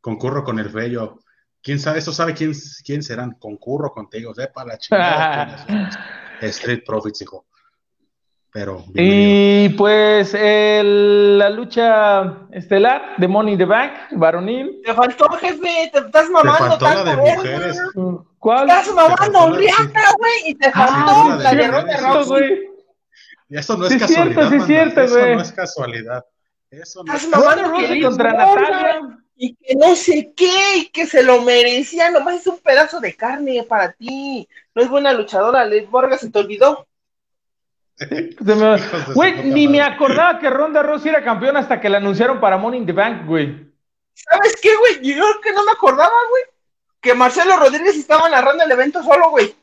[0.00, 1.18] concurro con el bello.
[1.62, 1.98] ¿Quién sabe?
[1.98, 2.54] Eso sabe quién,
[2.86, 3.32] quién serán.
[3.32, 5.66] Concurro contigo, sepa la chingada.
[6.40, 7.44] Street Profits, hijo.
[8.52, 8.84] Pero.
[8.94, 14.80] Y pues el, la lucha estelar de Money in the Bank, varonil.
[14.84, 16.76] Te faltó, jefe, te estás mamando.
[16.78, 17.80] Te faltó la de mujeres.
[18.38, 18.68] ¿Cuál?
[18.68, 22.26] Estás mamando, Rihanna, güey, y te faltó Ah, la de de Ronda Rousey.
[22.26, 22.60] güey.
[23.48, 24.50] Y eso no Sí, es cierto, casualidad.
[24.60, 26.24] sí, cierto, Eso no es casualidad.
[26.70, 29.00] Eso no Estás es Rousey Liz contra Natalia.
[29.36, 33.14] Y que no sé qué, y que se lo merecía, nomás es un pedazo de
[33.16, 34.46] carne para ti.
[34.74, 36.86] No es buena luchadora, Liz Morgan se te olvidó.
[36.86, 37.80] Se me- Hijos de su
[39.14, 42.80] Güey, ni me acordaba que Ronda Rousey era campeona hasta que la anunciaron para Money
[42.80, 43.72] in the Bank, güey.
[44.14, 45.00] ¿Sabes qué, güey?
[45.02, 46.42] Yo creo que no me acordaba, güey.
[47.00, 49.54] Que Marcelo Rodríguez estaba narrando el evento solo, güey.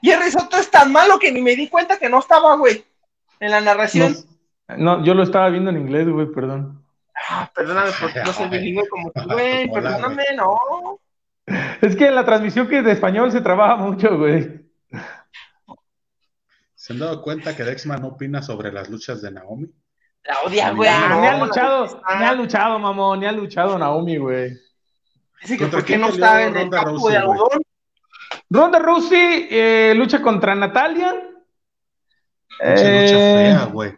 [0.00, 2.84] Y el risotto es tan malo que ni me di cuenta que no estaba, güey.
[3.40, 4.14] En la narración.
[4.76, 6.84] No, yo lo estaba viendo en inglés, güey, perdón.
[7.28, 9.70] Ah, perdóname porque no soy bilingüe como tú, güey.
[9.70, 11.00] Perdóname, no.
[11.80, 14.63] Es que en la transmisión que es de español se trabaja mucho, güey.
[16.84, 19.70] ¿Se han dado cuenta que Dexman no opina sobre las luchas de Naomi?
[20.22, 20.86] La odia, güey.
[20.92, 24.50] Ah, no, ni ha la- luchado, ni ha luchado, mamón, ni ha luchado Naomi, güey.
[25.40, 27.62] Dice que ¿Contra por qué no está en el Ronda campo Rousey, de algodón.
[28.50, 31.14] Ronda Rousey eh, lucha contra Natalia.
[32.58, 33.92] Pinche lucha Eh, fea, güey.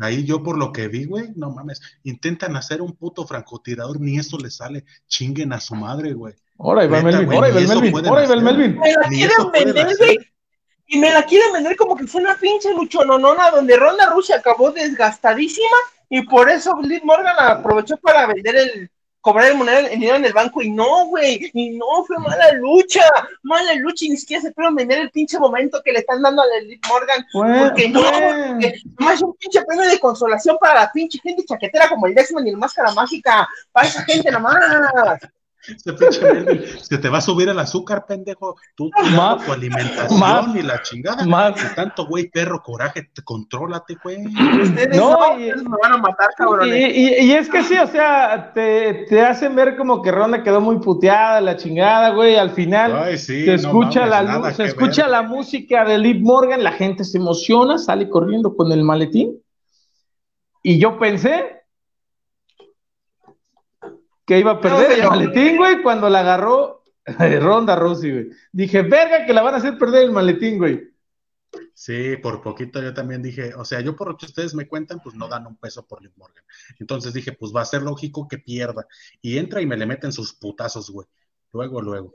[0.00, 1.80] Ahí yo por lo que vi, güey, no mames.
[2.02, 4.84] Intentan hacer un puto francotirador, ni eso les sale.
[5.06, 6.34] Chinguen a su madre, güey.
[6.58, 8.36] Ahora iba Melvin, ahora iba Melvin, ahora iba.
[8.36, 8.78] Melvin.
[8.80, 9.96] Me la Ni quieren vender, hacer.
[9.98, 10.31] güey.
[10.94, 14.70] Y me la quieren vender como que fue una pinche luchononona donde Ronda Rousey acabó
[14.70, 15.76] desgastadísima
[16.10, 18.90] y por eso Liz Morgan aprovechó para vender el
[19.22, 22.52] cobrar el moneda- el dinero en el banco y no, güey, y no, fue mala
[22.54, 23.00] lucha,
[23.42, 26.42] mala lucha y ni siquiera se pudieron vender el pinche momento que le están dando
[26.42, 27.24] a la Liz Morgan
[27.60, 28.02] porque no,
[29.00, 32.46] porque es un pinche premio de consolación para la pinche gente chaquetera como el Dexman
[32.46, 34.56] y el Máscara Mágica, para esa gente nomás.
[35.68, 38.56] Ese pinche Melvin, se te va a subir el azúcar, pendejo.
[38.74, 41.24] Tú Más- tu alimentación más- y la chingada.
[41.24, 41.54] más.
[41.76, 44.26] Tanto, güey, perro, coraje, te, contrólate, güey.
[44.62, 46.96] Ustedes No, y- me van a matar, Y, cabrones.
[46.96, 50.60] y- y es que sí, o sea, te, te hacen ver como que Ronda quedó
[50.60, 52.34] muy puteada, la chingada, güey.
[52.36, 55.10] Al final Ay, sí, se no escucha, mames, la, se escucha ver.
[55.12, 59.38] la música de Liv Morgan, la gente se emociona, sale corriendo con el maletín.
[60.62, 61.61] Y yo pensé
[64.24, 66.84] que iba a perder No, el maletín, güey, cuando la agarró
[67.40, 68.30] Ronda Rousey, güey.
[68.52, 70.92] Dije, verga, que la van a hacer perder el maletín, güey.
[71.74, 75.00] Sí, por poquito yo también dije, o sea, yo por lo que ustedes me cuentan,
[75.00, 76.44] pues no dan un peso por Liv Morgan.
[76.78, 78.86] Entonces dije, pues va a ser lógico que pierda.
[79.20, 81.06] Y entra y me le meten sus putazos, güey.
[81.52, 82.14] Luego, luego.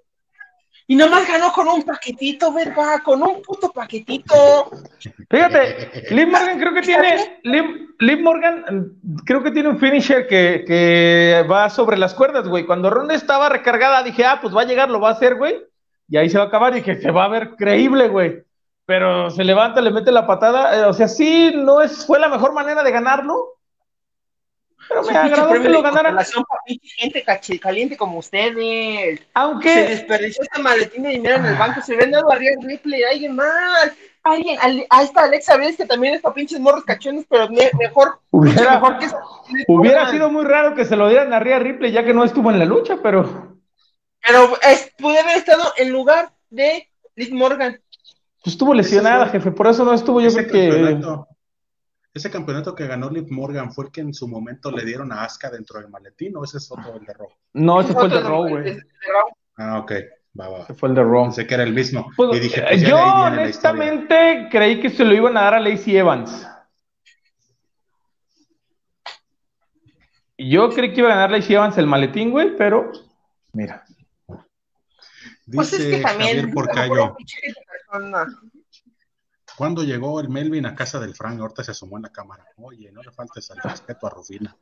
[0.90, 4.72] Y nomás ganó con un paquetito, verga, con un puto paquetito.
[5.30, 10.28] Fíjate, Liv Morgan creo que tiene, Liv, Liv Morgan mm, creo que tiene un finisher
[10.28, 12.66] que, que va sobre las cuerdas, güey.
[12.66, 15.58] Cuando Ronda estaba recargada, dije, ah, pues va a llegar, lo va a hacer, güey.
[16.08, 18.44] Y ahí se va a acabar, y dije, se va a ver creíble, güey.
[18.86, 22.30] Pero se levanta, le mete la patada, eh, o sea, sí, no es, fue la
[22.30, 23.57] mejor manera de ganarlo.
[24.90, 26.26] Pero me agradó que lo ganara,
[26.98, 27.24] gente
[27.60, 29.20] caliente como ustedes.
[29.20, 31.82] Se aunque, desperdició este maletín de dinero en el banco.
[31.82, 33.92] Se vende algo a Rhea Ripley, alguien más.
[34.24, 37.72] Alguien, al- a esta Alexa ves que también es para pinches morros cachones, pero me-
[37.80, 39.20] mejor, Hubiera- mejor que esa.
[39.70, 42.52] hubiera sido muy raro que se lo dieran a Rhea Ripley, ya que no estuvo
[42.52, 43.56] en la lucha, pero
[44.22, 47.80] Pero es, pude haber estado en lugar de Liz Morgan.
[48.44, 51.00] pues, estuvo lesionada, jefe, por eso no estuvo, yo creo que...
[52.18, 55.24] ese campeonato que ganó Liv Morgan fue el que en su momento le dieron a
[55.24, 57.30] Asuka dentro del maletín, o ese es otro el de Raw.
[57.54, 58.78] No, ese fue el de Raw, güey.
[59.58, 59.92] Ah, ok,
[60.40, 60.60] va, va.
[60.60, 61.24] Ese fue el de Raw.
[61.24, 62.12] Pensé que era el mismo.
[62.16, 65.60] Pues, y dije, eh, pues yo honestamente creí que se lo iban a dar a
[65.60, 66.48] Lacey Evans.
[70.38, 72.92] Yo creí que iba a ganar Lacey Evans el maletín, güey, pero
[73.54, 73.84] mira.
[75.52, 76.36] Pues es Dice que también.
[76.36, 77.16] Javier Porcayo,
[79.58, 81.40] ¿cuándo llegó el Melvin a casa del Frank?
[81.40, 82.46] Ahorita se asomó en la cámara.
[82.58, 84.56] Oye, no le faltes al respeto a Rufina.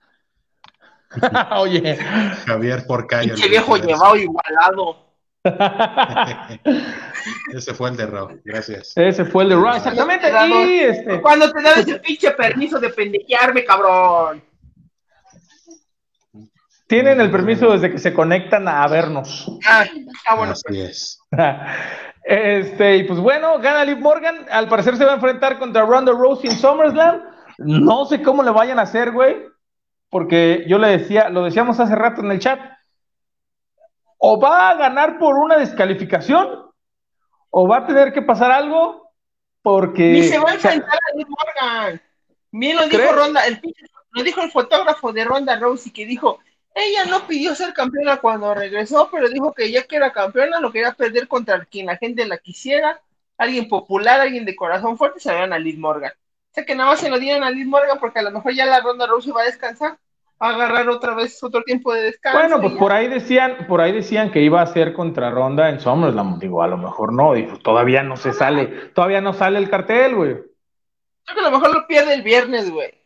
[1.58, 1.98] Oye,
[2.46, 3.34] Javier Porcayo.
[3.36, 5.06] Pinche viejo llevado igualado.
[7.54, 8.94] Ese fue el de Raw, gracias.
[8.96, 10.28] ese fue el de Raw, exactamente.
[10.28, 14.44] Y este, Cuando te dan ese pinche permiso de pendejearme, cabrón.
[16.88, 19.46] tienen el permiso desde que se conectan a vernos.
[19.68, 19.86] Ah,
[20.28, 20.80] ah, bueno, Así pues.
[20.80, 21.20] es.
[22.28, 24.48] Este, y pues bueno, gana Liv Morgan.
[24.50, 27.22] Al parecer se va a enfrentar contra Ronda Rousey en SummerSlam.
[27.60, 29.46] No sé cómo le vayan a hacer, güey.
[30.16, 32.58] porque yo le decía, lo decíamos hace rato en el chat,
[34.18, 36.72] o va a ganar por una descalificación,
[37.50, 39.12] o va a tener que pasar algo,
[39.62, 40.14] porque...
[40.14, 42.02] Ni se va a enfrentar a Liv Morgan.
[42.50, 43.60] Bien lo dijo Ronda, el,
[44.12, 46.40] lo dijo el fotógrafo de Ronda Rousey, que dijo,
[46.76, 50.74] ella no pidió ser campeona cuando regresó, pero dijo que ya que era campeona lo
[50.74, 53.00] quería perder contra quien la gente la quisiera,
[53.38, 56.12] alguien popular, alguien de corazón fuerte, se a Liz Morgan.
[56.12, 58.54] O sea que nada más se lo dieron a Liz Morgan porque a lo mejor
[58.54, 59.98] ya la ronda Rousey va a descansar,
[60.42, 62.40] va a agarrar otra vez otro tiempo de descanso.
[62.40, 65.80] Bueno, pues por ahí decían, por ahí decían que iba a ser contra Ronda en
[65.80, 69.70] SummerSlam, digo, a lo mejor no, dijo, todavía no se sale, todavía no sale el
[69.70, 70.34] cartel, güey.
[70.34, 73.05] Yo que a lo mejor lo pierde el viernes, güey.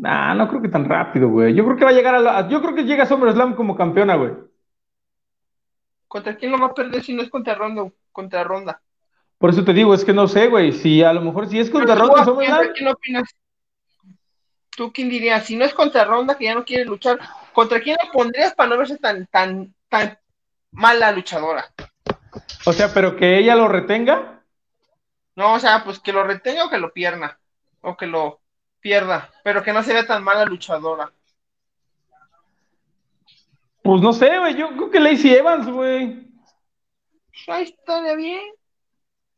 [0.00, 1.54] Nah, no creo que tan rápido, güey.
[1.54, 2.48] Yo creo que va a llegar a la...
[2.48, 4.32] Yo creo que llega a SummerSlam como campeona, güey.
[6.08, 7.84] ¿Contra quién lo va a perder si no es contra Ronda?
[8.10, 8.80] Contra Ronda.
[9.36, 10.72] Por eso te digo, es que no sé, güey.
[10.72, 12.72] Si a lo mejor si es contra Ronda, SummerSlam...
[12.74, 13.36] ¿Quién opinas?
[14.74, 15.44] ¿Tú quién dirías?
[15.44, 17.18] Si no es contra Ronda, que ya no quiere luchar,
[17.52, 20.18] ¿contra quién lo pondrías para no verse tan, tan, tan
[20.70, 21.66] mala luchadora?
[22.64, 24.40] O sea, pero que ella lo retenga.
[25.36, 27.38] No, o sea, pues que lo retenga o que lo pierda.
[27.82, 28.39] O que lo
[28.80, 31.12] pierda, pero que no se vea tan mala luchadora.
[33.82, 36.30] Pues no sé, güey, yo creo que Lacey Evans, güey.
[37.48, 38.52] Ahí estaría bien.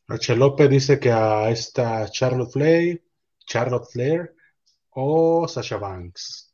[0.07, 0.35] H.
[0.35, 3.03] López dice que a esta Charlotte Flair,
[3.45, 4.35] Charlotte Flair
[4.89, 6.53] o Sasha Banks.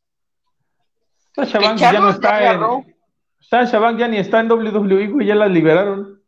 [1.34, 2.96] Sasha Banks ya no está en.
[3.40, 6.22] Sasha Banks ya ni está en WWE, güey, ya la liberaron.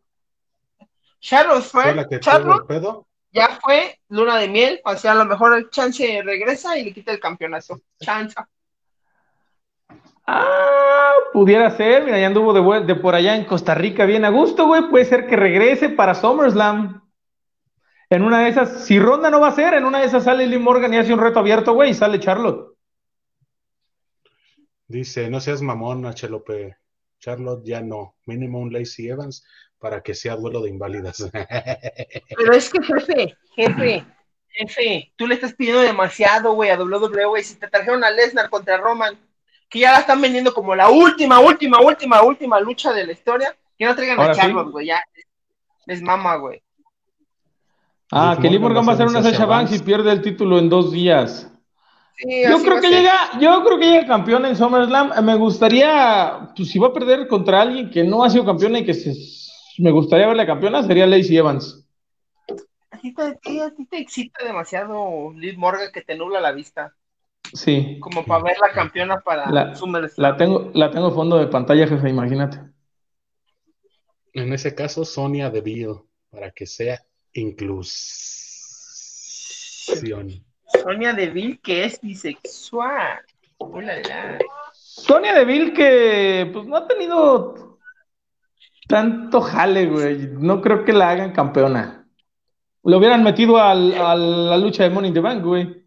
[1.20, 2.20] Charlotte Flair.
[2.20, 3.06] Charlotte, pedo?
[3.32, 6.92] Ya fue luna de miel, o sea, a lo mejor el chance regresa y le
[6.92, 7.80] quita el campeonato.
[8.00, 8.36] Chance.
[10.26, 14.30] Ah, pudiera ser, mira, ya anduvo de, de, por allá en Costa Rica bien a
[14.30, 17.02] gusto, güey, puede ser que regrese para SummerSlam.
[18.10, 20.46] En una de esas, si Ronda no va a ser, en una de esas sale
[20.46, 22.76] Lee Morgan y hace un reto abierto, güey, y sale Charlotte.
[24.86, 26.28] Dice, no seas mamón, H.
[26.28, 26.76] López.
[27.22, 28.16] Charlotte ya no.
[28.26, 29.44] Mínimo un Lacey Evans
[29.78, 31.30] para que sea duelo de inválidas.
[32.36, 34.04] Pero es que, jefe, jefe,
[34.48, 37.42] jefe, tú le estás pidiendo demasiado, güey, a WWE.
[37.44, 39.16] Si te trajeron a Lesnar contra Roman,
[39.68, 43.56] que ya la están vendiendo como la última, última, última, última lucha de la historia,
[43.78, 45.00] que no traigan a Charlotte, güey, ya.
[45.86, 46.60] Es mama, güey.
[48.10, 50.68] Ah, que Lee Morgan va a hacer una Sasha Banks y pierde el título en
[50.68, 51.51] dos días.
[52.18, 55.24] Yo creo que llega, yo creo que llega campeón en SummerSlam.
[55.24, 58.84] Me gustaría, pues si va a perder contra alguien que no ha sido campeón y
[58.84, 59.14] que se
[59.78, 61.86] me gustaría verla campeona sería Lacey Evans.
[62.90, 66.94] A ti te, excita demasiado Liv Morgan que te nubla la vista.
[67.52, 67.98] Sí.
[68.00, 69.74] Como para ver la campeona para la,
[70.16, 72.60] la tengo, la tengo fondo de pantalla, jefe, imagínate.
[74.32, 77.82] En ese caso, Sonia Deville, para que sea inclusión.
[80.80, 83.20] Sonia Deville, que es bisexual.
[84.72, 87.78] Sonia Deville, que pues no ha tenido
[88.88, 90.28] tanto jale, güey.
[90.32, 92.06] No creo que la hagan campeona.
[92.84, 95.86] Lo hubieran metido a la lucha de Money in the Bank, güey.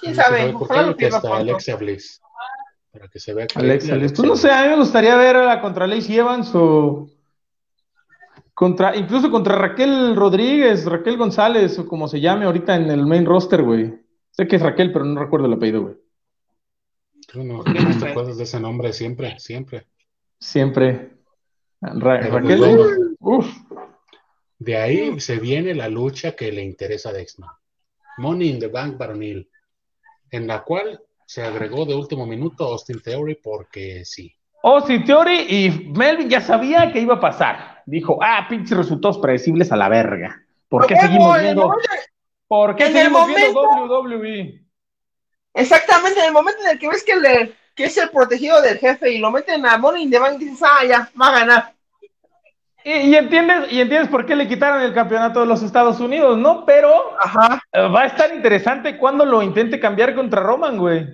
[0.00, 0.52] ¿Quién sabe?
[0.54, 2.20] Ojalá que hasta Alexa Bliss.
[2.92, 4.12] Para que se vea que Alexa Bliss.
[4.12, 7.08] Pues no sé, a mí me gustaría verla contra Lacey Evans o
[8.58, 13.24] contra, incluso contra Raquel Rodríguez, Raquel González, o como se llame ahorita en el main
[13.24, 13.94] roster, güey.
[14.32, 15.94] Sé que es Raquel, pero no recuerdo el apellido, güey.
[17.34, 19.86] No, no te acuerdas de ese nombre siempre, siempre.
[20.40, 21.12] Siempre.
[21.80, 23.06] Raquel.
[24.58, 27.50] De ahí se viene la lucha que le interesa a Dexman.
[28.16, 29.48] Money in the Bank varonil,
[30.32, 34.34] en la cual se agregó de último minuto Austin Theory porque sí.
[34.62, 37.82] Austin Theory y Melvin ya sabía que iba a pasar.
[37.86, 40.42] Dijo, ah, pinches resultados predecibles a la verga.
[40.68, 41.74] ¿Por qué seguimos viendo?
[42.46, 44.64] ¿Por qué seguimos viendo WWE?
[45.54, 48.78] Exactamente, en el momento en el que ves que, le, que es el protegido del
[48.78, 51.74] jefe y lo meten a Money in the Bank, dices, ah, ya, va a ganar.
[52.84, 56.64] Y, entiendes, y entiendes por qué le quitaron el campeonato de los Estados Unidos, ¿no?
[56.64, 57.16] Pero
[57.72, 61.06] eh, va a estar interesante cuando lo intente cambiar contra Roman, güey.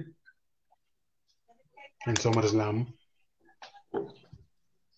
[2.06, 2.86] En SummerSlam.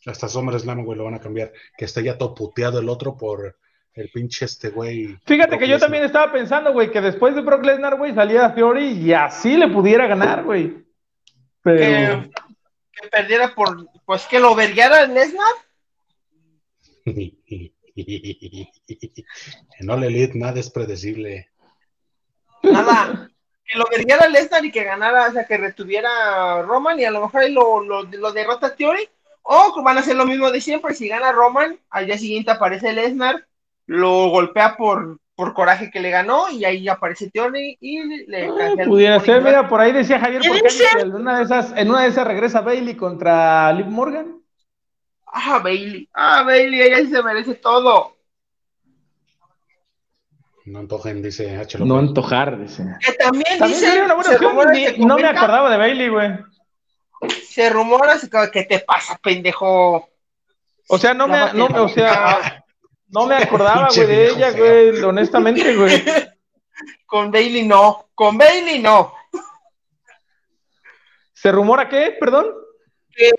[0.06, 1.52] Hasta SummerSlam, güey, lo van a cambiar.
[1.76, 3.58] Que esté ya toputeado el otro por
[3.96, 5.18] el pinche este güey.
[5.24, 8.88] Fíjate que yo también estaba pensando, güey, que después de Brock Lesnar, güey, salía Theory
[8.88, 10.84] y así le pudiera ganar, güey.
[11.62, 12.30] Pero...
[12.92, 15.54] Que, perdiera por, pues que lo verguiara Lesnar.
[19.80, 21.50] no le Elite nada es predecible.
[22.62, 23.30] Nada.
[23.64, 27.22] Que lo verguiara Lesnar y que ganara, o sea, que retuviera Roman y a lo
[27.22, 29.08] mejor ahí lo, lo, lo derrota Theory.
[29.48, 32.93] O van a hacer lo mismo de siempre, si gana Roman, al día siguiente aparece
[32.93, 33.47] Lesnar
[33.86, 38.74] lo golpea por por coraje que le ganó y ahí aparece Theory y le ah,
[38.86, 40.68] pudiera ser, mira, por ahí decía Javier porque
[40.98, 44.40] en una de esas, en una de esas regresa Bailey contra Liv Morgan.
[45.27, 48.16] Ah, Bailey, ah, Bailey, ella se merece todo.
[50.64, 51.78] No antojen, dice H.
[51.78, 52.82] No antojar, dice.
[53.05, 54.02] Que también, dice.
[54.02, 56.32] Una buena no me acordaba de Bailey, güey.
[57.48, 58.18] Se rumora
[58.52, 60.09] que te pasa, pendejo.
[60.88, 62.64] O sea, no me, no, o sea,
[63.09, 66.05] no me acordaba, güey, de ella, güey, honestamente, güey.
[67.06, 69.14] Con Bailey no, con Bailey no.
[71.32, 72.16] ¿Se rumora qué?
[72.18, 72.52] Perdón.
[73.14, 73.30] Que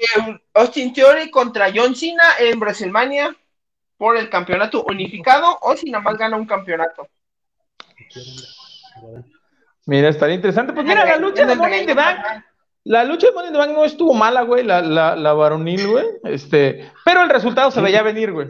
[0.53, 3.35] Austin Theory contra John Cena en WrestleMania
[3.97, 7.09] por el campeonato unificado o si nada más gana un campeonato.
[9.85, 10.73] Mira, estaría interesante.
[10.73, 12.19] Pues mira, la lucha de Money in the Bank.
[12.87, 15.87] La lucha de Money in the Bank no estuvo mala, güey, la, la, la varonil,
[15.87, 16.05] güey.
[16.23, 18.47] Este, pero el resultado se veía venir, güey.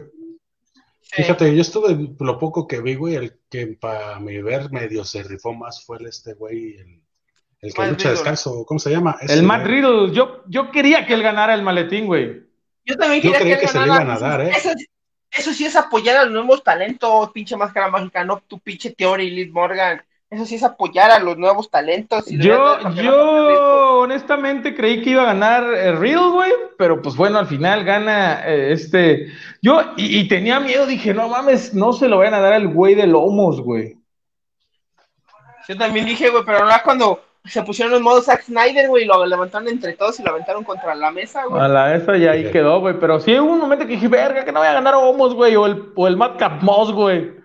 [1.10, 5.24] Fíjate, yo estuve, lo poco que vi, güey, el que para mi ver medio se
[5.24, 7.02] rifó más fue este güey, el,
[7.60, 9.16] el que lucha descanso, ¿cómo se llama?
[9.22, 12.42] el Matt Riddle, yo, yo quería que él ganara el maletín, güey.
[12.84, 14.52] Yo también quería que, él se le iban a dar, ¿eh?
[15.30, 19.30] Eso, sí es apoyar a los nuevos talentos, pinche máscara mágica, no tu pinche Theory,
[19.30, 20.00] Liz Morgan.
[20.30, 22.26] Eso sí es apoyar a los nuevos talentos.
[22.26, 27.46] yo, yo honestamente creí que iba a ganar eh, Real, güey, pero pues bueno, al
[27.46, 29.28] final gana eh, este.
[29.62, 32.94] Yo, y, tenía miedo, dije, no mames, no se lo vayan a dar al güey
[32.94, 33.96] de Lomos, güey.
[35.66, 39.24] Yo también dije, güey, pero ahora cuando se pusieron en modo Zack Snyder, güey, lo
[39.24, 41.62] levantaron entre todos y lo aventaron contra la mesa, güey.
[41.62, 44.44] A la mesa y ahí quedó, güey, pero sí hubo un momento que dije, verga,
[44.44, 47.37] que no voy a ganar Homos, güey, o el, o el Madcap Moss, güey.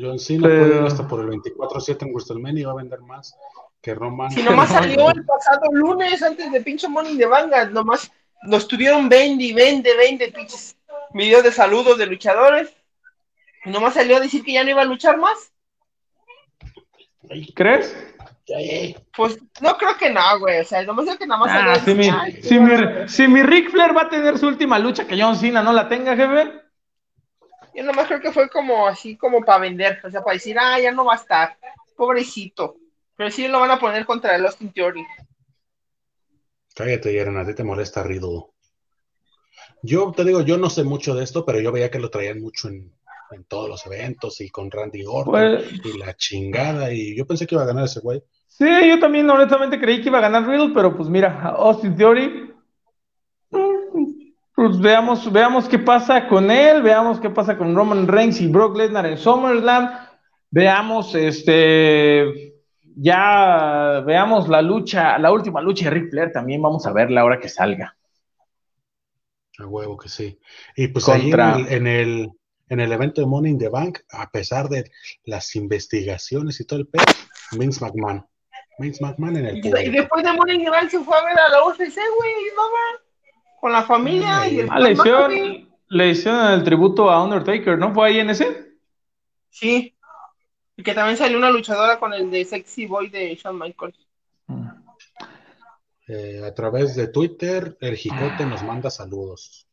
[0.00, 3.36] John Cena puede ir hasta por el 24-7 en WrestleMania y va a vender más
[3.80, 4.30] que Roman.
[4.30, 8.10] Si nomás salió el pasado lunes antes de pinche Money de Vanguard, nomás
[8.44, 10.76] nos tuvieron 20, 20, 20 pinches
[11.12, 12.72] videos de saludos de luchadores.
[13.64, 15.52] Y nomás salió a decir que ya no iba a luchar más.
[17.54, 17.94] ¿Crees?
[19.16, 20.60] Pues no creo que no, güey.
[20.60, 22.10] O sea, nomás creo que nada más ah, si, mi,
[22.42, 25.62] si, mi, si mi Ric Flair va a tener su última lucha, que John Cena
[25.62, 26.61] no la tenga, jefe.
[27.74, 30.78] Yo nomás creo que fue como así, como para vender, o sea, para decir, ah,
[30.78, 31.56] ya no va a estar,
[31.96, 32.76] pobrecito.
[33.16, 35.04] Pero sí lo van a poner contra el Austin Theory.
[36.74, 38.46] Cállate, Yeren, a ti te molesta Riddle.
[39.82, 42.40] Yo te digo, yo no sé mucho de esto, pero yo veía que lo traían
[42.40, 42.92] mucho en,
[43.48, 47.54] todos los eventos y con Randy Orton pues y la chingada, y yo pensé que
[47.54, 48.22] iba a ganar ese güey.
[48.46, 52.51] Sí, yo también honestamente creí que iba a ganar Riddle, pero pues mira, Austin Theory
[54.54, 58.76] pues veamos, veamos qué pasa con él, veamos qué pasa con Roman Reigns y Brock
[58.76, 59.90] Lesnar en SummerSlam,
[60.50, 62.52] veamos este
[62.94, 67.40] ya veamos la lucha, la última lucha de Ric Flair también vamos a verla ahora
[67.40, 67.96] que salga.
[69.58, 70.38] A huevo que sí.
[70.76, 72.30] Y pues ahí en el,
[72.68, 74.90] en el, evento de Money in the Bank, a pesar de
[75.24, 77.04] las investigaciones y todo el pedo,
[77.52, 78.26] Vince McMahon.
[78.78, 81.38] Vince McMahon en el Y después de Money in the Bank se fue a ver
[81.38, 83.01] a la UFC, güey, no
[83.62, 87.94] con la familia y el ah, le hicieron, le hicieron el tributo a Undertaker, ¿no?
[87.94, 88.72] ¿Fue ahí en ese?
[89.50, 89.94] Sí.
[90.76, 94.04] Y que también salió una luchadora con el de Sexy Boy de Shawn Michaels.
[96.08, 99.68] Eh, a través de Twitter, el Jicote nos manda saludos.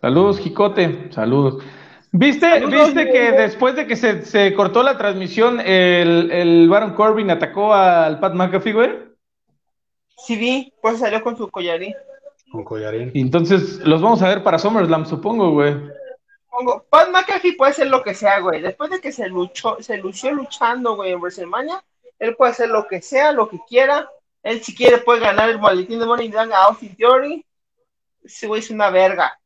[0.00, 1.64] Saludos, Jicote, saludos.
[2.12, 7.74] ¿Viste, ¿viste que después de que se, cortó la transmisión, el, el, Baron Corbin atacó
[7.74, 8.90] al Pat McAfee, güey?
[10.16, 11.92] Sí, vi, pues salió con su collarín.
[12.50, 13.10] Con collarín.
[13.14, 15.74] entonces los vamos a ver para SummerSlam, supongo, güey.
[16.44, 16.84] Supongo.
[16.88, 18.62] Pat McAfee puede ser lo que sea, güey.
[18.62, 21.82] Después de que se luchó, se lució luchando, güey, en WrestleMania,
[22.18, 24.08] él puede hacer lo que sea, lo que quiera.
[24.42, 27.44] Él, si quiere, puede ganar el maletín de Money a Austin Theory.
[28.22, 29.38] Ese güey es una verga.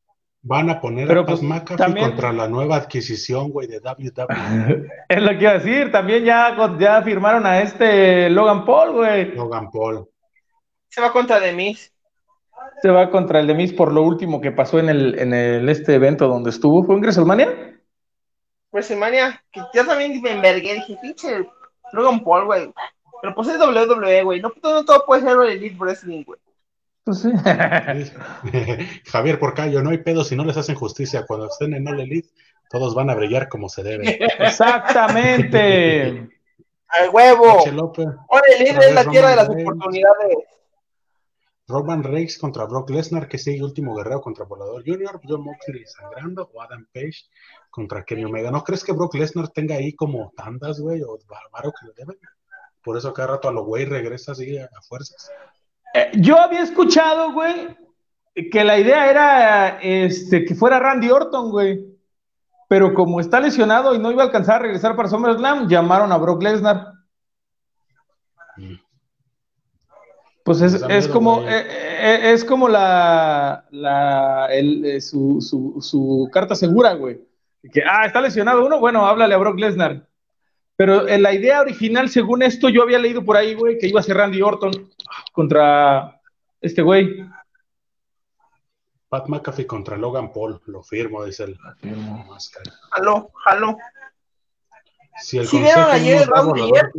[0.43, 4.89] Van a poner a Pat pues, McAfee contra la nueva adquisición, güey, de WWE.
[5.09, 5.91] es lo que iba a decir.
[5.91, 9.35] También ya, ya firmaron a este Logan Paul, güey.
[9.35, 10.09] Logan Paul.
[10.89, 11.93] Se va contra Demis
[12.83, 15.69] se va contra el de Miz por lo último que pasó en el, en el
[15.69, 16.85] este evento donde estuvo.
[16.85, 17.81] ¿Fue en WrestleMania?
[18.73, 21.47] WrestleMania, que yo también me envergué, dije, pinche
[21.93, 22.73] Logan Paul, güey.
[23.21, 24.41] Pero pues es WWE, güey.
[24.41, 26.39] No, todo puede ser el Elite Wrestling, güey.
[27.05, 27.31] Pues sí.
[29.11, 31.27] Javier Porcayo, no hay pedo si no les hacen justicia.
[31.27, 32.31] Cuando estén en All Elite,
[32.71, 34.19] todos van a brillar como se debe.
[34.39, 36.29] Exactamente.
[36.89, 37.59] Al huevo.
[38.29, 40.39] All Elite es la tierra de las oportunidades.
[41.71, 46.51] Roman Reigns contra Brock Lesnar, que sigue último guerrero contra Volador Jr., John Moxley sangrando,
[46.53, 47.25] o Adam Page
[47.71, 48.51] contra Kenny Omega.
[48.51, 52.19] ¿No crees que Brock Lesnar tenga ahí como tandas, güey, o bárbaro que lo deben?
[52.83, 55.31] Por eso cada rato a lo güey regresa así a, fuerzas.
[55.95, 57.77] Eh, yo había escuchado, güey,
[58.51, 61.87] que la idea era este, que fuera Randy Orton, güey.
[62.69, 66.17] Pero como está lesionado y no iba a alcanzar a regresar para SummerSlam, llamaron a
[66.19, 66.90] Brock Lesnar.
[70.51, 76.29] Pues es, es como, eh, eh, es como la, la el, eh, su, su, su,
[76.33, 77.21] carta segura, güey.
[77.73, 80.09] Que, ah, está lesionado uno, bueno, háblale a Brock Lesnar.
[80.75, 84.01] Pero en la idea original, según esto, yo había leído por ahí, güey, que iba
[84.01, 84.91] a ser Randy Orton
[85.33, 86.21] contra
[86.61, 87.25] este güey.
[89.09, 91.59] Pat McAfee contra Logan Paul, lo firmo, dice el.
[92.91, 93.77] Jaló, jaló.
[95.17, 96.91] Si el ¿Sí vieron ayer el round ayer?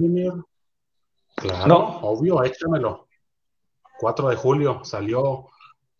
[1.35, 1.99] Claro, no.
[1.99, 3.10] obvio, échamelo.
[4.01, 5.47] 4 de julio salió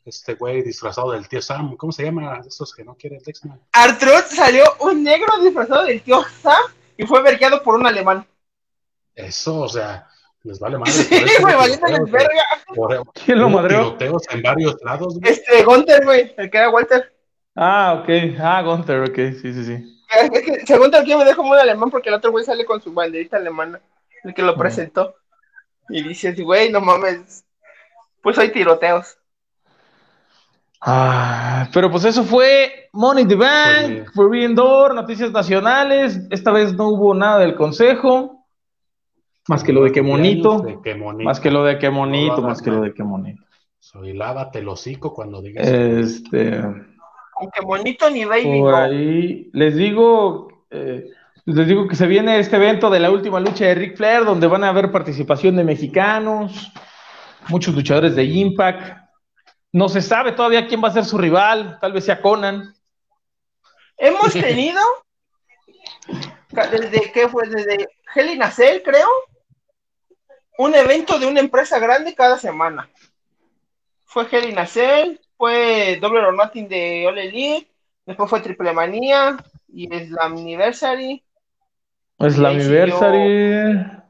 [0.04, 1.78] este güey disfrazado del tío Sam.
[1.78, 2.42] ¿Cómo se llama?
[2.46, 3.62] Esos que no quieren Texman.
[3.74, 6.64] Artruth salió un negro disfrazado del tío Sam
[6.98, 8.26] y fue vergueado por un alemán.
[9.14, 10.08] Eso, o sea,
[10.42, 10.92] les vale madre.
[10.92, 13.04] Sí, güey, valiendo verga.
[13.24, 13.96] ¿Quién lo madreó?
[13.96, 15.32] Tiroteos en varios lados, güey.
[15.32, 17.16] Este, Gunter, güey, el que era Walter.
[17.56, 18.10] Ah, ok.
[18.40, 20.02] Ah, Gunter, ok, sí, sí, sí.
[20.10, 22.92] Es que, según que me dejó muy alemán porque el otro güey sale con su
[22.92, 23.80] banderita alemana,
[24.24, 25.16] el que lo presentó.
[25.88, 27.46] Y dice, güey, no mames,
[28.22, 29.18] pues hay tiroteos.
[30.82, 36.20] Ah, pero pues eso fue Money the Bank, pues Forbidden Door, Noticias Nacionales.
[36.32, 38.46] Esta vez no hubo nada del consejo.
[39.48, 40.64] Más que lo de que monito.
[41.24, 43.44] Más que lo de que monito, más que lo de que monito.
[43.80, 45.68] Soy lávate el hocico cuando digas.
[45.68, 46.58] Este.
[46.58, 48.60] Aunque monito ni baby.
[48.60, 50.66] Por ahí les digo.
[50.70, 51.06] Eh,
[51.46, 54.48] les digo que se viene este evento de la última lucha de Ric Flair, donde
[54.48, 56.72] van a haber participación de mexicanos,
[57.50, 58.98] muchos luchadores de Impact.
[59.72, 62.74] No se sabe todavía quién va a ser su rival, tal vez sea Conan.
[63.98, 64.82] Hemos tenido,
[66.50, 69.08] desde que fue, desde Heli Nacel, creo,
[70.58, 72.90] un evento de una empresa grande cada semana.
[74.06, 77.72] Fue Heli Nacel, fue Double or Nothing de All Elite,
[78.06, 79.38] después fue Triple Manía
[79.70, 81.24] y Slam Anniversary.
[82.20, 84.01] Slam Anniversary.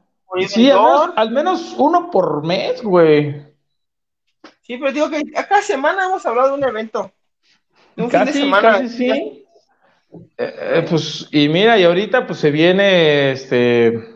[0.48, 3.44] Sí, al menos uno por mes, güey.
[4.62, 7.12] Sí, pero digo que cada semana hemos hablado de un evento.
[7.96, 8.72] De un fin de semana.
[8.72, 9.10] Casi sí.
[9.10, 14.12] Eh, eh, pues, y mira, y ahorita pues se viene este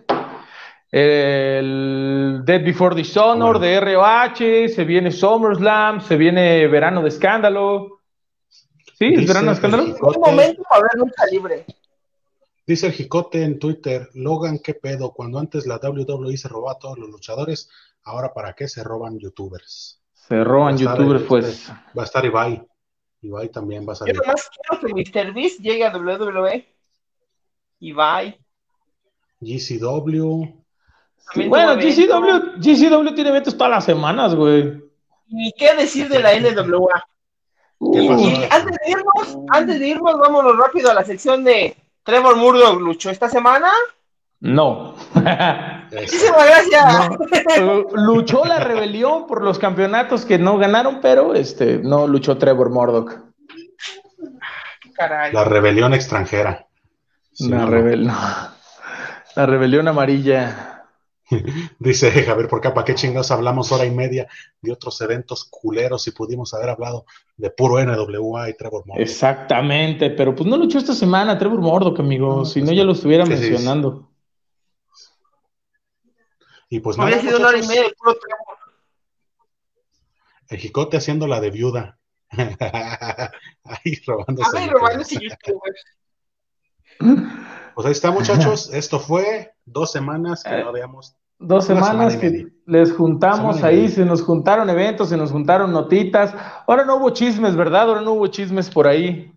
[0.91, 8.01] el Dead Before Dishonor de ROH, se viene SummerSlam, se viene Verano de Escándalo.
[8.99, 9.13] ¿Sí?
[9.15, 9.85] ¿Es Verano de Escándalo?
[9.85, 11.67] Un momento para ver lucha libre.
[12.67, 15.13] Dice el Jicote en Twitter, Logan, ¿qué pedo?
[15.13, 17.71] Cuando antes la WWE se robaba a todos los luchadores,
[18.03, 20.03] ahora ¿para qué se roban youtubers?
[20.13, 21.47] Se roban youtubers, pues.
[21.47, 22.67] Este, va a estar Ibai.
[23.23, 24.17] Ibai también va a salir.
[24.17, 26.67] Yo nomás quiero que MrBeast llegue a WWE.
[27.79, 28.37] Ibai.
[29.39, 30.65] GCW.
[31.49, 34.83] bueno, GCW, GCW tiene eventos todas las semanas, güey.
[35.29, 37.05] ¿Y qué decir de la NWA?
[37.79, 38.09] Y,
[38.51, 41.77] antes de irnos, antes de irnos, vámonos rápido a la sección de
[42.07, 43.69] Trevor Murdoch luchó esta semana.
[44.39, 44.95] No.
[45.93, 47.09] Muchísimas gracias.
[47.95, 53.13] Luchó la rebelión por los campeonatos que no ganaron, pero este no luchó Trevor Murdoch.
[55.33, 56.69] La rebelión extranjera.
[57.41, 58.55] la,
[59.35, 60.76] la rebelión amarilla.
[61.79, 64.29] Dice Javier por ¿para qué chingados hablamos hora y media
[64.61, 67.05] de otros eventos culeros y pudimos haber hablado
[67.37, 69.03] de puro NWA y Trevor Murdoch?
[69.03, 72.93] Exactamente, pero pues no luchó esta semana Trevor Murdoch, amigos, si no pues ya lo
[72.93, 74.11] estuviera mencionando.
[76.69, 78.17] Y pues Había sido una hora y media de puro
[80.49, 81.99] El jicote haciendo la de viuda.
[82.31, 84.59] ahí robándose.
[84.59, 85.19] Ay, robándose
[87.77, 88.71] Pues ahí está, muchachos.
[88.73, 91.15] Esto fue dos semanas que no habíamos.
[91.39, 96.35] Dos semanas que les juntamos ahí, se nos juntaron eventos, se nos juntaron notitas.
[96.67, 97.83] Ahora no hubo chismes, ¿verdad?
[97.83, 99.31] Ahora no hubo chismes por ahí.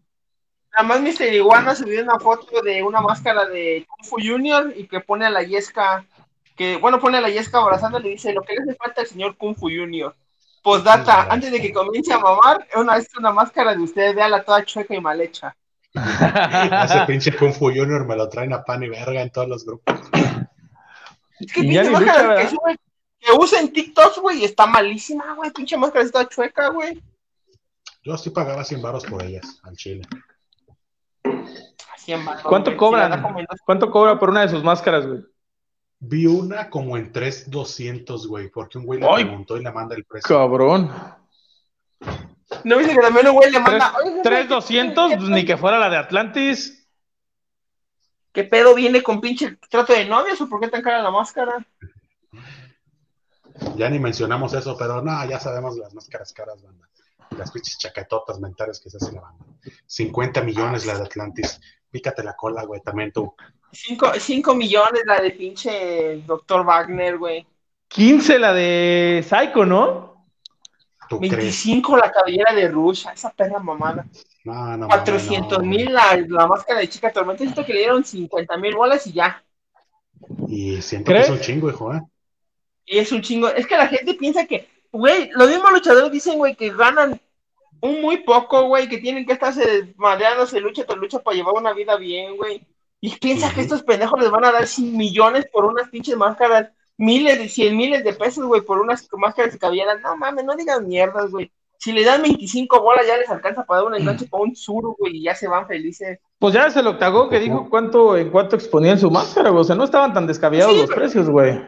[0.72, 1.34] Nada más Mr.
[1.34, 5.30] Iguana subió una foto de una máscara de Kung Fu Junior y que pone a
[5.30, 6.06] la Yesca
[6.56, 9.02] que, bueno, pone a la Yesca abrazando y le dice, lo que le hace falta
[9.02, 10.15] al señor Kung Fu Junior.
[10.61, 14.64] Postdata, antes de que comience a mamar, una vez una máscara de ustedes, la toda
[14.64, 15.56] chueca y mal hecha.
[15.93, 19.65] Ese pinche Kung Fu Junior me lo traen a pan y verga en todos los
[19.65, 19.95] grupos.
[21.39, 22.77] Es que pinche máscara que, sube,
[23.19, 25.51] que usa en TikTok, güey, está malísima, güey.
[25.51, 27.01] Pinche máscara está chueca, güey.
[28.03, 30.03] Yo sí pagaba 100 baros por ellas, al chile.
[31.97, 33.23] 100 baros, ¿Cuánto cobran?
[33.65, 35.21] ¿Cuánto cobra por una de sus máscaras, güey?
[36.01, 40.05] Vi una como en 3,200, güey, porque un güey le preguntó y le manda el
[40.05, 40.27] precio.
[40.27, 40.89] Cabrón.
[42.64, 43.94] No dice que también un güey le manda.
[44.23, 46.88] 3,200, pues ni que fuera la de Atlantis.
[48.31, 51.65] ¿Qué pedo viene con pinche trato de novios o por qué tan cara la máscara?
[53.76, 56.88] Ya ni mencionamos eso, pero no, ya sabemos las máscaras caras, banda.
[57.38, 59.45] las pinches chaquetotas mentales que se hacen la banda.
[59.86, 61.60] 50 millones la de Atlantis.
[61.90, 63.34] Pícate la cola, güey, también tú.
[63.72, 66.64] 5 millones la de pinche Dr.
[66.64, 67.45] Wagner, güey.
[67.88, 70.18] 15 la de Psycho, ¿no?
[71.10, 71.36] ¿Tú crees?
[71.36, 74.06] 25 la cabellera de Rush, esa perra mamada.
[74.44, 75.69] No, no, 400 no, no.
[75.69, 77.44] mil la, la máscara de chica tormenta.
[77.44, 79.44] Siento que le dieron 50 mil bolas y ya.
[80.48, 81.27] Y siento ¿Crees?
[81.27, 82.02] que es un chingo, hijo, ¿eh?
[82.86, 83.49] Y es un chingo.
[83.49, 87.19] Es que la gente piensa que, güey, los mismos luchadores dicen, güey, que ganan
[87.81, 91.73] un muy poco, güey, que tienen que estarse madreándose lucha tras lucha para llevar una
[91.73, 92.65] vida bien, güey.
[93.02, 96.69] Y piensa que estos pendejos les van a dar 100 millones por unas pinches máscaras,
[96.99, 99.97] miles de 100 miles de pesos, güey, por unas máscaras de cabellera.
[99.99, 101.51] No mames, no digan mierdas, güey.
[101.77, 104.95] Si le dan 25 bolas, ya les alcanza para dar un enganche para un suru,
[104.99, 106.19] güey, y ya se van felices.
[106.38, 109.61] Pues ya es el octagón que dijo cuánto, en cuánto exponían su máscara, güey.
[109.61, 111.61] O sea, no estaban tan descabellados Sí, los pero- precios, güey.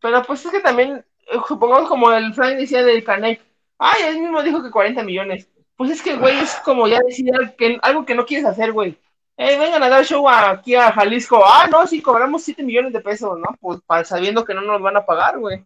[0.00, 3.40] Pero pues es que también, eh, supongamos como el Frank decía del Canek,
[3.78, 5.48] ay, él mismo dijo que 40 millones.
[5.76, 8.98] Pues es que, güey, es como ya decir que, algo que no quieres hacer, güey.
[9.36, 11.42] Eh, vengan a dar show aquí a Jalisco.
[11.44, 13.48] Ah, no, sí, cobramos 7 millones de pesos, ¿no?
[13.60, 15.64] Pues para, sabiendo que no nos van a pagar, güey.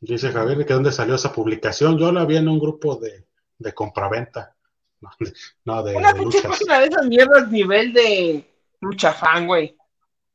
[0.00, 1.98] Dice Javier que dónde salió esa publicación.
[1.98, 3.26] Yo la vi en un grupo de,
[3.58, 4.54] de compraventa.
[5.02, 5.32] No, de,
[5.64, 8.44] no, de, Una de pinche página de esas mierdas nivel de
[8.82, 9.74] lucha fan, güey.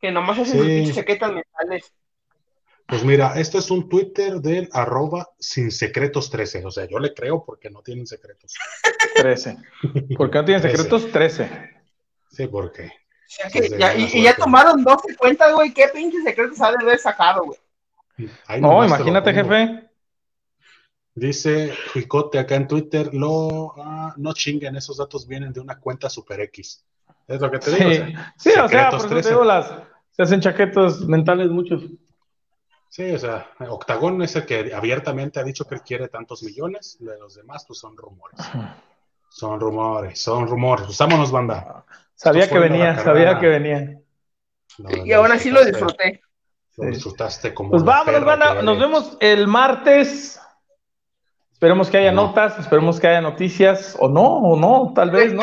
[0.02, 0.58] Que nomás hacen Sí.
[0.58, 1.94] sus pinches chaquetas mentales.
[2.88, 6.66] Pues mira, este es un Twitter del arroba sin secretos 13.
[6.66, 8.56] O sea, yo le creo porque no tienen secretos.
[9.16, 9.58] 13.
[10.18, 11.12] ¿Por qué no tienen secretos?
[11.12, 11.75] 13.
[12.36, 12.92] Sí, porque O
[13.28, 15.74] sea que Desde ya- la y, y ya tomaron 12 cuentas, güey.
[15.74, 17.60] ¿Qué pinches secretos ha de haber sacado, güey?
[18.48, 19.90] ahí No, imagínate, jefe.
[21.14, 26.10] Dice Juicote acá en Twitter, lo, ah, no chinguen, esos datos vienen de una cuenta
[26.10, 26.84] Super X.
[27.28, 27.90] Es lo que te digo.
[27.90, 29.24] o Sí, sea, sí, o sea, secretos por eso 13.
[29.24, 29.74] te digo, las,
[30.12, 31.84] se hacen chaquetos mentales muchos.
[32.90, 36.98] Sí, o sea, Octagón es el que abiertamente ha dicho que él quiere tantos millones,
[37.00, 38.40] de los demás pues son rumores.
[39.30, 40.86] Son rumores, son rumores.
[40.86, 41.86] Pues vámonos, banda.
[42.16, 44.00] Sabía que venía, sabía que venía.
[45.04, 46.22] Y ahora sí lo disfruté.
[46.78, 48.62] Lo disfrutaste como Pues vámonos, banda.
[48.62, 50.40] Nos vemos el martes.
[51.54, 52.28] Esperemos que haya No.
[52.28, 55.42] notas, esperemos que haya noticias, o no, o no, tal vez, ¿no?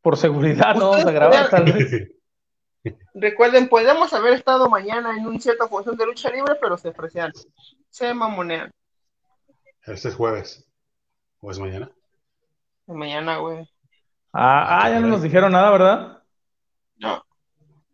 [0.00, 2.08] Por, seguridad no vamos a grabar, tal vez.
[3.14, 7.32] recuerden, podemos haber estado mañana en una cierta función de lucha libre, pero se ofrecían.
[7.90, 8.70] Se mamonean.
[9.84, 10.64] Este es jueves.
[11.40, 11.90] ¿O es mañana?
[12.86, 13.68] Mañana, güey.
[14.38, 16.22] Ah, ah, ya no nos dijeron nada, ¿verdad?
[16.98, 17.24] No.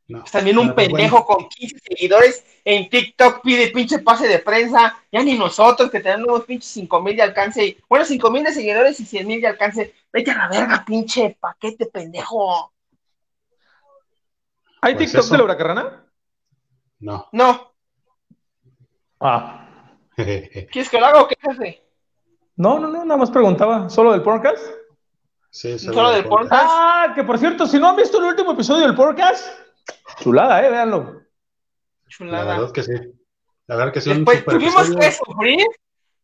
[0.08, 0.24] No.
[0.24, 4.98] También un No, pendejo con 15 seguidores en TikTok pide pinche pase de prensa.
[5.12, 7.78] Ya ni nosotros que tenemos pinche 5 mil de alcance.
[7.88, 9.94] Bueno, 5 mil de seguidores y 100 mil de alcance.
[10.12, 12.72] Vete a la verga, pinche paquete pendejo.
[14.80, 15.32] ¿Hay Pues TikTok eso.
[15.32, 16.06] de la huracarrana?
[17.00, 17.28] No.
[17.32, 17.72] No,
[19.20, 19.68] Ah,
[20.16, 21.82] ¿quieres que lo haga o qué, jefe?
[22.56, 23.88] no, no, no, nada más preguntaba.
[23.88, 24.58] ¿Solo del podcast?
[25.52, 26.64] Sí, Solo del podcast.
[26.66, 29.46] Ah, que por cierto, si no han visto el último episodio del podcast,
[30.20, 31.20] chulada, eh, véanlo.
[32.04, 32.58] La Chulada.
[32.58, 32.92] verdad que sí.
[33.66, 34.10] La verdad que sí.
[34.10, 34.98] un Después super tuvimos episodio.
[35.00, 35.66] que sufrir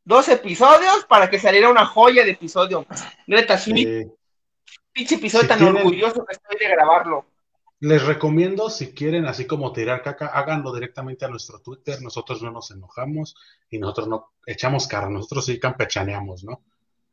[0.05, 2.85] dos episodios para que saliera una joya de episodio.
[3.27, 4.13] Greta Smith, Sí.
[4.93, 7.25] pinche episodio Si tan tienen- orgulloso que estoy de grabarlo.
[7.81, 12.03] Les recomiendo, si quieren, así como tirar caca, háganlo directamente a nuestro Twitter.
[12.03, 13.37] Nosotros no nos enojamos
[13.71, 15.09] y nosotros no echamos cara.
[15.09, 16.63] Nosotros sí campechaneamos, ¿no?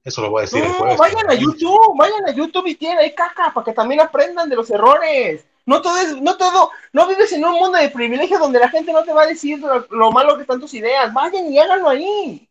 [0.06, 0.98] Eso lo voy a decir el No, jueves.
[0.98, 4.56] vayan a YouTube, vayan a YouTube y tienen ahí caca para que también aprendan de
[4.56, 5.46] los errores.
[5.66, 8.94] No todo es, no todo, no vives en un mundo de privilegio donde la gente
[8.94, 11.12] no te va a decir lo, lo malo que están tus ideas.
[11.12, 12.48] Vayan y háganlo ahí.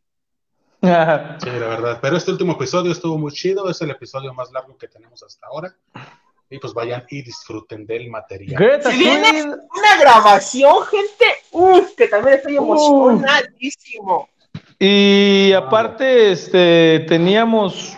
[1.41, 1.99] Sí, la verdad.
[2.03, 3.71] Pero este último episodio estuvo muy chido.
[3.71, 5.75] Es el episodio más largo que tenemos hasta ahora.
[6.51, 8.63] Y pues vayan y disfruten del material.
[8.63, 14.29] Greta Si viene una grabación, gente, uff, que también estoy emocionadísimo.
[14.79, 17.97] Y aparte, este, teníamos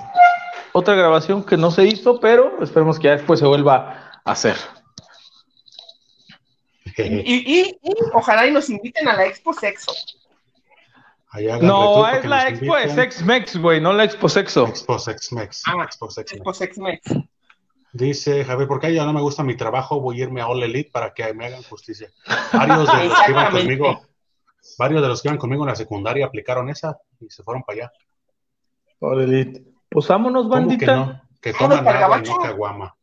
[0.72, 4.56] otra grabación que no se hizo, pero esperemos que ya después se vuelva a hacer.
[6.98, 9.92] Y, y, y ojalá y nos inviten a la Expo Sexo.
[11.60, 12.90] No, es la expo de.
[12.94, 14.66] Sex Mex, güey, no la expo sexo.
[14.66, 15.62] Expo Sex Mex.
[15.66, 16.38] Ah, Expo Sex Mex.
[16.38, 17.02] Expo Sex Mex.
[17.92, 20.00] Dice Javier, ¿por qué ya no me gusta mi trabajo?
[20.00, 22.10] Voy a irme a All Elite para que me hagan justicia.
[22.52, 24.06] Varios de los que iban conmigo,
[24.78, 27.78] varios de los que iban conmigo en la secundaria aplicaron esa y se fueron para
[27.80, 27.92] allá.
[28.98, 29.64] Órale.
[29.88, 30.96] Pues vámonos, ¿Cómo que bandita.
[30.96, 31.22] no?
[31.40, 32.96] Que toman agua y no caguama.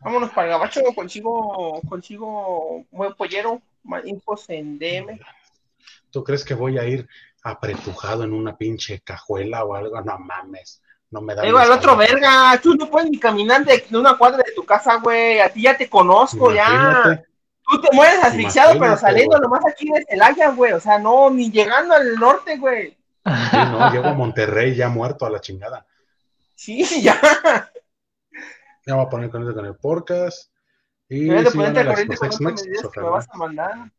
[0.00, 5.20] Vámonos para el gabacho, consigo, consigo buen pollero, más infos en DM.
[6.10, 7.06] ¿Tú crees que voy a ir
[7.42, 10.00] apretujado en una pinche cajuela o algo?
[10.00, 10.82] No mames.
[11.10, 14.16] No me da Digo, al otro verga, tú no puedes ni caminar de, de una
[14.16, 17.22] cuadra de tu casa, güey, a ti ya te conozco, ya.
[17.70, 19.42] Tú te mueres asfixiado, pero saliendo güey.
[19.42, 22.90] nomás aquí de Celaya, güey, o sea, no, ni llegando al norte, güey.
[22.90, 25.86] Sí, no, llego a Monterrey ya muerto a la chingada.
[26.54, 27.20] Sí, ya.
[28.86, 30.50] Ya voy a poner con con el podcast.
[31.08, 32.28] Y de van ponerte a al corriente con
[33.04, 33.92] me vas a mandar.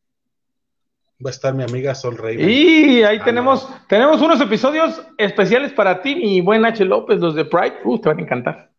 [1.23, 2.49] Va a estar mi amiga Sol Raven.
[2.49, 6.83] Y ahí Ah, tenemos, tenemos unos episodios especiales para ti, mi buen H.
[6.83, 7.79] López, los de Pride.
[7.83, 8.71] Uh, te van a encantar.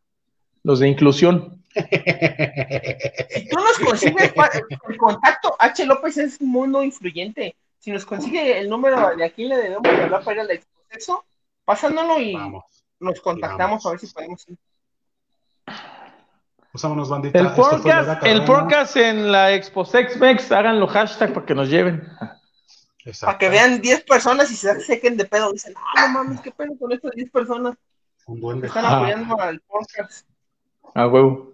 [0.65, 1.62] Los de inclusión.
[1.75, 4.33] Si tú nos consigues
[4.89, 5.85] el contacto, H.
[5.87, 7.57] López es un mundo influyente.
[7.79, 10.51] Si nos consigue el número de a quién le debemos de hablar para ir al
[10.53, 11.25] exceso,
[11.65, 12.65] pasándolo y Vamos.
[13.01, 13.87] nos contactamos Vamos.
[13.87, 14.57] a ver si podemos ir.
[16.83, 17.39] Vámonos, bandita.
[17.39, 22.03] El podcast, el podcast en la Expo Sex Mex, háganlo hashtag para que nos lleven.
[23.05, 23.27] Exacto.
[23.27, 25.53] Para que vean 10 personas y se sequen de pedo.
[25.53, 27.75] Dicen, ah, no mames, qué pedo con estas 10 personas
[28.27, 28.67] Un que duende.
[28.69, 28.97] están Ah.
[28.97, 30.27] apoyando al podcast.
[30.95, 31.52] A huevo.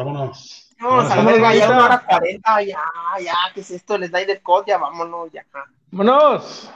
[0.00, 0.66] Vámonos.
[0.80, 2.78] Vamos a la Vámonos, ya una hora 40, ya,
[3.22, 3.98] ya, ¿qué es esto?
[3.98, 5.44] Les da de code, ya vámonos, ya.
[5.90, 6.70] ¡Vámonos!